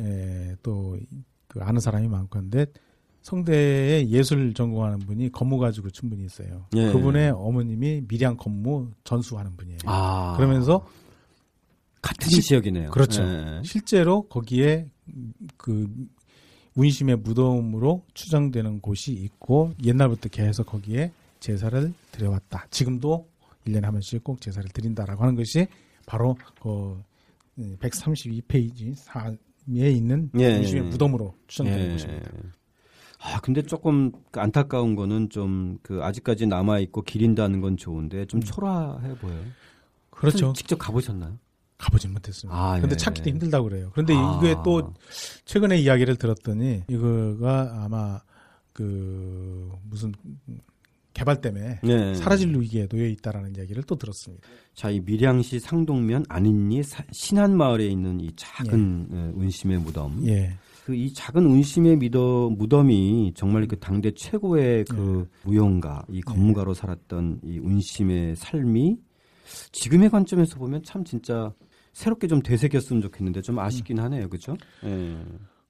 에, 0.00 0.54
또 0.62 0.96
그 1.48 1.60
아는 1.60 1.80
사람이 1.82 2.08
많고 2.08 2.38
한데 2.38 2.64
성대에 3.20 4.08
예술 4.08 4.54
전공하는 4.54 5.00
분이 5.00 5.30
검무 5.32 5.58
가지고 5.58 5.90
충분히 5.90 6.24
있어요. 6.24 6.64
예. 6.74 6.90
그분의 6.90 7.30
어머님이 7.32 8.04
밀양 8.08 8.38
검무 8.38 8.90
전수하는 9.04 9.54
분이에요. 9.58 9.78
아, 9.84 10.32
그러면서 10.38 10.86
같은 12.00 12.30
시- 12.30 12.40
지역이네요. 12.40 12.90
그렇죠. 12.90 13.22
예. 13.22 13.60
실제로 13.64 14.22
거기에 14.28 14.88
그 15.58 15.86
운심의 16.74 17.16
무덤으로 17.16 18.02
추정되는 18.14 18.80
곳이 18.80 19.12
있고 19.12 19.72
옛날부터 19.82 20.28
계속 20.28 20.66
거기에 20.66 21.12
제사를 21.40 21.92
드려왔다. 22.12 22.66
지금도 22.70 23.28
1년에 23.66 23.82
한 23.82 23.92
번씩 23.92 24.24
꼭 24.24 24.40
제사를 24.40 24.68
드린다라고 24.70 25.22
하는 25.22 25.34
것이 25.34 25.66
바로 26.06 26.36
그 26.60 27.00
132페이지 27.58 28.96
4에 28.96 29.94
있는 29.94 30.30
예, 30.38 30.56
운심의 30.56 30.84
예. 30.84 30.88
무덤으로 30.88 31.34
추정되는 31.46 31.84
예. 31.84 31.96
곳입니다. 31.96 32.30
아, 33.24 33.40
근데 33.40 33.62
조금 33.62 34.10
그 34.30 34.40
안타까운 34.40 34.96
거는 34.96 35.30
좀 35.30 35.78
그 35.82 36.02
아직까지 36.02 36.46
남아 36.46 36.78
있고 36.80 37.02
기린다는 37.02 37.60
건 37.60 37.76
좋은데 37.76 38.26
좀 38.26 38.38
음. 38.38 38.42
초라해 38.42 39.14
보여요. 39.16 39.44
그렇죠. 40.10 40.52
직접 40.52 40.76
가보셨나요? 40.76 41.38
가보진 41.82 42.12
못했습니다. 42.12 42.56
아, 42.56 42.78
근데 42.80 42.92
예. 42.94 42.96
찾기도 42.96 43.28
힘들다고 43.30 43.68
그래요. 43.68 43.90
그런데 43.92 44.14
아. 44.16 44.38
이게 44.40 44.54
또 44.64 44.94
최근에 45.44 45.78
이야기를 45.80 46.14
들었더니 46.16 46.84
이거가 46.88 47.82
아마 47.84 48.20
그 48.72 49.68
무슨 49.90 50.12
개발 51.12 51.40
때문에 51.40 51.80
네. 51.82 52.14
사라질 52.14 52.56
위기에 52.56 52.86
놓여 52.86 53.06
있다라는 53.06 53.56
이야기를 53.56 53.82
또 53.82 53.96
들었습니다. 53.96 54.46
자, 54.74 54.90
이 54.90 55.00
밀양시 55.00 55.58
상동면 55.60 56.24
안인리 56.28 56.82
사- 56.84 57.04
신안 57.10 57.56
마을에 57.56 57.86
있는 57.86 58.20
이 58.20 58.30
작은 58.36 59.08
예, 59.12 59.16
운심의 59.34 59.78
무덤. 59.80 60.22
예. 60.26 60.56
그 60.86 60.94
이 60.94 61.12
작은 61.12 61.44
운심의 61.46 61.96
미더, 61.96 62.50
무덤이 62.56 63.34
정말 63.36 63.66
그 63.68 63.78
당대 63.78 64.10
최고의 64.12 64.84
그 64.86 65.28
무용가, 65.44 66.04
이 66.10 66.20
건무가로 66.22 66.74
살았던 66.74 67.40
이 67.44 67.58
운심의 67.58 68.34
삶이 68.36 68.96
지금의 69.72 70.10
관점에서 70.10 70.56
보면 70.56 70.82
참 70.82 71.04
진짜 71.04 71.52
새롭게 71.92 72.26
좀 72.26 72.42
되새겼으면 72.42 73.02
좋겠는데 73.02 73.42
좀 73.42 73.58
아쉽긴 73.58 73.98
하네요. 74.00 74.28
그죠? 74.28 74.56
예. 74.84 75.18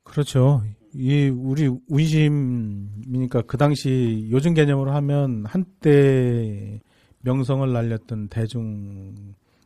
그렇죠. 0.05 0.63
이 0.95 1.29
우리 1.29 1.71
운심이니까 1.89 3.43
그 3.43 3.57
당시 3.57 4.29
요즘 4.31 4.55
개념으로 4.55 4.93
하면 4.93 5.45
한때 5.47 6.81
명성을 7.21 7.73
날렸던 7.73 8.29
대중 8.29 9.15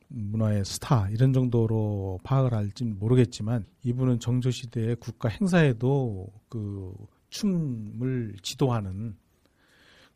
문화의 0.09 0.64
스타 0.64 1.09
이런 1.11 1.32
정도로 1.32 2.20
파악을 2.22 2.54
할진 2.54 2.96
모르겠지만 2.98 3.64
이분은 3.82 4.20
정조 4.20 4.50
시대의 4.50 4.96
국가 4.96 5.28
행사에도 5.28 6.28
그 6.48 6.94
춤을 7.30 8.36
지도하는 8.42 9.16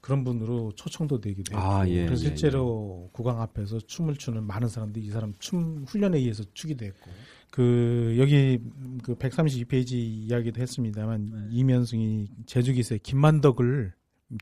그런 0.00 0.24
분으로 0.24 0.72
초청도 0.76 1.20
되기도 1.20 1.56
했고 1.56 1.70
아, 1.70 1.86
예, 1.88 2.04
그래서 2.06 2.24
예, 2.24 2.28
실제로 2.28 3.08
국왕 3.12 3.40
앞에서 3.42 3.78
춤을 3.80 4.16
추는 4.16 4.44
많은 4.44 4.68
사람들이 4.68 5.04
이 5.04 5.10
사람 5.10 5.34
춤 5.38 5.84
훈련에 5.86 6.18
의해서 6.18 6.42
추기도 6.54 6.84
했고 6.84 7.10
그 7.50 8.14
여기 8.18 8.60
그 9.02 9.14
132페이지 9.16 9.92
이야기도 9.94 10.60
했습니다만 10.60 11.48
이면승이 11.50 12.28
제주기세 12.46 12.98
김만덕을 13.02 13.92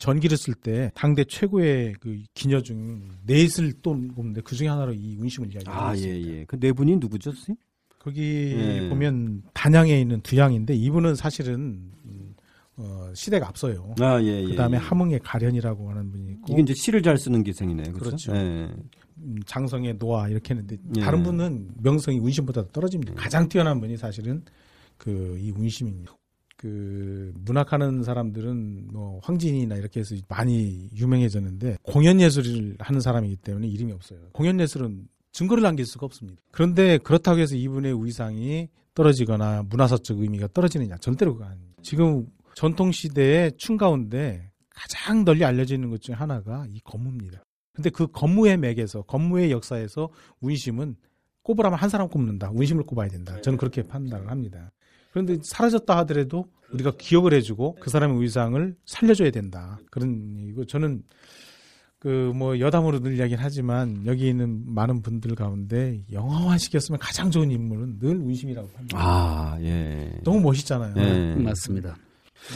전기를 0.00 0.36
쓸 0.36 0.52
때 0.54 0.92
당대 0.94 1.24
최고의 1.24 1.94
그 2.00 2.22
기녀 2.34 2.60
중 2.60 3.08
넷을 3.24 3.72
또 3.82 3.94
보는데 3.94 4.42
그 4.42 4.54
중에 4.54 4.68
하나로 4.68 4.92
이 4.92 5.16
운심을 5.18 5.52
이야기하고 5.54 5.80
아, 5.80 5.92
예, 5.96 5.98
있습니다. 5.98 6.30
예. 6.30 6.44
그 6.44 6.58
네 6.60 6.72
분이 6.72 6.96
누구죠, 6.98 7.32
선생님? 7.32 7.56
거기 7.98 8.54
예. 8.56 8.88
보면 8.88 9.42
단양에 9.54 9.98
있는 10.00 10.20
두양인데 10.20 10.74
이분은 10.74 11.14
사실은 11.14 11.54
음, 11.54 11.92
어, 12.78 13.10
시대가 13.14 13.48
앞서요. 13.48 13.94
아, 14.00 14.20
예, 14.22 14.42
예. 14.42 14.46
그다음에 14.46 14.76
예. 14.76 14.80
함흥의 14.80 15.20
가련이라고 15.24 15.90
하는 15.90 16.10
분이 16.10 16.30
있고 16.32 16.52
이게 16.52 16.62
이제 16.62 16.74
시를 16.74 17.02
잘 17.02 17.18
쓰는 17.18 17.42
기생이네요. 17.42 17.92
그렇죠. 17.92 18.30
그렇죠. 18.30 18.36
예. 18.36 18.68
음, 19.18 19.36
장성의 19.46 19.98
노아 19.98 20.28
이렇게 20.28 20.54
했는데 20.54 20.76
예. 20.96 21.00
다른 21.00 21.22
분은 21.24 21.74
명성이 21.82 22.18
운심보다 22.18 22.68
떨어집니다. 22.72 23.14
가장 23.14 23.48
뛰어난 23.48 23.80
분이 23.80 23.96
사실은 23.96 24.42
그 24.96 25.38
이 25.40 25.50
운심입니다. 25.50 26.12
그 26.56 27.32
문학하는 27.36 28.02
사람들은 28.02 28.88
뭐 28.92 29.20
황진이나 29.22 29.76
이렇게 29.76 30.00
해서 30.00 30.16
많이 30.28 30.88
유명해졌는데 30.96 31.78
공연 31.82 32.20
예술을 32.20 32.76
하는 32.80 33.00
사람이기 33.00 33.36
때문에 33.36 33.68
이름이 33.68 33.92
없어요. 33.92 34.18
공연 34.32 34.58
예술은 34.58 35.06
증거를 35.30 35.62
남길 35.62 35.86
수가 35.86 36.06
없습니다. 36.06 36.42
그런데 36.50 36.98
그렇다고 36.98 37.38
해서 37.38 37.54
이분의 37.54 38.04
위상이 38.04 38.68
떨어지거나 38.94 39.66
문화사적 39.70 40.18
의미가 40.18 40.48
떨어지느냐 40.52 40.96
절대로 40.96 41.34
그거 41.34 41.44
아닙니다. 41.44 41.76
지금 41.82 42.26
전통 42.58 42.90
시대의 42.90 43.52
춤 43.56 43.76
가운데 43.76 44.50
가장 44.70 45.24
널리 45.24 45.44
알려져 45.44 45.76
있는 45.76 45.90
것 45.90 46.02
중에 46.02 46.16
하나가 46.16 46.66
이 46.68 46.80
건무입니다. 46.80 47.44
근데 47.72 47.88
그 47.88 48.08
건무의 48.08 48.56
맥에서 48.56 49.02
건무의 49.02 49.52
역사에서 49.52 50.08
운심은 50.40 50.96
꼽으라면 51.42 51.78
한 51.78 51.88
사람 51.88 52.08
꼽는다. 52.08 52.50
운심을 52.52 52.82
꼽아야 52.82 53.06
된다. 53.10 53.40
저는 53.42 53.58
그렇게 53.58 53.82
판단을 53.82 54.28
합니다. 54.28 54.72
그런데 55.12 55.38
사라졌다 55.40 55.96
하더라도 55.98 56.46
우리가 56.72 56.94
기억을 56.98 57.32
해주고 57.34 57.76
그 57.78 57.90
사람의 57.90 58.20
위상을 58.20 58.76
살려줘야 58.86 59.30
된다. 59.30 59.78
그런 59.92 60.48
이거 60.48 60.64
저는 60.64 61.04
그 62.00 62.32
뭐 62.34 62.58
여담으로 62.58 62.98
늘 62.98 63.16
이야기를 63.18 63.42
하지만 63.42 64.04
여기 64.04 64.28
있는 64.28 64.64
많은 64.66 65.02
분들 65.02 65.36
가운데 65.36 66.02
영화화 66.10 66.58
시켰으면 66.58 66.98
가장 66.98 67.30
좋은 67.30 67.52
인물은 67.52 68.00
늘 68.00 68.16
운심이라고 68.16 68.68
합니다. 68.74 68.98
아, 69.00 69.58
예. 69.60 70.20
너무 70.24 70.40
멋있잖아요. 70.40 70.94
예. 70.96 71.34
맞습니다. 71.40 71.96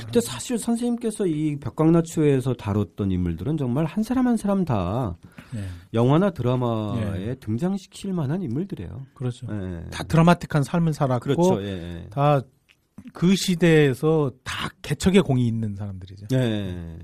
근데 0.04 0.20
사실 0.20 0.58
선생님께서 0.58 1.26
이 1.26 1.56
벽광나추에서 1.58 2.54
다뤘던 2.54 3.10
인물들은 3.10 3.56
정말 3.56 3.84
한 3.84 4.02
사람 4.02 4.26
한 4.26 4.36
사람 4.36 4.64
다 4.64 5.16
예. 5.54 5.64
영화나 5.92 6.30
드라마에 6.30 7.34
등장시킬 7.36 8.12
만한 8.12 8.42
인물들이에요. 8.42 9.06
그렇죠. 9.14 9.46
예. 9.50 9.84
다 9.90 10.02
드라마틱한 10.04 10.62
삶을 10.62 10.94
살았고 10.94 11.20
그렇죠. 11.20 11.62
예. 11.62 12.06
다그 12.10 13.36
시대에서 13.36 14.32
다 14.44 14.70
개척의 14.82 15.22
공이 15.22 15.46
있는 15.46 15.74
사람들이죠. 15.74 16.26
예. 16.32 16.98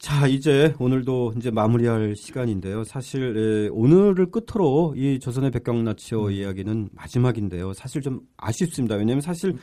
자, 0.00 0.26
이제 0.26 0.74
오늘도 0.78 1.34
이제 1.36 1.50
마무리할 1.50 2.14
시간인데요. 2.16 2.84
사실 2.84 3.36
에, 3.36 3.68
오늘을 3.68 4.30
끝으로 4.30 4.94
이 4.96 5.18
조선의 5.20 5.50
백광나치오 5.50 6.28
음. 6.28 6.32
이야기는 6.32 6.88
마지막인데요. 6.92 7.74
사실 7.74 8.00
좀 8.00 8.20
아쉽습니다. 8.38 8.94
왜냐하면 8.96 9.20
사실 9.20 9.50
에, 9.50 9.54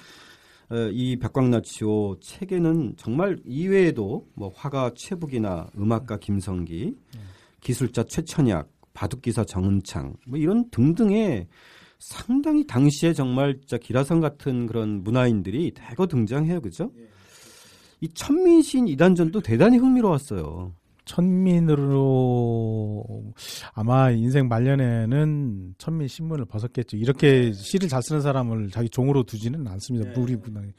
이 0.92 1.16
백광나치오 1.18 2.20
책에는 2.20 2.96
정말 2.98 3.40
이외에도 3.46 4.28
뭐 4.34 4.52
화가 4.54 4.92
최북이나 4.96 5.70
음악가 5.78 6.18
김성기, 6.18 6.96
기술자 7.62 8.04
최천약, 8.04 8.70
바둑기사 8.94 9.46
정은창 9.46 10.16
뭐 10.28 10.38
이런 10.38 10.70
등등의 10.70 11.48
상당히 12.00 12.66
당시에 12.68 13.14
정말 13.14 13.58
진짜 13.60 13.78
기라성 13.78 14.20
같은 14.20 14.68
그런 14.68 15.04
문화인들이 15.04 15.72
대거 15.74 16.08
등장해요, 16.08 16.62
그죠? 16.62 16.92
이 18.02 18.10
천민신 18.10 18.88
이단전도 18.88 19.42
대단히 19.42 19.78
흥미로웠어요. 19.78 20.74
천민으로 21.08 23.04
아마 23.74 24.12
인생 24.12 24.48
말년에는 24.48 25.76
천민 25.78 26.08
신문을 26.08 26.46
벗었겠죠. 26.46 26.98
이렇게 26.98 27.52
시를 27.52 27.90
잘 27.90 28.04
쓰는 28.04 28.22
사람을 28.22 28.70
자기 28.70 28.90
종으로 28.90 29.24
두지는 29.24 29.68
않습니다. 29.68 30.12
무리 30.12 30.36
분당이. 30.36 30.72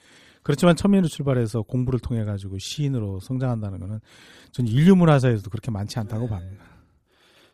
그렇지만 0.42 0.76
천민으로 0.76 1.08
출발해서 1.08 1.62
공부를 1.62 1.98
통해 1.98 2.24
가지고 2.24 2.56
시인으로 2.58 3.20
성장한다는 3.20 3.80
것은 3.80 4.00
전 4.52 4.66
인류 4.66 4.94
문화사에서도 4.96 5.50
그렇게 5.50 5.70
많지 5.70 5.98
않다고 5.98 6.28
봅니다. 6.28 6.64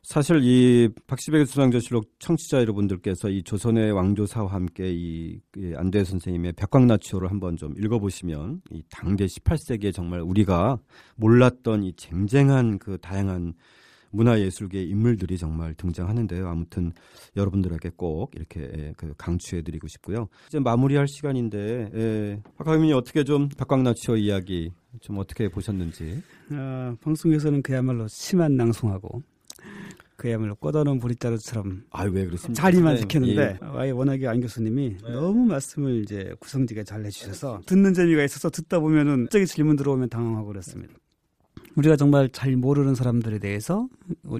사실 0.04 0.40
이 0.44 0.90
박시백의 1.06 1.46
수상저실록 1.46 2.04
청취자 2.18 2.60
여러분들께서 2.60 3.30
이 3.30 3.42
조선의 3.42 3.90
왕조사와 3.92 4.52
함께 4.52 4.92
이, 4.92 5.40
이 5.56 5.72
안대 5.74 6.04
선생님의 6.04 6.52
백광나치호를 6.52 7.30
한번 7.30 7.56
좀 7.56 7.72
읽어보시면 7.78 8.60
이 8.70 8.82
당대 8.90 9.24
18세기에 9.24 9.94
정말 9.94 10.20
우리가 10.20 10.78
몰랐던 11.16 11.84
이 11.84 11.94
쟁쟁한 11.96 12.78
그 12.78 12.98
다양한 12.98 13.54
문화예술계 14.10 14.82
인물들이 14.82 15.38
정말 15.38 15.74
등장하는데요. 15.74 16.48
아무튼 16.48 16.92
여러분들에게 17.34 17.92
꼭 17.96 18.30
이렇게 18.36 18.60
예, 18.60 18.92
그 18.98 19.14
강추해드리고 19.16 19.88
싶고요. 19.88 20.28
이제 20.48 20.60
마무리할 20.60 21.08
시간인데 21.08 21.90
예, 21.94 22.42
박하민이 22.58 22.92
어떻게 22.92 23.24
좀 23.24 23.48
백광나치호 23.48 24.18
이야기 24.18 24.70
좀 25.00 25.16
어떻게 25.18 25.48
보셨는지. 25.48 26.22
어, 26.52 26.94
방송에서는 27.00 27.62
그야말로 27.62 28.06
심한 28.06 28.56
낭송하고 28.56 29.22
그야말로 30.16 30.54
꺼다놓은 30.54 31.00
보리자루처럼 31.00 31.84
아왜 31.90 32.26
그렇습니까? 32.26 32.60
자리만 32.60 32.94
네, 32.94 33.00
지켰는데 33.00 33.42
예. 33.42 33.58
아예 33.62 33.90
워낙에 33.90 34.26
안 34.28 34.40
교수님이 34.40 34.98
너무 35.02 35.44
말씀을 35.46 36.02
이제 36.02 36.34
구성지게 36.38 36.84
잘 36.84 37.04
해주셔서 37.04 37.62
듣는 37.66 37.94
재미가 37.94 38.22
있어서 38.24 38.48
듣다 38.50 38.78
보면은 38.80 39.24
갑자기 39.24 39.46
질문 39.46 39.76
들어오면 39.76 40.08
당황하고 40.10 40.48
그랬습니다. 40.48 40.94
우리가 41.76 41.96
정말 41.96 42.28
잘 42.28 42.54
모르는 42.56 42.94
사람들에 42.94 43.38
대해서 43.40 43.88
어, 44.24 44.36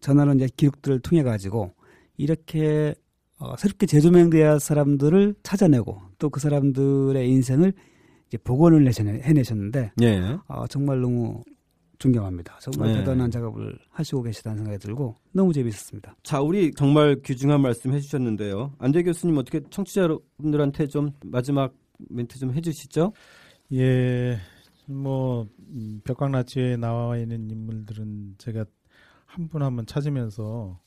전하는 0.00 0.36
이제 0.36 0.48
기록들을 0.56 1.00
통해 1.00 1.22
가지고 1.22 1.74
이렇게 2.16 2.94
어, 3.38 3.54
새롭게 3.58 3.84
재조명돼야 3.86 4.52
할 4.52 4.60
사람들을 4.60 5.34
찾아내고 5.42 6.00
또 6.18 6.30
그 6.30 6.40
사람들의 6.40 7.28
인생을 7.28 7.74
이제 8.28 8.38
복원을 8.38 8.90
해내셨는데 9.22 9.92
예. 10.00 10.38
아, 10.48 10.66
정말 10.68 11.00
너무 11.00 11.44
존경합니다. 11.98 12.58
정말 12.60 12.92
네. 12.92 12.98
대단한 12.98 13.30
작업을 13.30 13.78
하시고 13.90 14.22
계시다는 14.22 14.58
생각이 14.58 14.78
들고 14.78 15.14
너무 15.32 15.52
재밌었습니다. 15.52 16.16
자, 16.22 16.40
우리 16.40 16.72
정말 16.72 17.16
귀중한 17.24 17.60
말씀 17.62 17.92
해주셨는데요. 17.92 18.72
안대 18.78 19.02
교수님 19.02 19.36
어떻게 19.38 19.60
청취자 19.70 20.02
여러분들한테 20.02 20.86
좀 20.88 21.10
마지막 21.24 21.74
멘트 22.10 22.38
좀 22.38 22.52
해주시죠. 22.52 23.12
예, 23.72 24.38
뭐 24.86 25.46
음, 25.70 26.00
벽광나치에 26.04 26.76
나와 26.76 27.16
있는 27.18 27.50
인물들은 27.50 28.34
제가 28.38 28.64
한 29.26 29.48
분 29.48 29.62
한 29.62 29.74
분 29.76 29.84
찾으면서 29.86 30.78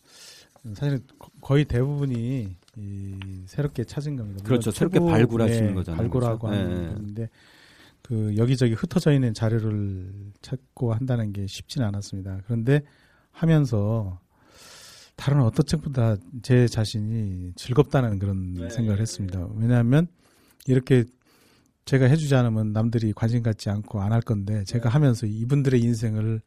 사실은 0.73 0.99
거- 1.17 1.29
거의 1.41 1.65
대부분이 1.65 2.55
이 2.77 3.17
새롭게 3.45 3.83
찾은 3.83 4.15
겁니다. 4.15 4.43
그렇죠. 4.43 4.71
새롭게 4.71 4.99
발굴하시는 4.99 5.67
네, 5.69 5.73
거잖아요. 5.73 5.97
발굴하고 6.01 6.47
그렇죠? 6.47 6.61
하는 6.61 6.83
예. 6.83 6.93
건데 6.93 7.29
그 8.09 8.35
여기저기 8.37 8.73
흩어져 8.73 9.13
있는 9.13 9.35
자료를 9.35 10.11
찾고 10.41 10.93
한다는 10.95 11.31
게 11.31 11.45
쉽지는 11.45 11.87
않았습니다. 11.87 12.39
그런데 12.45 12.81
하면서 13.31 14.19
다른 15.15 15.41
어떤 15.41 15.63
책보다 15.63 16.15
제 16.41 16.67
자신이 16.67 17.53
즐겁다는 17.55 18.17
그런 18.17 18.55
네. 18.55 18.69
생각을 18.71 18.99
했습니다. 18.99 19.47
왜냐하면 19.55 20.07
이렇게 20.65 21.05
제가 21.85 22.07
해주지 22.07 22.33
않으면 22.33 22.73
남들이 22.73 23.13
관심 23.13 23.43
갖지 23.43 23.69
않고 23.69 24.01
안 24.01 24.11
할 24.11 24.21
건데 24.21 24.63
제가 24.63 24.89
하면서 24.89 25.27
이분들의 25.27 25.79
인생을 25.79 26.41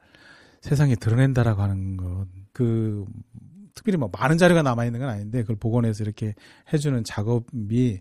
세상에 0.63 0.97
드러낸다라고 0.97 1.63
하는 1.63 1.97
것, 1.97 2.27
그 2.53 3.05
특별히 3.75 3.99
뭐 3.99 4.11
많은 4.13 4.37
자료가 4.37 4.63
남아 4.63 4.85
있는 4.85 4.99
건 4.99 5.11
아닌데 5.11 5.43
그걸 5.43 5.57
복원해서 5.57 6.03
이렇게 6.03 6.35
해주는 6.73 7.05
작업이 7.05 8.01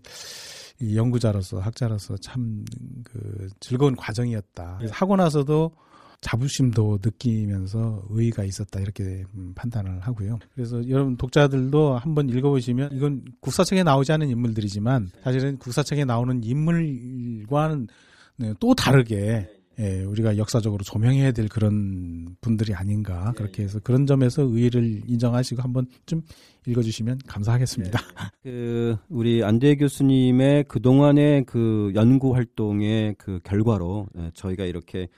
이 0.82 0.96
연구자로서 0.96 1.60
학자로서 1.60 2.16
참 2.18 2.64
그 3.04 3.48
즐거운 3.60 3.94
과정이었다. 3.96 4.76
그래서 4.78 4.94
하고 4.94 5.16
나서도 5.16 5.72
자부심도 6.20 7.00
느끼면서 7.02 8.04
의의가 8.10 8.44
있었다 8.44 8.80
이렇게 8.80 9.24
음, 9.34 9.52
판단을 9.54 10.00
하고요. 10.00 10.38
그래서 10.54 10.88
여러분 10.88 11.16
독자들도 11.16 11.98
한번 11.98 12.28
읽어보시면 12.28 12.90
이건 12.92 13.24
국사책에 13.40 13.82
나오지 13.82 14.12
않은 14.12 14.28
인물들이지만 14.30 15.10
사실은 15.24 15.58
국사책에 15.58 16.04
나오는 16.04 16.42
인물과는 16.44 17.88
네, 18.36 18.54
또 18.60 18.74
다르게 18.74 19.48
예, 19.78 20.04
우리가 20.04 20.36
역사적으로 20.36 20.84
조명해야 20.84 21.32
될 21.32 21.48
그런 21.48 22.36
분들이 22.40 22.74
아닌가 22.74 23.32
그렇게 23.36 23.62
해서 23.62 23.80
그런 23.80 24.06
점에서 24.06 24.42
의의를 24.42 25.02
인정하시고 25.06 25.62
한번 25.62 25.86
좀 26.04 26.22
읽어주시면 26.66 27.20
감사하겠습니다. 27.26 27.98
그 28.42 28.96
우리 29.08 29.42
안대 29.42 29.76
교수님의 29.76 30.64
그 30.68 30.80
동안의 30.80 31.44
그 31.44 31.90
연구 31.94 32.34
활동의 32.34 33.16
그 33.18 33.40
결과로 33.44 34.08
예, 34.18 34.30
저희가 34.34 34.64
이렇게 34.64 35.08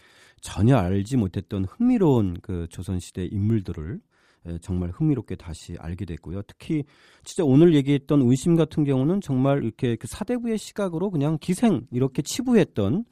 전혀 0.41 0.77
알지 0.77 1.17
못했던 1.17 1.65
흥미로운 1.65 2.37
그 2.43 2.67
조선 2.71 3.01
시대 3.01 3.25
인물들을 3.25 4.01
예, 4.47 4.59
정말 4.61 4.91
흥미롭게 4.91 5.37
다시 5.37 5.75
알게 5.79 6.05
됐고요. 6.05 6.43
특히 6.43 6.85
진짜 7.25 7.45
오늘 7.45 7.75
얘기했던 7.75 8.21
운심 8.21 8.55
같은 8.55 8.85
경우는 8.85 9.21
정말 9.21 9.65
이렇게 9.65 9.97
그 9.97 10.07
사대부의 10.07 10.59
시각으로 10.59 11.11
그냥 11.11 11.39
기생 11.41 11.87
이렇게 11.91 12.23
치부했던 12.23 13.05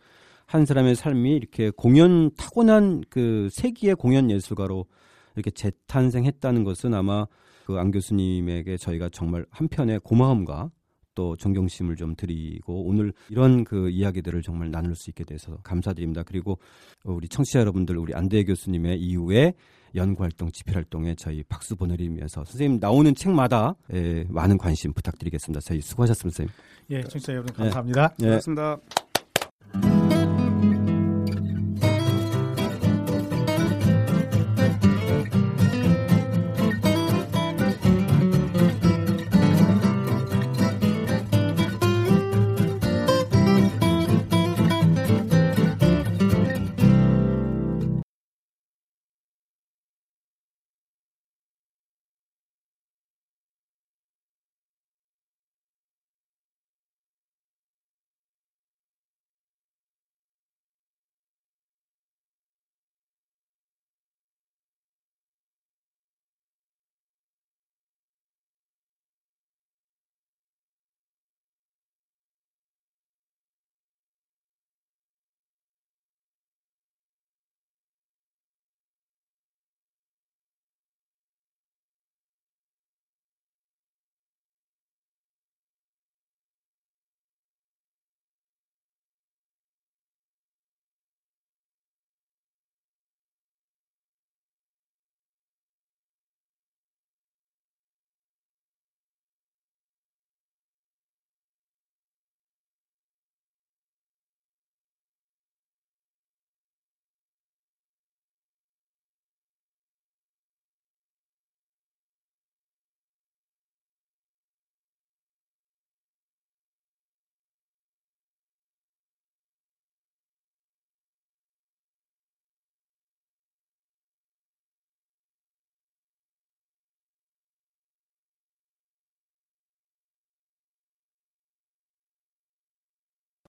한 0.52 0.66
사람의 0.66 0.96
삶이 0.96 1.34
이렇게 1.34 1.70
공연 1.70 2.30
타고난 2.36 3.02
그 3.08 3.48
세기의 3.50 3.94
공연 3.94 4.30
예술가로 4.30 4.84
이렇게 5.34 5.50
재탄생했다는 5.50 6.62
것은 6.64 6.92
아마 6.92 7.26
그 7.64 7.78
안 7.78 7.90
교수님에게 7.90 8.76
저희가 8.76 9.08
정말 9.08 9.46
한편의 9.50 10.00
고마움과 10.00 10.70
또 11.14 11.36
존경심을 11.36 11.96
좀 11.96 12.14
드리고 12.16 12.84
오늘 12.86 13.14
이런 13.30 13.64
그 13.64 13.88
이야기들을 13.88 14.42
정말 14.42 14.70
나눌 14.70 14.94
수 14.94 15.08
있게 15.08 15.24
돼서 15.24 15.56
감사드립니다. 15.62 16.22
그리고 16.22 16.58
우리 17.04 17.28
청취자 17.28 17.60
여러분들 17.60 17.96
우리 17.96 18.14
안대 18.14 18.44
교수님의 18.44 19.00
이후에 19.00 19.54
연구 19.94 20.22
활동, 20.22 20.50
집필 20.52 20.76
활동에 20.76 21.14
저희 21.14 21.42
박수 21.44 21.76
보내드리면서 21.76 22.44
선생님 22.44 22.78
나오는 22.78 23.14
책마다 23.14 23.74
예, 23.94 24.26
많은 24.28 24.58
관심 24.58 24.92
부탁드리겠습니다. 24.92 25.60
저희 25.60 25.80
수고하셨습니다, 25.80 26.36
선생님. 26.36 26.52
예, 26.90 27.02
청취자 27.08 27.32
여러분 27.32 27.54
감사합니다. 27.54 28.14
예. 28.20 28.24
고맙습니다. 28.26 28.78